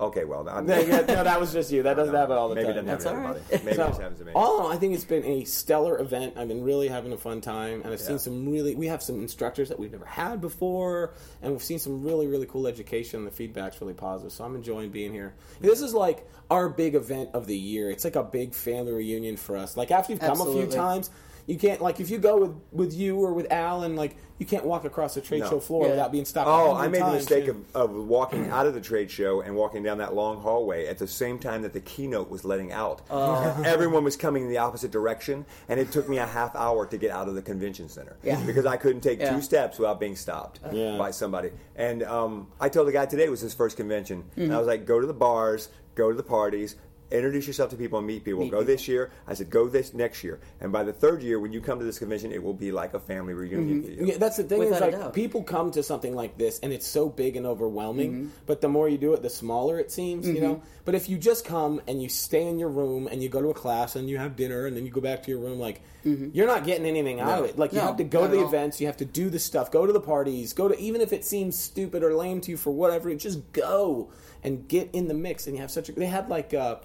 Okay, 0.00 0.24
well, 0.24 0.48
I'm, 0.48 0.64
No, 0.66 0.80
no, 0.80 1.02
that 1.02 1.40
was 1.40 1.52
just 1.52 1.72
you. 1.72 1.82
That 1.82 1.94
doesn't 1.94 2.14
happen 2.14 2.36
all 2.36 2.48
the 2.48 2.54
time. 2.54 2.64
maybe 2.64 2.74
time. 2.78 2.88
it 2.88 2.90
doesn't 2.98 3.14
happen 3.16 3.34
That's 3.44 3.44
to 3.48 3.56
all 3.56 3.58
everybody. 3.58 3.64
Maybe 3.64 3.76
So, 3.76 3.82
it 3.82 3.88
just 3.88 4.00
happens 4.00 4.18
to 4.20 4.24
me. 4.26 4.32
all 4.34 4.58
in 4.58 4.62
all, 4.66 4.72
I 4.72 4.76
think 4.76 4.94
it's 4.94 5.04
been 5.04 5.24
a 5.24 5.44
stellar 5.44 6.00
event. 6.00 6.34
I've 6.36 6.46
been 6.48 6.62
really 6.62 6.86
having 6.88 7.12
a 7.12 7.16
fun 7.16 7.40
time, 7.40 7.82
and 7.82 7.92
I've 7.92 8.00
Yeah. 8.00 8.06
seen 8.06 8.18
some 8.20 8.48
really. 8.48 8.74
We 8.76 8.86
have 8.86 9.02
some 9.02 9.20
instructors 9.20 9.68
that 9.70 9.78
we've 9.78 9.90
never 9.90 10.04
had 10.04 10.40
before, 10.40 11.14
and 11.42 11.50
we've 11.52 11.62
seen 11.64 11.78
some 11.80 12.04
really, 12.04 12.28
really 12.28 12.46
cool 12.46 12.66
education. 12.68 13.24
The 13.24 13.30
feedback's 13.32 13.80
really 13.80 13.94
positive, 13.94 14.32
so 14.32 14.44
I'm 14.44 14.54
enjoying 14.54 14.90
being 14.90 15.12
here. 15.12 15.34
This 15.60 15.80
is 15.80 15.94
like 15.94 16.28
our 16.50 16.68
big 16.68 16.94
event 16.94 17.30
of 17.34 17.46
the 17.46 17.56
year. 17.58 17.90
It's 17.90 18.04
like 18.04 18.16
a 18.16 18.22
big 18.22 18.54
family 18.54 18.92
reunion 18.92 19.36
for 19.36 19.56
us. 19.56 19.76
Like 19.76 19.90
after 19.90 20.12
you've 20.12 20.20
come 20.20 20.40
a 20.40 20.52
few 20.52 20.66
times. 20.66 21.10
You 21.48 21.56
can't 21.56 21.80
like 21.80 21.98
if 21.98 22.10
you 22.10 22.18
go 22.18 22.36
with, 22.36 22.54
with 22.72 22.94
you 22.94 23.18
or 23.18 23.32
with 23.32 23.50
Al 23.50 23.82
and 23.82 23.96
like 23.96 24.16
you 24.38 24.44
can't 24.44 24.64
walk 24.66 24.84
across 24.84 25.14
the 25.14 25.22
trade 25.22 25.40
No. 25.40 25.48
show 25.50 25.60
floor 25.60 25.84
Yeah. 25.86 25.90
without 25.92 26.12
being 26.12 26.26
stopped. 26.26 26.46
a 26.46 26.52
Oh, 26.52 26.74
hundred 26.74 26.84
I 26.84 26.88
made 26.88 27.02
the 27.02 27.12
mistake 27.16 27.44
yeah. 27.46 27.52
of, 27.52 27.90
of 27.90 28.04
walking 28.06 28.50
out 28.50 28.66
of 28.66 28.74
the 28.74 28.82
trade 28.82 29.10
show 29.10 29.40
and 29.40 29.56
walking 29.56 29.82
down 29.82 29.96
that 29.98 30.14
long 30.14 30.42
hallway 30.42 30.86
at 30.86 30.98
the 30.98 31.06
same 31.08 31.38
time 31.38 31.62
that 31.62 31.72
the 31.72 31.80
keynote 31.80 32.28
was 32.30 32.44
letting 32.44 32.70
out. 32.70 33.00
Oh. 33.10 33.62
Everyone 33.64 34.04
was 34.04 34.14
coming 34.14 34.42
in 34.42 34.50
the 34.50 34.58
opposite 34.58 34.90
direction, 34.90 35.46
and 35.70 35.80
it 35.80 35.90
took 35.90 36.06
me 36.06 36.18
a 36.18 36.26
half 36.26 36.54
hour 36.54 36.84
to 36.86 36.98
get 36.98 37.10
out 37.10 37.28
of 37.28 37.34
the 37.34 37.42
convention 37.42 37.88
center 37.88 38.16
Yeah. 38.22 38.40
because 38.44 38.66
I 38.66 38.76
couldn't 38.76 39.00
take 39.00 39.18
Yeah. 39.18 39.34
two 39.34 39.40
steps 39.40 39.78
without 39.78 39.98
being 39.98 40.16
stopped 40.16 40.60
Yeah. 40.70 40.98
by 40.98 41.10
somebody. 41.12 41.50
And 41.76 42.02
um, 42.02 42.48
I 42.60 42.68
told 42.68 42.88
the 42.88 42.92
guy 42.92 43.06
today 43.06 43.24
it 43.24 43.30
was 43.30 43.40
his 43.40 43.54
first 43.54 43.78
convention, 43.78 44.24
and 44.36 44.54
I 44.54 44.58
was 44.58 44.66
like, 44.66 44.84
"Go 44.84 45.00
to 45.00 45.06
the 45.06 45.14
bars, 45.14 45.70
go 45.94 46.10
to 46.10 46.16
the 46.16 46.22
parties." 46.22 46.76
Introduce 47.10 47.46
yourself 47.46 47.70
to 47.70 47.76
people 47.76 47.98
and 47.98 48.06
meet 48.06 48.24
people. 48.24 48.40
Meet 48.40 48.50
go 48.50 48.58
people. 48.58 48.72
this 48.72 48.88
year. 48.88 49.10
I 49.26 49.34
said, 49.34 49.50
go 49.50 49.68
this 49.68 49.94
next 49.94 50.22
year. 50.22 50.40
And 50.60 50.72
by 50.72 50.82
the 50.82 50.92
third 50.92 51.22
year, 51.22 51.40
when 51.40 51.52
you 51.52 51.60
come 51.60 51.78
to 51.78 51.84
this 51.84 51.98
convention, 51.98 52.32
it 52.32 52.42
will 52.42 52.54
be 52.54 52.70
like 52.72 52.94
a 52.94 53.00
family 53.00 53.34
reunion. 53.34 53.82
for 53.82 53.90
you. 53.90 54.06
Yeah, 54.06 54.18
that's 54.18 54.36
the 54.36 54.44
thing 54.44 54.58
Without 54.58 54.88
is 54.88 54.98
like 54.98 55.12
people 55.14 55.42
come 55.42 55.70
to 55.72 55.82
something 55.82 56.14
like 56.14 56.36
this 56.36 56.58
and 56.60 56.72
it's 56.72 56.86
so 56.86 57.08
big 57.08 57.36
and 57.36 57.46
overwhelming. 57.46 58.12
Mm-hmm. 58.12 58.28
But 58.46 58.60
the 58.60 58.68
more 58.68 58.88
you 58.88 58.98
do 58.98 59.14
it, 59.14 59.22
the 59.22 59.30
smaller 59.30 59.78
it 59.78 59.90
seems. 59.90 60.28
You 60.28 60.40
know. 60.40 60.62
But 60.84 60.94
if 60.94 61.08
you 61.08 61.18
just 61.18 61.44
come 61.44 61.80
and 61.86 62.02
you 62.02 62.08
stay 62.08 62.46
in 62.46 62.58
your 62.58 62.70
room 62.70 63.08
and 63.08 63.22
you 63.22 63.28
go 63.28 63.42
to 63.42 63.48
a 63.48 63.54
class 63.54 63.96
and 63.96 64.08
you 64.08 64.18
have 64.18 64.36
dinner 64.36 64.66
and 64.66 64.76
then 64.76 64.84
you 64.84 64.90
go 64.90 65.00
back 65.00 65.22
to 65.24 65.30
your 65.30 65.40
room, 65.40 65.58
like 65.58 65.82
you're 66.04 66.46
not 66.46 66.64
getting 66.64 66.86
anything 66.86 67.20
out 67.20 67.40
of 67.40 67.44
it. 67.44 67.58
Like 67.58 67.72
you 67.72 67.78
Mm-hmm. 67.78 67.84
No, 67.84 67.88
have 67.88 67.96
to 67.98 68.04
go 68.04 68.26
to 68.26 68.36
the 68.36 68.44
events, 68.44 68.80
you 68.80 68.86
have 68.86 68.96
to 68.98 69.04
do 69.04 69.30
the 69.30 69.38
stuff, 69.38 69.70
go 69.70 69.86
to 69.86 69.92
the 69.92 70.00
parties, 70.00 70.52
go 70.52 70.68
to 70.68 70.78
even 70.78 71.00
if 71.00 71.12
it 71.12 71.24
seems 71.24 71.58
stupid 71.58 72.02
or 72.02 72.14
lame 72.14 72.40
to 72.42 72.50
you 72.52 72.56
for 72.56 72.70
whatever, 72.70 73.14
just 73.14 73.52
go 73.52 74.10
and 74.42 74.68
get 74.68 74.90
in 74.92 75.08
the 75.08 75.14
mix. 75.14 75.46
And 75.46 75.56
you 75.56 75.62
have 75.62 75.70
such 75.70 75.88
a. 75.88 75.92
They 75.92 76.06
had 76.06 76.28
like. 76.28 76.54
Uh, 76.54 76.76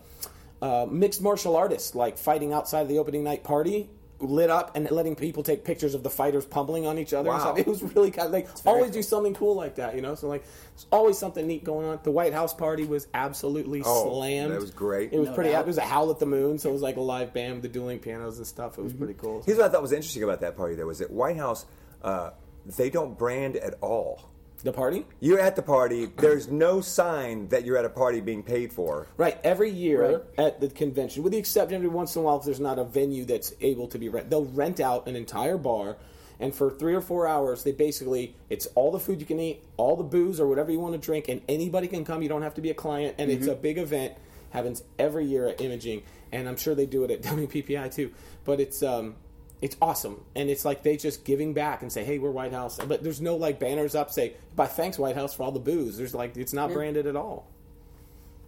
uh, 0.61 0.87
mixed 0.89 1.21
martial 1.21 1.57
artists 1.57 1.93
like 1.93 2.17
fighting 2.17 2.53
outside 2.53 2.83
of 2.83 2.87
the 2.87 2.97
opening 2.97 3.21
night 3.21 3.43
party 3.43 3.89
lit 4.23 4.49
up 4.49 4.75
and 4.75 4.89
letting 4.91 5.15
people 5.15 5.43
take 5.43 5.63
pictures 5.63 5.93
of 5.95 6.03
the 6.03 6.09
fighters 6.09 6.45
pummeling 6.45 6.85
on 6.85 6.97
each 6.97 7.13
other 7.13 7.29
and 7.29 7.37
Wow. 7.39 7.53
stuff. 7.53 7.57
it 7.59 7.67
was 7.67 7.81
really 7.95 8.11
kind 8.11 8.27
of 8.27 8.33
like 8.33 8.47
always 8.65 8.91
do 8.91 9.01
something 9.03 9.33
cool 9.33 9.55
like 9.55 9.75
that 9.75 9.95
you 9.95 10.01
know 10.01 10.15
so 10.15 10.27
like 10.27 10.43
there's 10.43 10.85
always 10.91 11.17
something 11.17 11.45
neat 11.45 11.63
going 11.63 11.85
on 11.87 11.99
the 12.03 12.11
white 12.11 12.33
house 12.33 12.53
party 12.53 12.85
was 12.85 13.07
absolutely 13.13 13.81
Oh, 13.85 14.09
slammed 14.11 14.51
that 14.53 14.59
was 14.61 14.71
great. 14.71 15.13
it 15.13 15.19
was 15.19 15.29
No 15.29 15.35
pretty 15.35 15.51
doubt. 15.51 15.61
it 15.61 15.67
was 15.67 15.77
a 15.77 15.81
howl 15.81 16.09
at 16.11 16.19
the 16.19 16.25
moon 16.25 16.57
so 16.57 16.69
it 16.69 16.73
was 16.73 16.81
like 16.81 16.97
a 16.97 17.01
live 17.01 17.33
band 17.33 17.53
with 17.55 17.61
the 17.63 17.69
dueling 17.69 17.99
pianos 17.99 18.37
and 18.37 18.47
stuff 18.47 18.73
it 18.73 18.75
Mm-hmm. 18.77 18.83
was 18.83 18.93
pretty 18.93 19.13
cool 19.15 19.43
Here's 19.45 19.57
what 19.57 19.67
I 19.67 19.69
thought 19.69 19.81
was 19.81 19.91
interesting 19.91 20.23
about 20.23 20.41
that 20.41 20.55
party, 20.57 20.75
though, 20.75 20.85
was 20.87 20.99
that 20.99 21.11
White 21.11 21.37
House, 21.37 21.65
uh, 22.01 22.31
they 22.77 22.89
don't 22.89 23.17
brand 23.17 23.55
at 23.57 23.75
all. 23.81 24.29
The 24.63 24.71
party 24.73 25.05
You're 25.19 25.39
at 25.39 25.55
the 25.55 25.61
party. 25.61 26.05
There's 26.17 26.47
no 26.47 26.81
sign 26.81 27.49
that 27.49 27.65
you're 27.65 27.77
at 27.77 27.85
a 27.85 27.89
party 27.89 28.21
being 28.21 28.43
paid 28.43 28.71
for. 28.71 29.07
Right, 29.17 29.37
every 29.43 29.69
year 29.69 30.01
Right. 30.11 30.21
at 30.37 30.61
the 30.61 30.69
convention, 30.69 31.21
with 31.23 31.33
the 31.33 31.37
exception 31.37 31.75
every 31.75 31.89
once 31.89 32.15
in 32.15 32.21
a 32.21 32.25
while 32.25 32.37
if 32.39 32.45
there's 32.45 32.59
not 32.59 32.79
a 32.79 32.83
venue 32.83 33.25
that's 33.25 33.53
able 33.61 33.87
to 33.89 33.97
be 33.99 34.09
rent, 34.09 34.29
they'll 34.29 34.45
rent 34.45 34.79
out 34.79 35.07
an 35.07 35.15
entire 35.15 35.57
bar, 35.57 35.97
and 36.39 36.53
for 36.55 36.71
three 36.71 36.95
or 36.95 37.01
four 37.01 37.27
hours, 37.27 37.63
they 37.63 37.71
basically 37.73 38.35
it's 38.49 38.65
all 38.75 38.91
the 38.91 38.99
food 38.99 39.19
you 39.19 39.25
can 39.25 39.39
eat, 39.39 39.63
all 39.77 39.95
the 39.95 40.03
booze 40.03 40.39
or 40.39 40.47
whatever 40.47 40.71
you 40.71 40.79
want 40.79 40.93
to 40.93 40.99
drink, 40.99 41.27
and 41.29 41.41
anybody 41.49 41.87
can 41.87 42.03
come. 42.05 42.21
You 42.21 42.29
don't 42.29 42.41
have 42.41 42.55
to 42.55 42.61
be 42.61 42.69
a 42.69 42.73
client, 42.73 43.15
and 43.17 43.29
it's 43.29 43.47
a 43.47 43.55
big 43.55 43.77
event. 43.77 44.13
Happens 44.51 44.83
every 44.99 45.25
year 45.25 45.47
at 45.47 45.61
Imaging, 45.61 46.03
and 46.31 46.47
I'm 46.47 46.57
sure 46.57 46.75
they 46.75 46.85
do 46.85 47.03
it 47.03 47.11
at 47.11 47.21
WPPI 47.23 47.93
too. 47.93 48.11
But 48.45 48.59
it's 48.59 48.81
um, 48.83 49.15
it's 49.61 49.77
awesome, 49.81 50.23
and 50.35 50.49
it's 50.49 50.65
like 50.65 50.83
they 50.83 50.97
just 50.97 51.23
giving 51.23 51.53
back 51.53 51.81
and 51.81 51.91
say, 51.91 52.03
"Hey, 52.03 52.19
we're 52.19 52.31
White 52.31 52.51
House," 52.53 52.77
but 52.87 53.03
there's 53.03 53.21
no 53.21 53.35
like 53.35 53.59
banners 53.59 53.95
up 53.95 54.11
say, 54.11 54.33
"By 54.55 54.65
thanks 54.67 54.99
White 54.99 55.15
House 55.15 55.33
for 55.33 55.43
all 55.43 55.51
the 55.51 55.59
booze." 55.59 55.97
There's 55.97 56.13
like 56.13 56.35
it's 56.37 56.53
not 56.53 56.73
branded 56.73 57.07
at 57.07 57.15
all, 57.15 57.47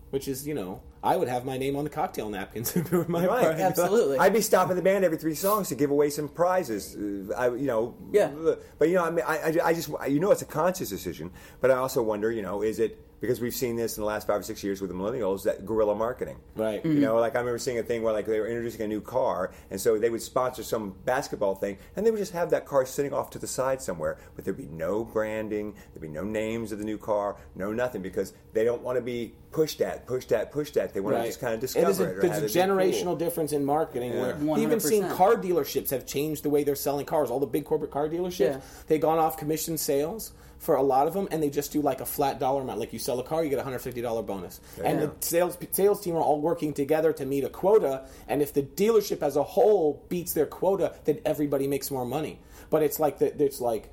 which 0.09 0.27
is 0.27 0.45
you 0.47 0.53
know 0.53 0.81
I 1.03 1.15
would 1.15 1.27
have 1.27 1.45
my 1.45 1.57
name 1.57 1.75
on 1.75 1.83
the 1.83 1.89
cocktail 1.89 2.29
napkins 2.29 2.75
if 2.75 2.91
it 2.91 2.97
were 2.97 3.05
my 3.07 3.25
Right, 3.27 3.43
brand. 3.45 3.61
Absolutely. 3.61 4.17
I'd 4.17 4.33
be 4.33 4.41
stopping 4.41 4.75
the 4.75 4.81
band 4.81 5.05
every 5.05 5.17
three 5.17 5.35
songs 5.35 5.69
to 5.69 5.75
give 5.75 5.91
away 5.91 6.09
some 6.09 6.27
prizes. 6.27 6.95
Uh, 6.95 7.33
I, 7.37 7.47
you 7.55 7.67
know, 7.67 7.95
Yeah. 8.11 8.31
But 8.79 8.89
you 8.89 8.95
know, 8.95 9.05
I 9.05 9.11
mean, 9.11 9.23
I, 9.27 9.37
I, 9.37 9.55
I 9.65 9.73
just, 9.73 9.89
you 10.09 10.19
know, 10.19 10.31
it's 10.31 10.41
a 10.41 10.45
conscious 10.45 10.89
decision. 10.89 11.31
But 11.61 11.69
I 11.69 11.75
also 11.75 12.01
wonder, 12.01 12.31
you 12.31 12.41
know, 12.41 12.63
is 12.63 12.79
it 12.79 12.99
because 13.25 13.41
we've 13.41 13.55
seen 13.55 13.75
this 13.75 13.97
in 13.97 14.01
the 14.01 14.07
last 14.07 14.27
five 14.27 14.39
or 14.39 14.43
six 14.43 14.63
years 14.63 14.81
with 14.81 14.89
the 14.89 14.95
millennials 14.95 15.43
that 15.43 15.65
guerrilla 15.65 15.95
marketing, 15.95 16.37
Right. 16.55 16.83
You 16.85 16.93
know, 16.95 17.13
mm-hmm. 17.13 17.19
like 17.19 17.35
I 17.35 17.39
remember 17.39 17.57
seeing 17.59 17.79
a 17.79 17.83
thing 17.83 18.03
where 18.03 18.13
like 18.13 18.25
they 18.25 18.39
were 18.39 18.47
introducing 18.47 18.81
a 18.81 18.87
new 18.87 19.01
car, 19.01 19.51
and 19.71 19.79
so 19.79 19.97
they 19.97 20.09
would 20.09 20.21
sponsor 20.21 20.63
some 20.63 20.95
basketball 21.05 21.55
thing, 21.55 21.77
and 21.95 22.05
they 22.05 22.11
would 22.11 22.19
just 22.19 22.33
have 22.33 22.49
that 22.51 22.65
car 22.65 22.85
sitting 22.85 23.13
off 23.13 23.29
to 23.31 23.39
the 23.39 23.47
side 23.47 23.81
somewhere, 23.81 24.17
but 24.35 24.45
there'd 24.45 24.57
be 24.57 24.67
no 24.67 25.03
branding, 25.03 25.73
there'd 25.93 26.01
be 26.01 26.07
no 26.07 26.23
names 26.23 26.71
of 26.71 26.79
the 26.79 26.85
new 26.85 26.97
car, 26.97 27.37
no 27.55 27.71
nothing, 27.71 28.01
because 28.01 28.33
they 28.53 28.63
don't 28.63 28.81
want 28.81 28.97
to 28.97 29.01
be 29.01 29.33
pushed 29.51 29.81
at, 29.81 30.05
pushed 30.05 30.31
at, 30.31 30.51
pushed 30.51 30.77
at. 30.77 30.93
They 30.93 30.99
want 30.99 31.17
to 31.17 31.23
just 31.23 31.39
kind 31.39 31.53
of 31.53 31.59
discover 31.61 31.87
it 31.87 31.89
is 31.89 31.99
a, 31.99 32.03
it. 32.03 32.07
or 32.17 32.21
there's 32.21 32.33
have 32.33 32.43
a 32.43 32.45
it 32.45 32.53
be 32.53 32.59
cool. 32.59 32.67
generational 32.77 33.17
difference 33.17 33.53
in 33.53 33.63
marketing 33.63 34.13
Yeah. 34.13 34.33
where 34.37 34.59
even 34.59 34.79
seen 34.79 35.03
100%. 35.03 35.15
car 35.15 35.35
dealerships 35.35 35.89
have 35.91 36.05
changed 36.05 36.43
the 36.43 36.49
way 36.49 36.63
they're 36.63 36.75
selling 36.75 37.05
cars. 37.05 37.31
All 37.31 37.39
the 37.39 37.45
big 37.47 37.63
corporate 37.65 37.91
car 37.91 38.09
dealerships, 38.09 38.39
Yeah. 38.39 38.59
they've 38.87 39.01
gone 39.01 39.17
off 39.17 39.37
commission 39.37 39.77
sales 39.77 40.33
for 40.65 40.75
a 40.75 40.81
lot 40.81 41.07
of 41.07 41.13
them, 41.13 41.27
and 41.31 41.41
they 41.41 41.49
just 41.49 41.71
do 41.71 41.81
like 41.81 42.01
a 42.01 42.05
flat 42.05 42.39
dollar 42.39 42.61
amount. 42.61 42.79
Like 42.79 42.91
you 42.91 42.99
sell 42.99 43.19
a 43.19 43.23
car, 43.23 43.43
you 43.43 43.49
get 43.49 43.59
a 43.59 43.63
hundred 43.63 43.79
fifty 43.79 44.01
dollar 44.01 44.23
bonus, 44.23 44.59
and 44.83 44.99
the 45.01 45.11
sales 45.19 45.57
sales 45.71 46.01
team 46.01 46.15
are 46.15 46.21
all 46.21 46.41
working 46.41 46.73
together 46.73 47.13
to 47.13 47.25
meet 47.25 47.43
a 47.43 47.49
quota. 47.49 48.05
And 48.27 48.41
if 48.41 48.53
the 48.53 48.63
dealership 48.63 49.21
as 49.21 49.35
a 49.35 49.43
whole 49.43 50.03
beats 50.09 50.33
their 50.33 50.47
quota, 50.47 50.95
then 51.05 51.19
everybody 51.23 51.67
makes 51.67 51.91
more 51.91 52.05
money. 52.05 52.39
But 52.69 52.83
it's 52.83 52.99
like 52.99 53.19
the, 53.19 53.43
it's 53.43 53.61
like. 53.61 53.91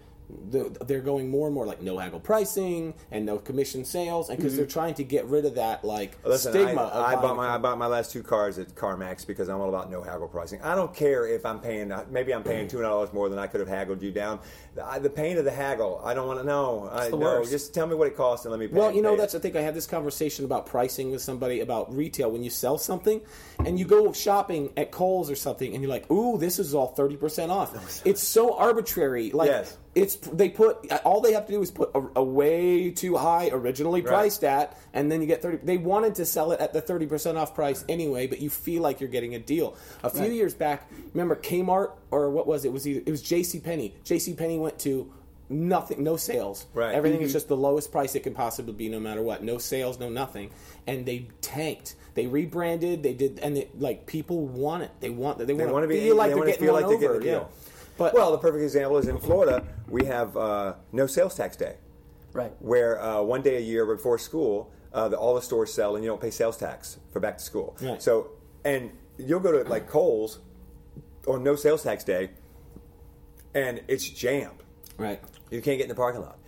The, 0.51 0.77
they're 0.87 1.01
going 1.01 1.31
more 1.31 1.47
and 1.47 1.55
more 1.55 1.67
like 1.67 1.83
no 1.83 1.99
haggle 1.99 2.21
pricing 2.21 2.95
and 3.11 3.27
no 3.27 3.39
commission 3.39 3.85
sales, 3.85 4.29
and 4.29 4.39
because 4.39 4.57
they're 4.57 4.67
mm-hmm. 4.67 4.73
trying 4.73 4.95
to 4.95 5.05
get 5.05 5.25
rid 5.27 5.45
of 5.45 5.57
that 5.57 5.85
like 5.85 6.19
Listen, 6.25 6.53
stigma. 6.53 6.83
of 6.83 7.05
I, 7.05 7.13
I 7.13 7.17
bought 7.17 7.37
my. 7.37 7.55
I 7.55 7.59
bought 7.59 7.79
my 7.79 7.87
last 7.87 8.13
two 8.13 8.23
cars 8.23 8.59
at 8.59 8.75
CarMax 8.75 9.27
because 9.27 9.49
I'm 9.49 9.61
all 9.61 9.69
about 9.69 9.91
no 9.91 10.03
haggle 10.03 10.29
pricing. 10.29 10.61
I 10.63 10.75
don't 10.75 10.95
care 10.95 11.27
if 11.27 11.45
I'm 11.45 11.61
paying 11.61 11.93
maybe 12.11 12.33
I'm 12.33 12.43
paying 12.43 12.69
two 12.69 12.79
hundred 12.79 12.89
dollars 12.89 13.13
more 13.13 13.29
than 13.29 13.39
I 13.39 13.47
could 13.47 13.61
have 13.61 13.69
haggled 13.69 14.03
you 14.03 14.11
down. 14.11 14.41
The, 14.75 15.01
the 15.01 15.11
pain 15.11 15.39
of 15.39 15.45
the 15.45 15.51
haggle, 15.51 16.01
I 16.05 16.15
don't 16.15 16.27
want 16.27 16.41
to 16.41 16.47
know. 16.47 16.89
I 16.93 17.09
no, 17.09 17.17
worst. 17.17 17.51
just 17.51 17.75
tell 17.75 17.87
me 17.87 17.95
what 17.95 18.07
it 18.07 18.17
costs 18.17 18.47
and 18.47 18.51
let 18.53 18.61
me 18.61 18.69
pay. 18.69 18.77
Well, 18.77 18.93
you 18.93 19.03
know, 19.03 19.11
pay 19.11 19.15
it. 19.15 19.19
that's 19.19 19.35
I 19.35 19.39
think 19.39 19.57
I 19.57 19.61
had 19.61 19.75
this 19.75 19.87
conversation 19.87 20.45
about 20.45 20.67
pricing 20.67 21.11
with 21.11 21.23
somebody 21.23 21.61
about 21.61 21.95
retail. 21.95 22.31
When 22.31 22.43
you 22.43 22.51
sell 22.51 22.79
something 22.79 23.21
and 23.65 23.79
you 23.79 23.85
go 23.85 24.13
shopping 24.13 24.73
at 24.77 24.91
Kohl's 24.91 25.31
or 25.31 25.37
something, 25.37 25.73
and 25.73 25.83
you're 25.83 25.91
like, 25.91 26.11
"Ooh, 26.11 26.39
this 26.39 26.59
is 26.59 26.75
all 26.75 26.89
thirty 26.89 27.17
percent 27.17 27.51
off." 27.51 27.73
It's 28.05 28.23
so 28.23 28.57
arbitrary. 28.57 29.31
Like 29.31 29.49
Yes. 29.49 29.77
It's 29.95 30.17
they 30.17 30.49
put 30.49 30.91
all 31.05 31.21
they 31.21 31.33
have 31.35 31.47
to 31.47 31.53
do 31.53 31.61
is 31.63 31.71
put 31.71 31.91
a, 31.95 32.03
a 32.17 32.25
way 32.25 32.91
too 32.91 33.17
high 33.17 33.51
originally 33.53 34.01
Right. 34.01 34.09
priced 34.09 34.43
at, 34.45 34.79
and 34.95 35.13
then 35.13 35.21
you 35.21 35.27
get 35.27 35.43
thirty. 35.43 35.59
They 35.59 35.77
wanted 35.77 36.15
to 36.17 36.25
sell 36.25 36.53
it 36.53 36.61
at 36.61 36.73
the 36.73 36.81
thirty 36.81 37.07
percent 37.07 37.37
off 37.37 37.55
price 37.55 37.85
anyway, 37.89 38.27
but 38.27 38.41
you 38.41 38.49
feel 38.51 38.83
like 38.83 39.01
you're 39.01 39.11
getting 39.11 39.35
a 39.35 39.39
deal. 39.39 39.77
A 40.03 40.09
few 40.11 40.23
Right. 40.23 40.33
years 40.33 40.55
back, 40.55 40.91
remember 41.13 41.37
Kmart 41.37 41.93
or 42.11 42.31
what 42.31 42.47
was 42.47 42.65
it? 42.65 42.69
it 42.69 42.73
was 42.73 42.89
either, 42.89 43.03
it 43.05 43.11
was 43.11 43.21
J.C. 43.23 43.61
Penney. 43.61 43.95
J.C. 44.05 44.33
Penney 44.35 44.59
went 44.59 44.79
to 44.81 45.13
nothing, 45.51 46.03
no 46.03 46.17
sales. 46.17 46.65
Right. 46.73 46.95
Everything 46.95 47.19
Mm-hmm. 47.19 47.27
is 47.27 47.33
just 47.35 47.49
the 47.49 47.57
lowest 47.57 47.93
price 47.93 48.15
it 48.15 48.21
can 48.23 48.33
possibly 48.35 48.73
be, 48.73 48.89
no 48.89 48.99
matter 48.99 49.21
what. 49.23 49.43
No 49.43 49.59
sales, 49.59 49.99
no 49.99 50.09
nothing, 50.09 50.51
and 50.87 51.05
they 51.05 51.29
tanked. 51.43 51.97
They 52.15 52.27
rebranded. 52.27 53.03
They 53.03 53.13
did, 53.13 53.39
and 53.41 53.59
it, 53.59 53.79
like 53.79 54.07
people 54.07 54.47
want 54.47 54.85
it. 54.85 54.91
They 55.01 55.11
want. 55.11 55.39
They, 55.39 55.45
They 55.45 55.67
want 55.67 55.85
to 55.85 55.89
be 55.89 56.01
feel 56.01 56.17
like 56.17 56.31
they 56.31 56.37
they're 56.37 56.47
getting 56.47 56.61
feel 56.65 56.73
like 56.75 56.85
over. 56.87 56.97
getting 57.19 57.23
a 57.23 57.25
yeah. 57.41 57.45
Deal. 57.97 58.07
But 58.07 58.15
well, 58.15 58.33
the 58.33 58.39
perfect 58.39 58.63
example 58.63 58.99
is 58.99 59.09
in 59.09 59.19
Florida. 59.19 59.65
We 59.89 60.05
have 60.07 60.37
uh, 60.37 60.75
no 60.93 61.07
sales 61.07 61.35
tax 61.35 61.57
day. 61.57 61.77
Right. 62.35 62.51
where 62.61 62.99
uh, 63.03 63.21
one 63.21 63.43
day 63.43 63.57
a 63.59 63.61
year 63.61 63.85
before 63.85 64.17
school, 64.17 64.73
uh, 64.95 65.07
the, 65.09 65.19
all 65.19 65.35
the 65.35 65.43
stores 65.43 65.71
sell 65.71 65.97
and 65.97 66.03
you 66.05 66.09
don't 66.11 66.21
pay 66.21 66.31
sales 66.31 66.57
tax 66.57 66.99
for 67.13 67.21
back 67.21 67.37
to 67.37 67.45
school. 67.45 67.77
Right. 67.83 68.01
So, 68.03 68.31
and 68.65 68.91
you'll 69.19 69.41
go 69.41 69.53
to 69.63 69.69
like 69.69 69.87
Kohl's 69.87 70.39
on 71.27 71.43
no 71.45 71.57
sales 71.57 71.83
tax 71.83 72.05
day, 72.05 72.31
and 73.55 73.83
it's 73.87 74.09
jammed. 74.09 74.63
right, 74.97 75.21
You 75.51 75.61
can't 75.61 75.77
get 75.77 75.83
in 75.83 75.89
the 75.89 75.95
parking 75.95 76.23
lot. 76.23 76.39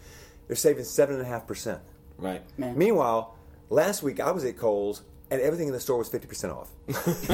They're 0.47 0.57
saving 0.57 0.85
seven 0.85 1.17
and 1.17 1.25
a 1.25 1.29
half 1.29 1.47
percent. 1.47 1.81
right. 2.17 2.43
Man. 2.59 2.79
Meanwhile, 2.79 3.37
last 3.69 4.03
week 4.03 4.21
I 4.21 4.31
was 4.31 4.43
at 4.45 4.57
Kohl's 4.57 5.03
and 5.35 5.43
everything 5.43 5.67
in 5.67 5.73
the 5.75 5.81
store 5.81 5.99
was 5.99 6.09
fifty 6.09 6.27
percent 6.27 6.53
off, 6.53 6.71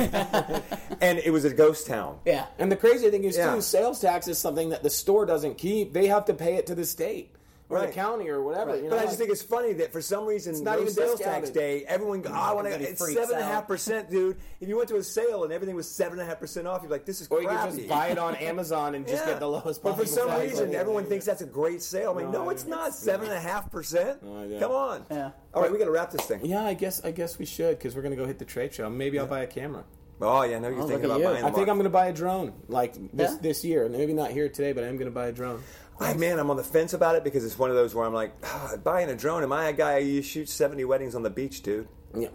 and 1.01 1.19
it 1.19 1.33
was 1.33 1.45
a 1.45 1.51
ghost 1.55 1.87
town. 1.87 2.19
Yeah. 2.25 2.47
And 2.59 2.71
the 2.73 2.77
crazy 2.77 3.11
thing 3.11 3.25
is, 3.25 3.37
Yeah. 3.37 3.55
too, 3.55 3.61
sales 3.61 4.01
tax 4.01 4.29
is 4.29 4.39
something 4.39 4.71
that 4.71 4.83
the 4.83 4.91
store 4.91 5.27
doesn't 5.27 5.57
keep. 5.59 5.93
They 5.93 6.07
have 6.09 6.25
to 6.27 6.35
pay 6.35 6.57
it 6.57 6.67
to 6.67 6.75
the 6.75 6.85
state 6.85 7.35
or 7.71 7.77
Right. 7.79 7.87
the 7.87 7.93
county 7.95 8.29
or 8.29 8.43
whatever. 8.43 8.73
Right. 8.73 8.79
You 8.79 8.85
know, 8.85 8.91
But 8.91 8.97
I 8.97 8.99
like- 9.03 9.07
just 9.11 9.19
think 9.19 9.31
it's 9.31 9.43
funny 9.43 9.73
that 9.75 9.93
for 9.93 10.03
some 10.03 10.27
reason, 10.27 10.53
it's 10.53 10.61
not 10.61 10.75
no 10.77 10.83
even 10.83 10.93
sales 10.93 11.21
tax 11.21 11.51
day, 11.51 11.85
everyone 11.87 12.21
go, 12.21 12.31
oh, 12.31 12.35
I 12.35 12.53
want 12.53 12.67
to. 12.67 12.73
Everybody 12.75 12.93
It's 12.93 13.15
seven 13.15 13.37
and 13.37 13.41
a 13.45 13.47
half 13.47 13.67
percent, 13.69 14.11
dude. 14.11 14.37
If 14.61 14.69
you 14.69 14.77
went 14.77 14.89
to 14.89 14.97
a 14.97 15.03
sale 15.05 15.45
and 15.45 15.53
everything 15.53 15.77
was 15.77 15.89
seven 15.89 16.19
and 16.19 16.23
a 16.23 16.25
half 16.29 16.41
percent 16.41 16.67
off, 16.67 16.83
you're 16.83 16.91
like, 16.91 17.05
this 17.07 17.21
is 17.21 17.29
crazy. 17.29 17.47
or 17.47 17.51
you 17.53 17.57
crappy. 17.57 17.71
could 17.71 17.77
just 17.79 17.89
buy 17.89 18.09
it 18.09 18.19
on 18.19 18.35
Amazon 18.37 18.95
and 18.97 19.07
just 19.07 19.25
Yeah. 19.25 19.31
get 19.33 19.41
the 19.41 19.47
lowest. 19.49 19.83
But 19.83 19.97
for 19.97 20.05
some 20.05 20.27
price. 20.29 20.51
reason, 20.51 20.75
everyone 20.75 21.05
thinks 21.05 21.25
that's 21.25 21.43
a 21.43 21.47
great 21.47 21.81
sale. 21.81 22.13
I 22.19 22.23
mean, 22.23 22.33
No, 22.33 22.45
no, 22.45 22.51
it's 22.51 22.67
not. 22.67 22.93
Seven 22.95 23.29
and 23.29 23.37
a 23.37 23.41
half 23.41 23.71
percent. 23.71 24.21
Come 24.21 24.73
on. 24.73 25.07
Yeah. 25.11 25.31
All 25.55 25.63
right, 25.63 25.71
we 25.71 25.79
got 25.79 25.85
to 25.87 25.91
wrap 25.93 26.11
this 26.11 26.27
thing. 26.27 26.41
Yeah, 26.43 26.65
I 26.65 26.75
guess 26.75 27.01
I 27.05 27.13
guess 27.13 27.39
we 27.39 27.45
should 27.47 27.79
because 27.79 27.95
we're 27.95 28.03
gonna 28.03 28.17
go 28.17 28.27
hit 28.27 28.39
the 28.41 28.45
trade 28.45 28.75
show. 28.75 28.91
Maybe 28.91 29.19
I'll 29.19 29.27
buy 29.27 29.43
a 29.43 29.47
camera. 29.47 29.85
Oh 30.23 30.43
yeah, 30.43 30.57
I 30.57 30.59
know 30.59 30.69
you're 30.69 30.83
Oh, 30.83 30.87
thinking 30.87 31.07
about 31.07 31.21
you. 31.21 31.25
buying. 31.25 31.45
I 31.45 31.49
the 31.49 31.57
think 31.57 31.69
I'm 31.69 31.77
going 31.77 31.85
to 31.85 31.89
buy 31.91 32.09
a 32.09 32.13
drone 32.13 32.53
like 32.69 32.93
this 33.15 33.31
Yeah? 33.33 33.37
this 33.41 33.65
year. 33.65 33.89
Maybe 33.89 34.13
not 34.13 34.31
here 34.31 34.51
today, 34.51 34.73
but 34.73 34.85
I'm 34.85 34.97
going 34.99 35.07
to 35.11 35.15
buy 35.15 35.29
a 35.29 35.33
drone. 35.33 35.63
I, 36.01 36.15
man, 36.15 36.39
I'm 36.39 36.51
on 36.51 36.57
the 36.57 36.65
fence 36.65 36.95
about 36.95 37.15
it 37.17 37.25
because 37.25 37.45
it's 37.45 37.59
one 37.59 37.69
of 37.71 37.77
those 37.77 37.95
where 37.95 38.07
I'm 38.07 38.15
like, 38.15 38.33
ah, 38.45 38.73
buying 38.83 39.11
a 39.11 39.15
drone. 39.15 39.43
Am 39.43 39.53
I 39.53 39.69
a 39.69 39.73
guy 39.73 40.03
who 40.03 40.23
shoots 40.23 40.53
70 40.53 40.85
weddings 40.87 41.15
on 41.15 41.23
the 41.23 41.31
beach, 41.31 41.63
dude? 41.63 41.89
Yeah. 42.17 42.29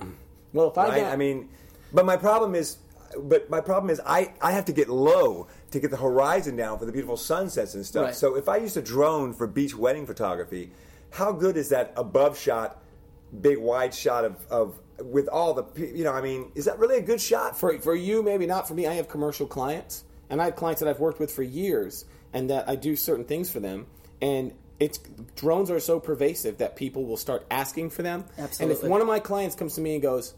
Well, 0.53 0.69
if 0.69 0.77
I 0.77 0.87
Right? 0.89 0.95
get, 0.97 1.11
I 1.11 1.15
mean, 1.15 1.49
but 1.91 2.05
my 2.05 2.15
problem 2.15 2.53
is, 2.55 2.77
but 3.17 3.49
my 3.49 3.61
problem 3.61 3.89
is, 3.89 3.99
I 4.05 4.33
I 4.41 4.51
have 4.51 4.65
to 4.65 4.73
get 4.73 4.89
low 4.89 5.47
to 5.71 5.79
get 5.79 5.89
the 5.91 5.97
horizon 5.97 6.55
down 6.55 6.77
for 6.79 6.85
the 6.85 6.91
beautiful 6.91 7.17
sunsets 7.17 7.73
and 7.73 7.85
stuff. 7.85 8.05
Right. 8.05 8.15
So 8.15 8.35
if 8.35 8.47
I 8.49 8.57
use 8.57 8.77
a 8.77 8.81
drone 8.81 9.33
for 9.33 9.47
beach 9.47 9.75
wedding 9.75 10.05
photography, 10.05 10.71
how 11.11 11.31
good 11.31 11.57
is 11.57 11.69
that 11.69 11.93
above 11.97 12.37
shot, 12.37 12.81
big 13.41 13.57
wide 13.57 13.93
shot 13.93 14.25
of 14.25 14.35
of 14.49 14.79
with 15.01 15.27
all 15.29 15.53
the 15.53 15.65
you 15.95 16.03
know? 16.03 16.11
I 16.13 16.21
mean, 16.21 16.51
is 16.55 16.65
that 16.65 16.77
really 16.77 16.97
a 16.97 17.01
good 17.01 17.21
shot? 17.21 17.57
for 17.57 17.77
for 17.79 17.95
you, 17.95 18.21
maybe 18.21 18.45
not 18.45 18.67
for 18.67 18.73
me. 18.75 18.85
I 18.85 18.93
have 18.95 19.07
commercial 19.09 19.47
clients, 19.47 20.03
and 20.29 20.41
I 20.41 20.45
have 20.45 20.55
clients 20.55 20.81
that 20.81 20.89
I've 20.89 20.99
worked 20.99 21.19
with 21.19 21.31
for 21.31 21.43
years, 21.43 22.05
and 22.35 22.51
that 22.51 22.69
I 22.69 22.75
do 22.75 22.95
certain 22.95 23.25
things 23.25 23.49
for 23.49 23.59
them. 23.59 23.87
And 24.21 24.51
it's 24.79 24.99
drones 25.35 25.71
are 25.71 25.79
so 25.79 25.99
pervasive 25.99 26.59
that 26.59 26.75
people 26.75 27.05
will 27.05 27.17
start 27.17 27.47
asking 27.49 27.89
for 27.89 28.03
them. 28.03 28.25
Absolutely. 28.37 28.75
And 28.75 28.83
if 28.83 28.89
one 28.89 29.01
of 29.01 29.07
my 29.07 29.19
clients 29.19 29.55
comes 29.55 29.73
to 29.75 29.81
me 29.81 29.93
and 29.93 30.03
goes, 30.03 30.35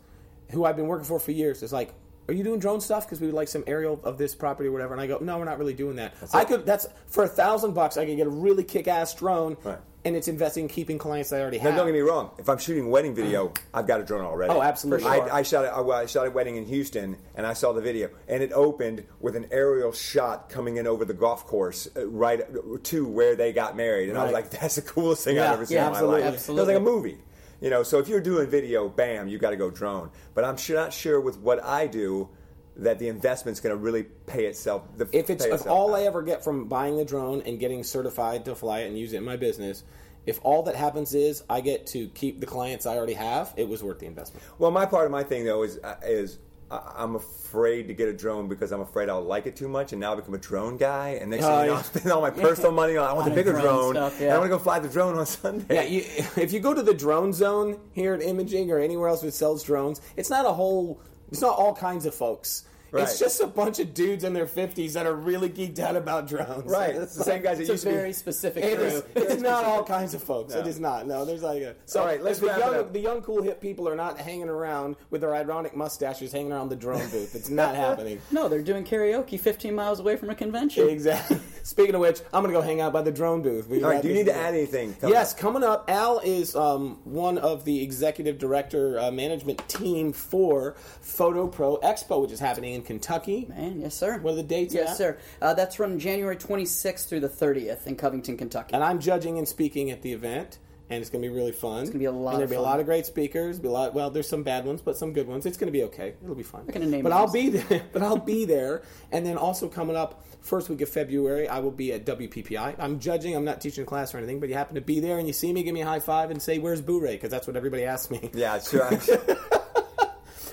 who 0.52 0.64
I've 0.64 0.78
been 0.78 0.88
working 0.88 1.06
for 1.06 1.20
for 1.20 1.32
years, 1.32 1.62
is 1.62 1.74
like. 1.74 1.93
Are 2.30 2.34
you 2.34 2.43
doing 2.43 2.60
drone 2.60 2.82
stuff? 2.82 3.06
Because 3.06 3.22
we 3.22 3.28
would 3.28 3.36
like 3.38 3.48
some 3.48 3.64
aerial 3.68 4.02
of 4.04 4.18
this 4.18 4.36
property 4.36 4.68
or 4.68 4.74
whatever. 4.74 4.91
And 4.93 5.00
I 5.00 5.08
go, 5.08 5.18
no, 5.22 5.38
we're 5.38 5.45
not 5.45 5.60
really 5.60 5.74
doing 5.74 5.95
that. 5.95 6.14
I 6.34 6.41
it. 6.41 6.50
could. 6.50 6.66
That's 6.66 6.86
for 7.08 7.24
a 7.24 7.28
thousand 7.30 7.74
bucks. 7.74 7.95
I 7.95 8.06
could 8.06 8.18
get 8.18 8.28
a 8.28 8.30
really 8.30 8.66
kick-ass 8.66 9.16
drone, 9.16 9.56
Right. 9.64 9.78
And 10.08 10.16
it's 10.16 10.30
investing 10.30 10.64
in 10.64 10.70
keeping 10.70 10.97
clients 10.97 11.34
I 11.34 11.41
already 11.41 11.58
Now, 11.58 11.66
have. 11.66 11.76
don't 11.76 11.88
get 11.88 11.93
me 11.93 11.99
wrong. 11.99 12.32
If 12.38 12.47
I'm 12.47 12.58
shooting 12.58 12.86
a 12.86 12.89
wedding 12.89 13.14
video, 13.14 13.51
I've 13.74 13.88
got 13.88 13.99
a 13.99 14.05
drone 14.05 14.24
already. 14.24 14.53
Oh, 14.53 14.62
absolutely. 14.62 15.05
I, 15.05 15.18
Sure. 15.18 15.34
I 15.34 15.41
shot 15.43 15.66
a, 15.66 15.93
I 15.93 16.05
shot 16.05 16.28
a 16.28 16.32
wedding 16.32 16.55
in 16.55 16.66
Houston, 16.66 17.18
and 17.36 17.45
I 17.45 17.53
saw 17.53 17.74
the 17.74 17.82
video, 17.82 18.10
and 18.28 18.41
it 18.41 18.53
opened 18.53 19.03
with 19.20 19.36
an 19.36 19.47
aerial 19.51 19.91
shot 19.91 20.49
coming 20.49 20.78
in 20.78 20.88
over 20.88 21.03
the 21.03 21.14
golf 21.14 21.45
course, 21.45 21.89
uh, 21.95 22.08
right 22.08 22.41
to 22.86 23.05
where 23.05 23.36
they 23.36 23.51
got 23.51 23.76
married, 23.76 24.10
and 24.10 24.18
I 24.18 24.24
was 24.24 24.32
like, 24.34 24.49
"That's 24.49 24.76
the 24.76 24.82
coolest 24.82 25.24
thing 25.26 25.39
I've 25.39 25.53
ever 25.53 25.66
seen 25.66 25.76
yeah, 25.76 25.88
in 25.88 25.93
my 25.93 25.99
life." 26.01 26.24
absolutely. 26.24 26.74
It 26.74 26.78
was 26.78 26.86
like 26.86 26.89
a 26.89 26.95
movie, 26.95 27.18
you 27.60 27.70
know. 27.70 27.84
So 27.84 27.99
if 27.99 28.08
you're 28.08 28.22
doing 28.22 28.47
video, 28.47 28.88
bam, 28.88 29.28
you 29.28 29.38
got 29.38 29.49
to 29.49 29.58
go 29.58 29.70
drone. 29.70 30.10
But 30.34 30.45
I'm 30.45 30.55
sure, 30.58 30.78
not 30.78 30.93
sure 30.93 31.20
with 31.20 31.38
what 31.39 31.64
I 31.64 31.88
do 31.88 32.30
that 32.78 32.99
the 32.99 33.07
investment's 33.07 33.59
going 33.59 33.75
to 33.75 33.82
really 33.82 34.03
pay 34.03 34.45
itself. 34.45 34.84
The, 34.97 35.05
if 35.11 35.30
it's 35.30 35.45
if 35.45 35.53
itself 35.53 35.69
all 35.69 35.91
back. 35.91 36.01
I 36.01 36.05
ever 36.05 36.21
get 36.21 36.43
from 36.43 36.67
buying 36.67 36.97
the 36.97 37.05
drone 37.05 37.41
and 37.41 37.59
getting 37.59 37.84
certified 37.84 38.45
to 38.45 38.55
fly 38.55 38.80
it 38.80 38.88
and 38.88 38.97
use 38.97 39.13
it 39.13 39.17
in 39.17 39.23
my 39.23 39.36
business, 39.36 39.84
if 40.25 40.39
all 40.43 40.63
that 40.63 40.75
happens 40.75 41.13
is 41.15 41.43
I 41.49 41.61
get 41.61 41.88
to 41.88 42.07
keep 42.09 42.39
the 42.39 42.45
clients 42.45 42.86
I 42.86 42.97
already 42.97 43.13
have, 43.13 43.53
it 43.57 43.67
was 43.67 43.84
worth 43.84 43.99
the 43.99 44.05
investment. 44.05 44.43
Well, 44.59 44.71
my 44.71 44.86
part 44.86 45.05
of 45.05 45.11
my 45.11 45.23
thing 45.23 45.45
though 45.45 45.63
is 45.63 45.80
uh, 45.84 45.95
is 46.03 46.38
I'm 46.69 47.15
afraid 47.15 47.88
to 47.88 47.93
get 47.93 48.09
a 48.09 48.13
drone 48.13 48.49
because 48.49 48.73
I'm 48.73 48.82
afraid 48.82 49.07
I'll 49.07 49.23
like 49.23 49.45
it 49.45 49.55
too 49.55 49.69
much, 49.69 49.93
and 49.93 50.01
now 50.01 50.11
I 50.11 50.15
become 50.17 50.34
a 50.34 50.38
drone 50.39 50.75
guy, 50.75 51.17
and 51.21 51.32
next 51.32 51.45
Oh, 51.45 51.47
thing 51.47 51.65
you 51.65 51.71
know. 51.71 51.78
I'm 51.78 51.84
spending 51.84 52.11
all 52.11 52.21
my 52.21 52.30
personal 52.47 52.71
money 52.71 52.97
on. 52.97 53.09
I 53.09 53.13
want 53.13 53.30
the 53.30 53.36
bigger 53.36 53.53
drone 53.53 53.63
drone, 53.63 53.93
stuff, 53.95 54.19
and 54.19 54.28
yeah. 54.28 54.36
I 54.36 54.38
want 54.38 54.51
to 54.51 54.57
go 54.57 54.59
fly 54.59 54.80
the 54.80 54.89
drone 54.89 55.17
on 55.17 55.25
Sunday. 55.25 55.75
Yeah, 55.75 55.84
you, 55.84 56.01
if 56.41 56.51
you 56.51 56.59
go 56.59 56.73
to 56.73 56.84
the 56.84 56.93
drone 56.93 57.32
zone 57.32 57.80
here 57.93 58.13
at 58.13 58.21
Imaging 58.21 58.69
or 58.69 58.80
anywhere 58.80 59.07
else 59.07 59.21
that 59.21 59.34
sells 59.34 59.63
drones, 59.63 60.01
it's 60.17 60.30
not 60.30 60.45
a 60.45 60.51
whole, 60.51 60.99
it's 61.30 61.41
not 61.41 61.57
all 61.57 61.75
kinds 61.75 62.05
of 62.05 62.15
folks. 62.15 62.63
Right. 62.98 63.04
It's 63.10 63.20
just 63.20 63.41
a 63.41 63.48
bunch 63.48 63.80
of 63.80 63.93
dudes 63.93 64.24
in 64.24 64.34
their 64.34 64.45
50s 64.45 64.93
that 64.93 65.06
are 65.06 65.16
really 65.16 65.50
geeked 65.50 65.80
out 65.80 65.95
about 65.95 66.28
drones. 66.28 66.66
Right. 66.72 66.95
It's 66.95 67.16
the 67.16 67.24
same 67.24 67.41
guys 67.41 67.58
that 67.58 67.68
used 67.68 67.84
to 67.84 67.89
be. 67.89 67.95
very 67.95 68.14
specific 68.14 68.64
It 68.64 68.78
crew. 68.78 68.86
is, 68.86 69.04
it's 69.16 69.41
not 69.41 69.64
all 69.66 69.84
kinds 69.84 70.14
of 70.14 70.24
folks. 70.24 70.54
No. 70.54 70.60
It 70.62 70.68
is 70.68 70.80
not. 70.80 71.08
No, 71.08 71.26
there's 71.26 71.43
like 71.43 71.62
a. 71.62 71.76
So 71.86 72.02
All 72.02 72.06
right, 72.06 72.22
let's 72.22 72.39
the 72.39 72.48
young, 72.48 72.76
up. 72.76 72.93
the 72.93 73.00
young, 73.00 73.22
cool, 73.22 73.41
hip 73.41 73.62
people 73.62 73.88
are 73.88 73.95
not 73.95 74.20
hanging 74.20 74.50
around 74.50 74.95
with 75.10 75.22
their 75.22 75.34
ironic 75.36 75.76
mustaches 75.76 76.32
hanging 76.32 76.52
around 76.52 76.70
the 76.70 76.76
drone 76.76 77.08
booth. 77.10 77.36
It's 77.36 77.50
not 77.50 77.76
happening. 77.76 78.22
No, 78.32 78.48
they're 78.50 78.62
doing 78.62 78.84
karaoke 78.84 79.39
15 79.39 79.74
miles 79.74 80.00
away 80.00 80.16
from 80.16 80.30
a 80.30 80.36
convention. 80.36 80.88
Exactly. 80.89 81.39
Speaking 81.64 81.95
of 81.95 82.02
which, 82.02 82.20
I'm 82.34 82.41
going 82.43 82.54
to 82.54 82.60
go 82.60 82.62
hang 82.62 82.82
out 82.82 82.93
by 82.93 83.02
the 83.02 83.12
drone 83.12 83.41
booth. 83.41 83.68
We 83.68 83.84
All 83.84 83.89
right, 83.89 84.02
do 84.02 84.08
you 84.10 84.14
need 84.14 84.26
to 84.28 84.36
add 84.36 84.54
anything? 84.54 84.93
coming 84.95 85.14
Yes, 85.16 85.34
up? 85.34 85.39
coming 85.39 85.64
up, 85.64 85.89
Al 85.89 86.20
is 86.20 86.56
um, 86.56 87.00
one 87.04 87.38
of 87.38 87.66
the 87.66 87.82
executive 87.82 88.38
director 88.38 89.00
uh, 89.00 89.12
management 89.12 89.68
team 89.68 90.14
for 90.14 90.76
Photo 91.02 91.48
Pro 91.48 91.78
Expo, 91.78 92.22
which 92.22 92.32
is 92.32 92.39
happening 92.39 92.74
in 92.74 92.82
Kentucky. 92.88 93.45
Man, 93.49 93.81
yes, 93.81 93.93
sir. 93.95 94.17
What 94.19 94.33
are 94.33 94.38
the 94.38 94.43
dates? 94.43 94.73
Yes, 94.73 94.91
at? 94.91 94.97
sir. 94.97 95.17
Uh, 95.41 95.53
that's 95.53 95.77
running 95.77 95.99
January 95.99 96.38
26th 96.38 97.07
through 97.07 97.19
the 97.19 97.29
30th 97.29 97.85
in 97.85 97.95
Covington, 97.97 98.38
Kentucky. 98.38 98.73
And 98.73 98.83
I'm 98.83 98.99
judging 98.99 99.38
and 99.38 99.47
speaking 99.47 99.91
at 99.91 100.01
the 100.01 100.13
event. 100.13 100.57
And 100.89 101.01
it's 101.01 101.09
going 101.09 101.21
to 101.21 101.27
be 101.27 101.35
really 101.35 101.51
fun. 101.51 101.81
It's 101.81 101.89
gonna 101.89 101.99
be 101.99 102.05
a 102.05 102.11
lot 102.13 102.35
And 102.35 102.39
there'll 102.39 102.43
of 102.45 102.49
be 102.49 102.55
a 102.55 102.61
lot 102.61 102.79
of 102.79 102.85
great 102.85 103.05
speakers. 103.05 103.59
Be 103.59 103.67
a 103.67 103.71
lot. 103.71 103.93
Well, 103.93 104.09
there's 104.09 104.29
some 104.29 104.43
bad 104.43 104.63
ones, 104.63 104.81
but 104.81 104.95
some 104.95 105.11
good 105.11 105.27
ones. 105.27 105.45
It's 105.45 105.57
going 105.57 105.67
to 105.67 105.77
be 105.77 105.83
okay. 105.83 106.13
It'll 106.23 106.33
be 106.33 106.43
fun. 106.43 106.65
gonna 106.67 106.85
name 106.85 107.03
But 107.03 107.11
I'll 107.11 107.29
be 107.29 107.49
there. 107.57 107.83
But 107.91 108.03
I'll 108.03 108.15
be 108.17 108.45
there. 108.45 108.83
And 109.11 109.25
then 109.25 109.35
also 109.35 109.67
coming 109.67 109.97
up 109.97 110.23
first 110.39 110.69
week 110.69 110.79
of 110.79 110.88
February, 110.88 111.49
I 111.49 111.59
will 111.59 111.71
be 111.71 111.91
at 111.91 112.05
WPPI. 112.05 112.75
I'm 112.79 112.99
judging. 113.01 113.35
I'm 113.35 113.43
not 113.43 113.59
teaching 113.59 113.83
a 113.83 113.85
class 113.85 114.15
or 114.15 114.17
anything. 114.17 114.39
But 114.39 114.47
you 114.47 114.55
happen 114.55 114.75
to 114.75 114.81
be 114.81 115.01
there 115.01 115.17
and 115.17 115.27
you 115.27 115.33
see 115.33 115.51
me, 115.51 115.61
give 115.63 115.73
me 115.73 115.81
a 115.81 115.85
high 115.85 115.99
five 115.99 116.31
and 116.31 116.41
say, 116.41 116.57
"Where's 116.57 116.81
Boo-Ray?" 116.81 117.15
Because 117.15 117.31
that's 117.31 117.47
what 117.47 117.57
everybody 117.57 117.83
asks 117.83 118.09
me. 118.09 118.29
Yeah, 118.33 118.57
sure. 118.59 118.89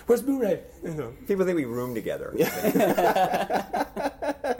Where's 0.06 0.22
Boo-Ray? 0.22 0.60
People 1.26 1.46
think 1.46 1.56
we 1.56 1.64
room 1.64 1.94
together. 1.94 2.34
and, 2.38 2.44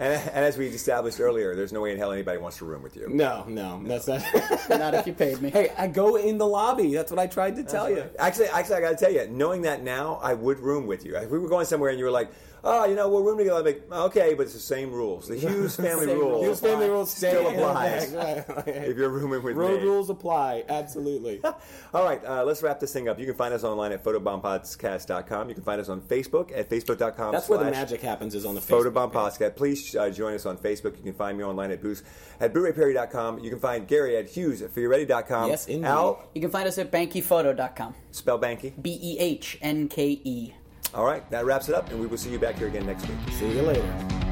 and 0.00 0.44
as 0.44 0.56
we 0.56 0.68
established 0.68 1.20
earlier, 1.20 1.54
there's 1.54 1.72
no 1.72 1.82
way 1.82 1.92
in 1.92 1.98
hell 1.98 2.12
anybody 2.12 2.38
wants 2.38 2.58
to 2.58 2.64
room 2.64 2.82
with 2.82 2.96
you. 2.96 3.08
No, 3.10 3.44
no, 3.46 3.82
that's 3.84 4.08
not. 4.08 4.22
Not 4.70 4.94
if 4.94 5.06
you 5.06 5.12
paid 5.12 5.42
me. 5.42 5.50
hey, 5.50 5.70
I 5.76 5.86
go 5.86 6.16
in 6.16 6.38
the 6.38 6.46
lobby. 6.46 6.94
That's 6.94 7.10
what 7.10 7.18
I 7.18 7.26
tried 7.26 7.56
to 7.56 7.64
tell 7.64 7.90
you. 7.90 8.04
Actually, 8.18 8.48
actually, 8.48 8.76
I 8.76 8.80
got 8.80 8.90
to 8.90 8.96
tell 8.96 9.12
you, 9.12 9.28
knowing 9.28 9.62
that 9.62 9.82
now, 9.82 10.18
I 10.22 10.32
would 10.34 10.58
room 10.60 10.86
with 10.86 11.04
you. 11.04 11.16
If 11.16 11.30
we 11.30 11.38
were 11.38 11.48
going 11.48 11.66
somewhere 11.66 11.90
and 11.90 11.98
you 11.98 12.04
were 12.06 12.10
like, 12.10 12.30
"Oh, 12.64 12.84
you 12.86 12.94
know, 12.96 13.08
we're 13.08 13.22
rooming 13.22 13.44
together," 13.46 13.60
I'd 13.68 13.74
be 13.74 13.80
like, 13.90 14.00
"Okay," 14.06 14.34
but 14.34 14.42
it's 14.44 14.54
the 14.54 14.58
same 14.58 14.90
rules. 14.92 15.28
The 15.28 15.36
Hughes 15.36 15.76
family 15.86 16.06
Same 16.06 16.18
rules. 16.18 16.32
rules. 16.32 16.46
Hughes 16.46 16.60
family 16.60 16.88
rules 16.88 17.10
Still 17.12 17.44
stay. 17.44 17.54
applies. 17.56 18.12
Right. 18.14 18.44
If 18.68 18.96
you're 18.96 19.08
rooming 19.10 19.42
with 19.42 19.56
Road 19.56 19.80
me. 19.80 19.86
rules 19.86 20.08
apply. 20.10 20.64
Absolutely. 20.68 21.40
All 21.94 22.04
right, 22.04 22.24
uh, 22.24 22.44
let's 22.44 22.62
wrap 22.62 22.80
this 22.80 22.92
thing 22.92 23.08
up. 23.08 23.18
You 23.18 23.26
can 23.26 23.34
find 23.34 23.52
us 23.54 23.64
online 23.64 23.92
at 23.92 24.02
photobombpodcast.com. 24.04 25.48
You 25.48 25.54
can 25.54 25.64
find 25.64 25.80
us 25.80 25.88
on 25.88 26.00
Facebook 26.00 26.56
at 26.56 26.68
facebook.com. 26.70 27.32
That's 27.32 27.48
where 27.48 27.58
the 27.58 27.64
slash 27.66 27.72
magic 27.74 28.00
happens 28.00 28.34
is 28.34 28.44
on 28.46 28.54
the 28.54 28.60
Facebook 28.60 28.92
Photobomb 28.92 29.12
page. 29.12 29.50
Podcast. 29.50 29.56
Please 29.56 29.94
uh, 29.96 30.10
join 30.10 30.34
us 30.34 30.46
on 30.46 30.56
Facebook. 30.58 30.96
You 30.96 31.02
can 31.02 31.14
find 31.14 31.36
me 31.38 31.44
online 31.44 31.70
at 31.70 31.82
Boost 31.82 32.04
at 32.40 32.52
BooRayPerry.com. 32.54 33.40
You 33.40 33.50
can 33.50 33.58
find 33.58 33.86
Gary 33.86 34.16
at 34.16 34.28
Hughes 34.28 34.62
at 34.62 34.70
FearYourReady.com. 34.74 35.50
Yes, 35.50 35.66
indeed. 35.66 35.86
Al, 35.86 36.22
You 36.34 36.40
can 36.40 36.50
find 36.50 36.66
us 36.68 36.78
at 36.78 36.90
behnkephoto.com. 36.90 37.94
spell 38.10 38.38
Behnke. 38.38 38.80
B 38.80 38.98
E 39.02 39.18
H 39.18 39.58
N 39.60 39.88
K 39.88 40.20
E. 40.24 40.52
All 40.94 41.04
right, 41.04 41.28
that 41.30 41.44
wraps 41.44 41.68
it 41.68 41.74
up, 41.74 41.90
and 41.90 41.98
we 41.98 42.06
will 42.06 42.18
see 42.18 42.30
you 42.30 42.38
back 42.38 42.56
here 42.56 42.68
again 42.68 42.86
next 42.86 43.08
week. 43.08 43.18
See 43.32 43.50
you 43.50 43.62
later. 43.62 44.23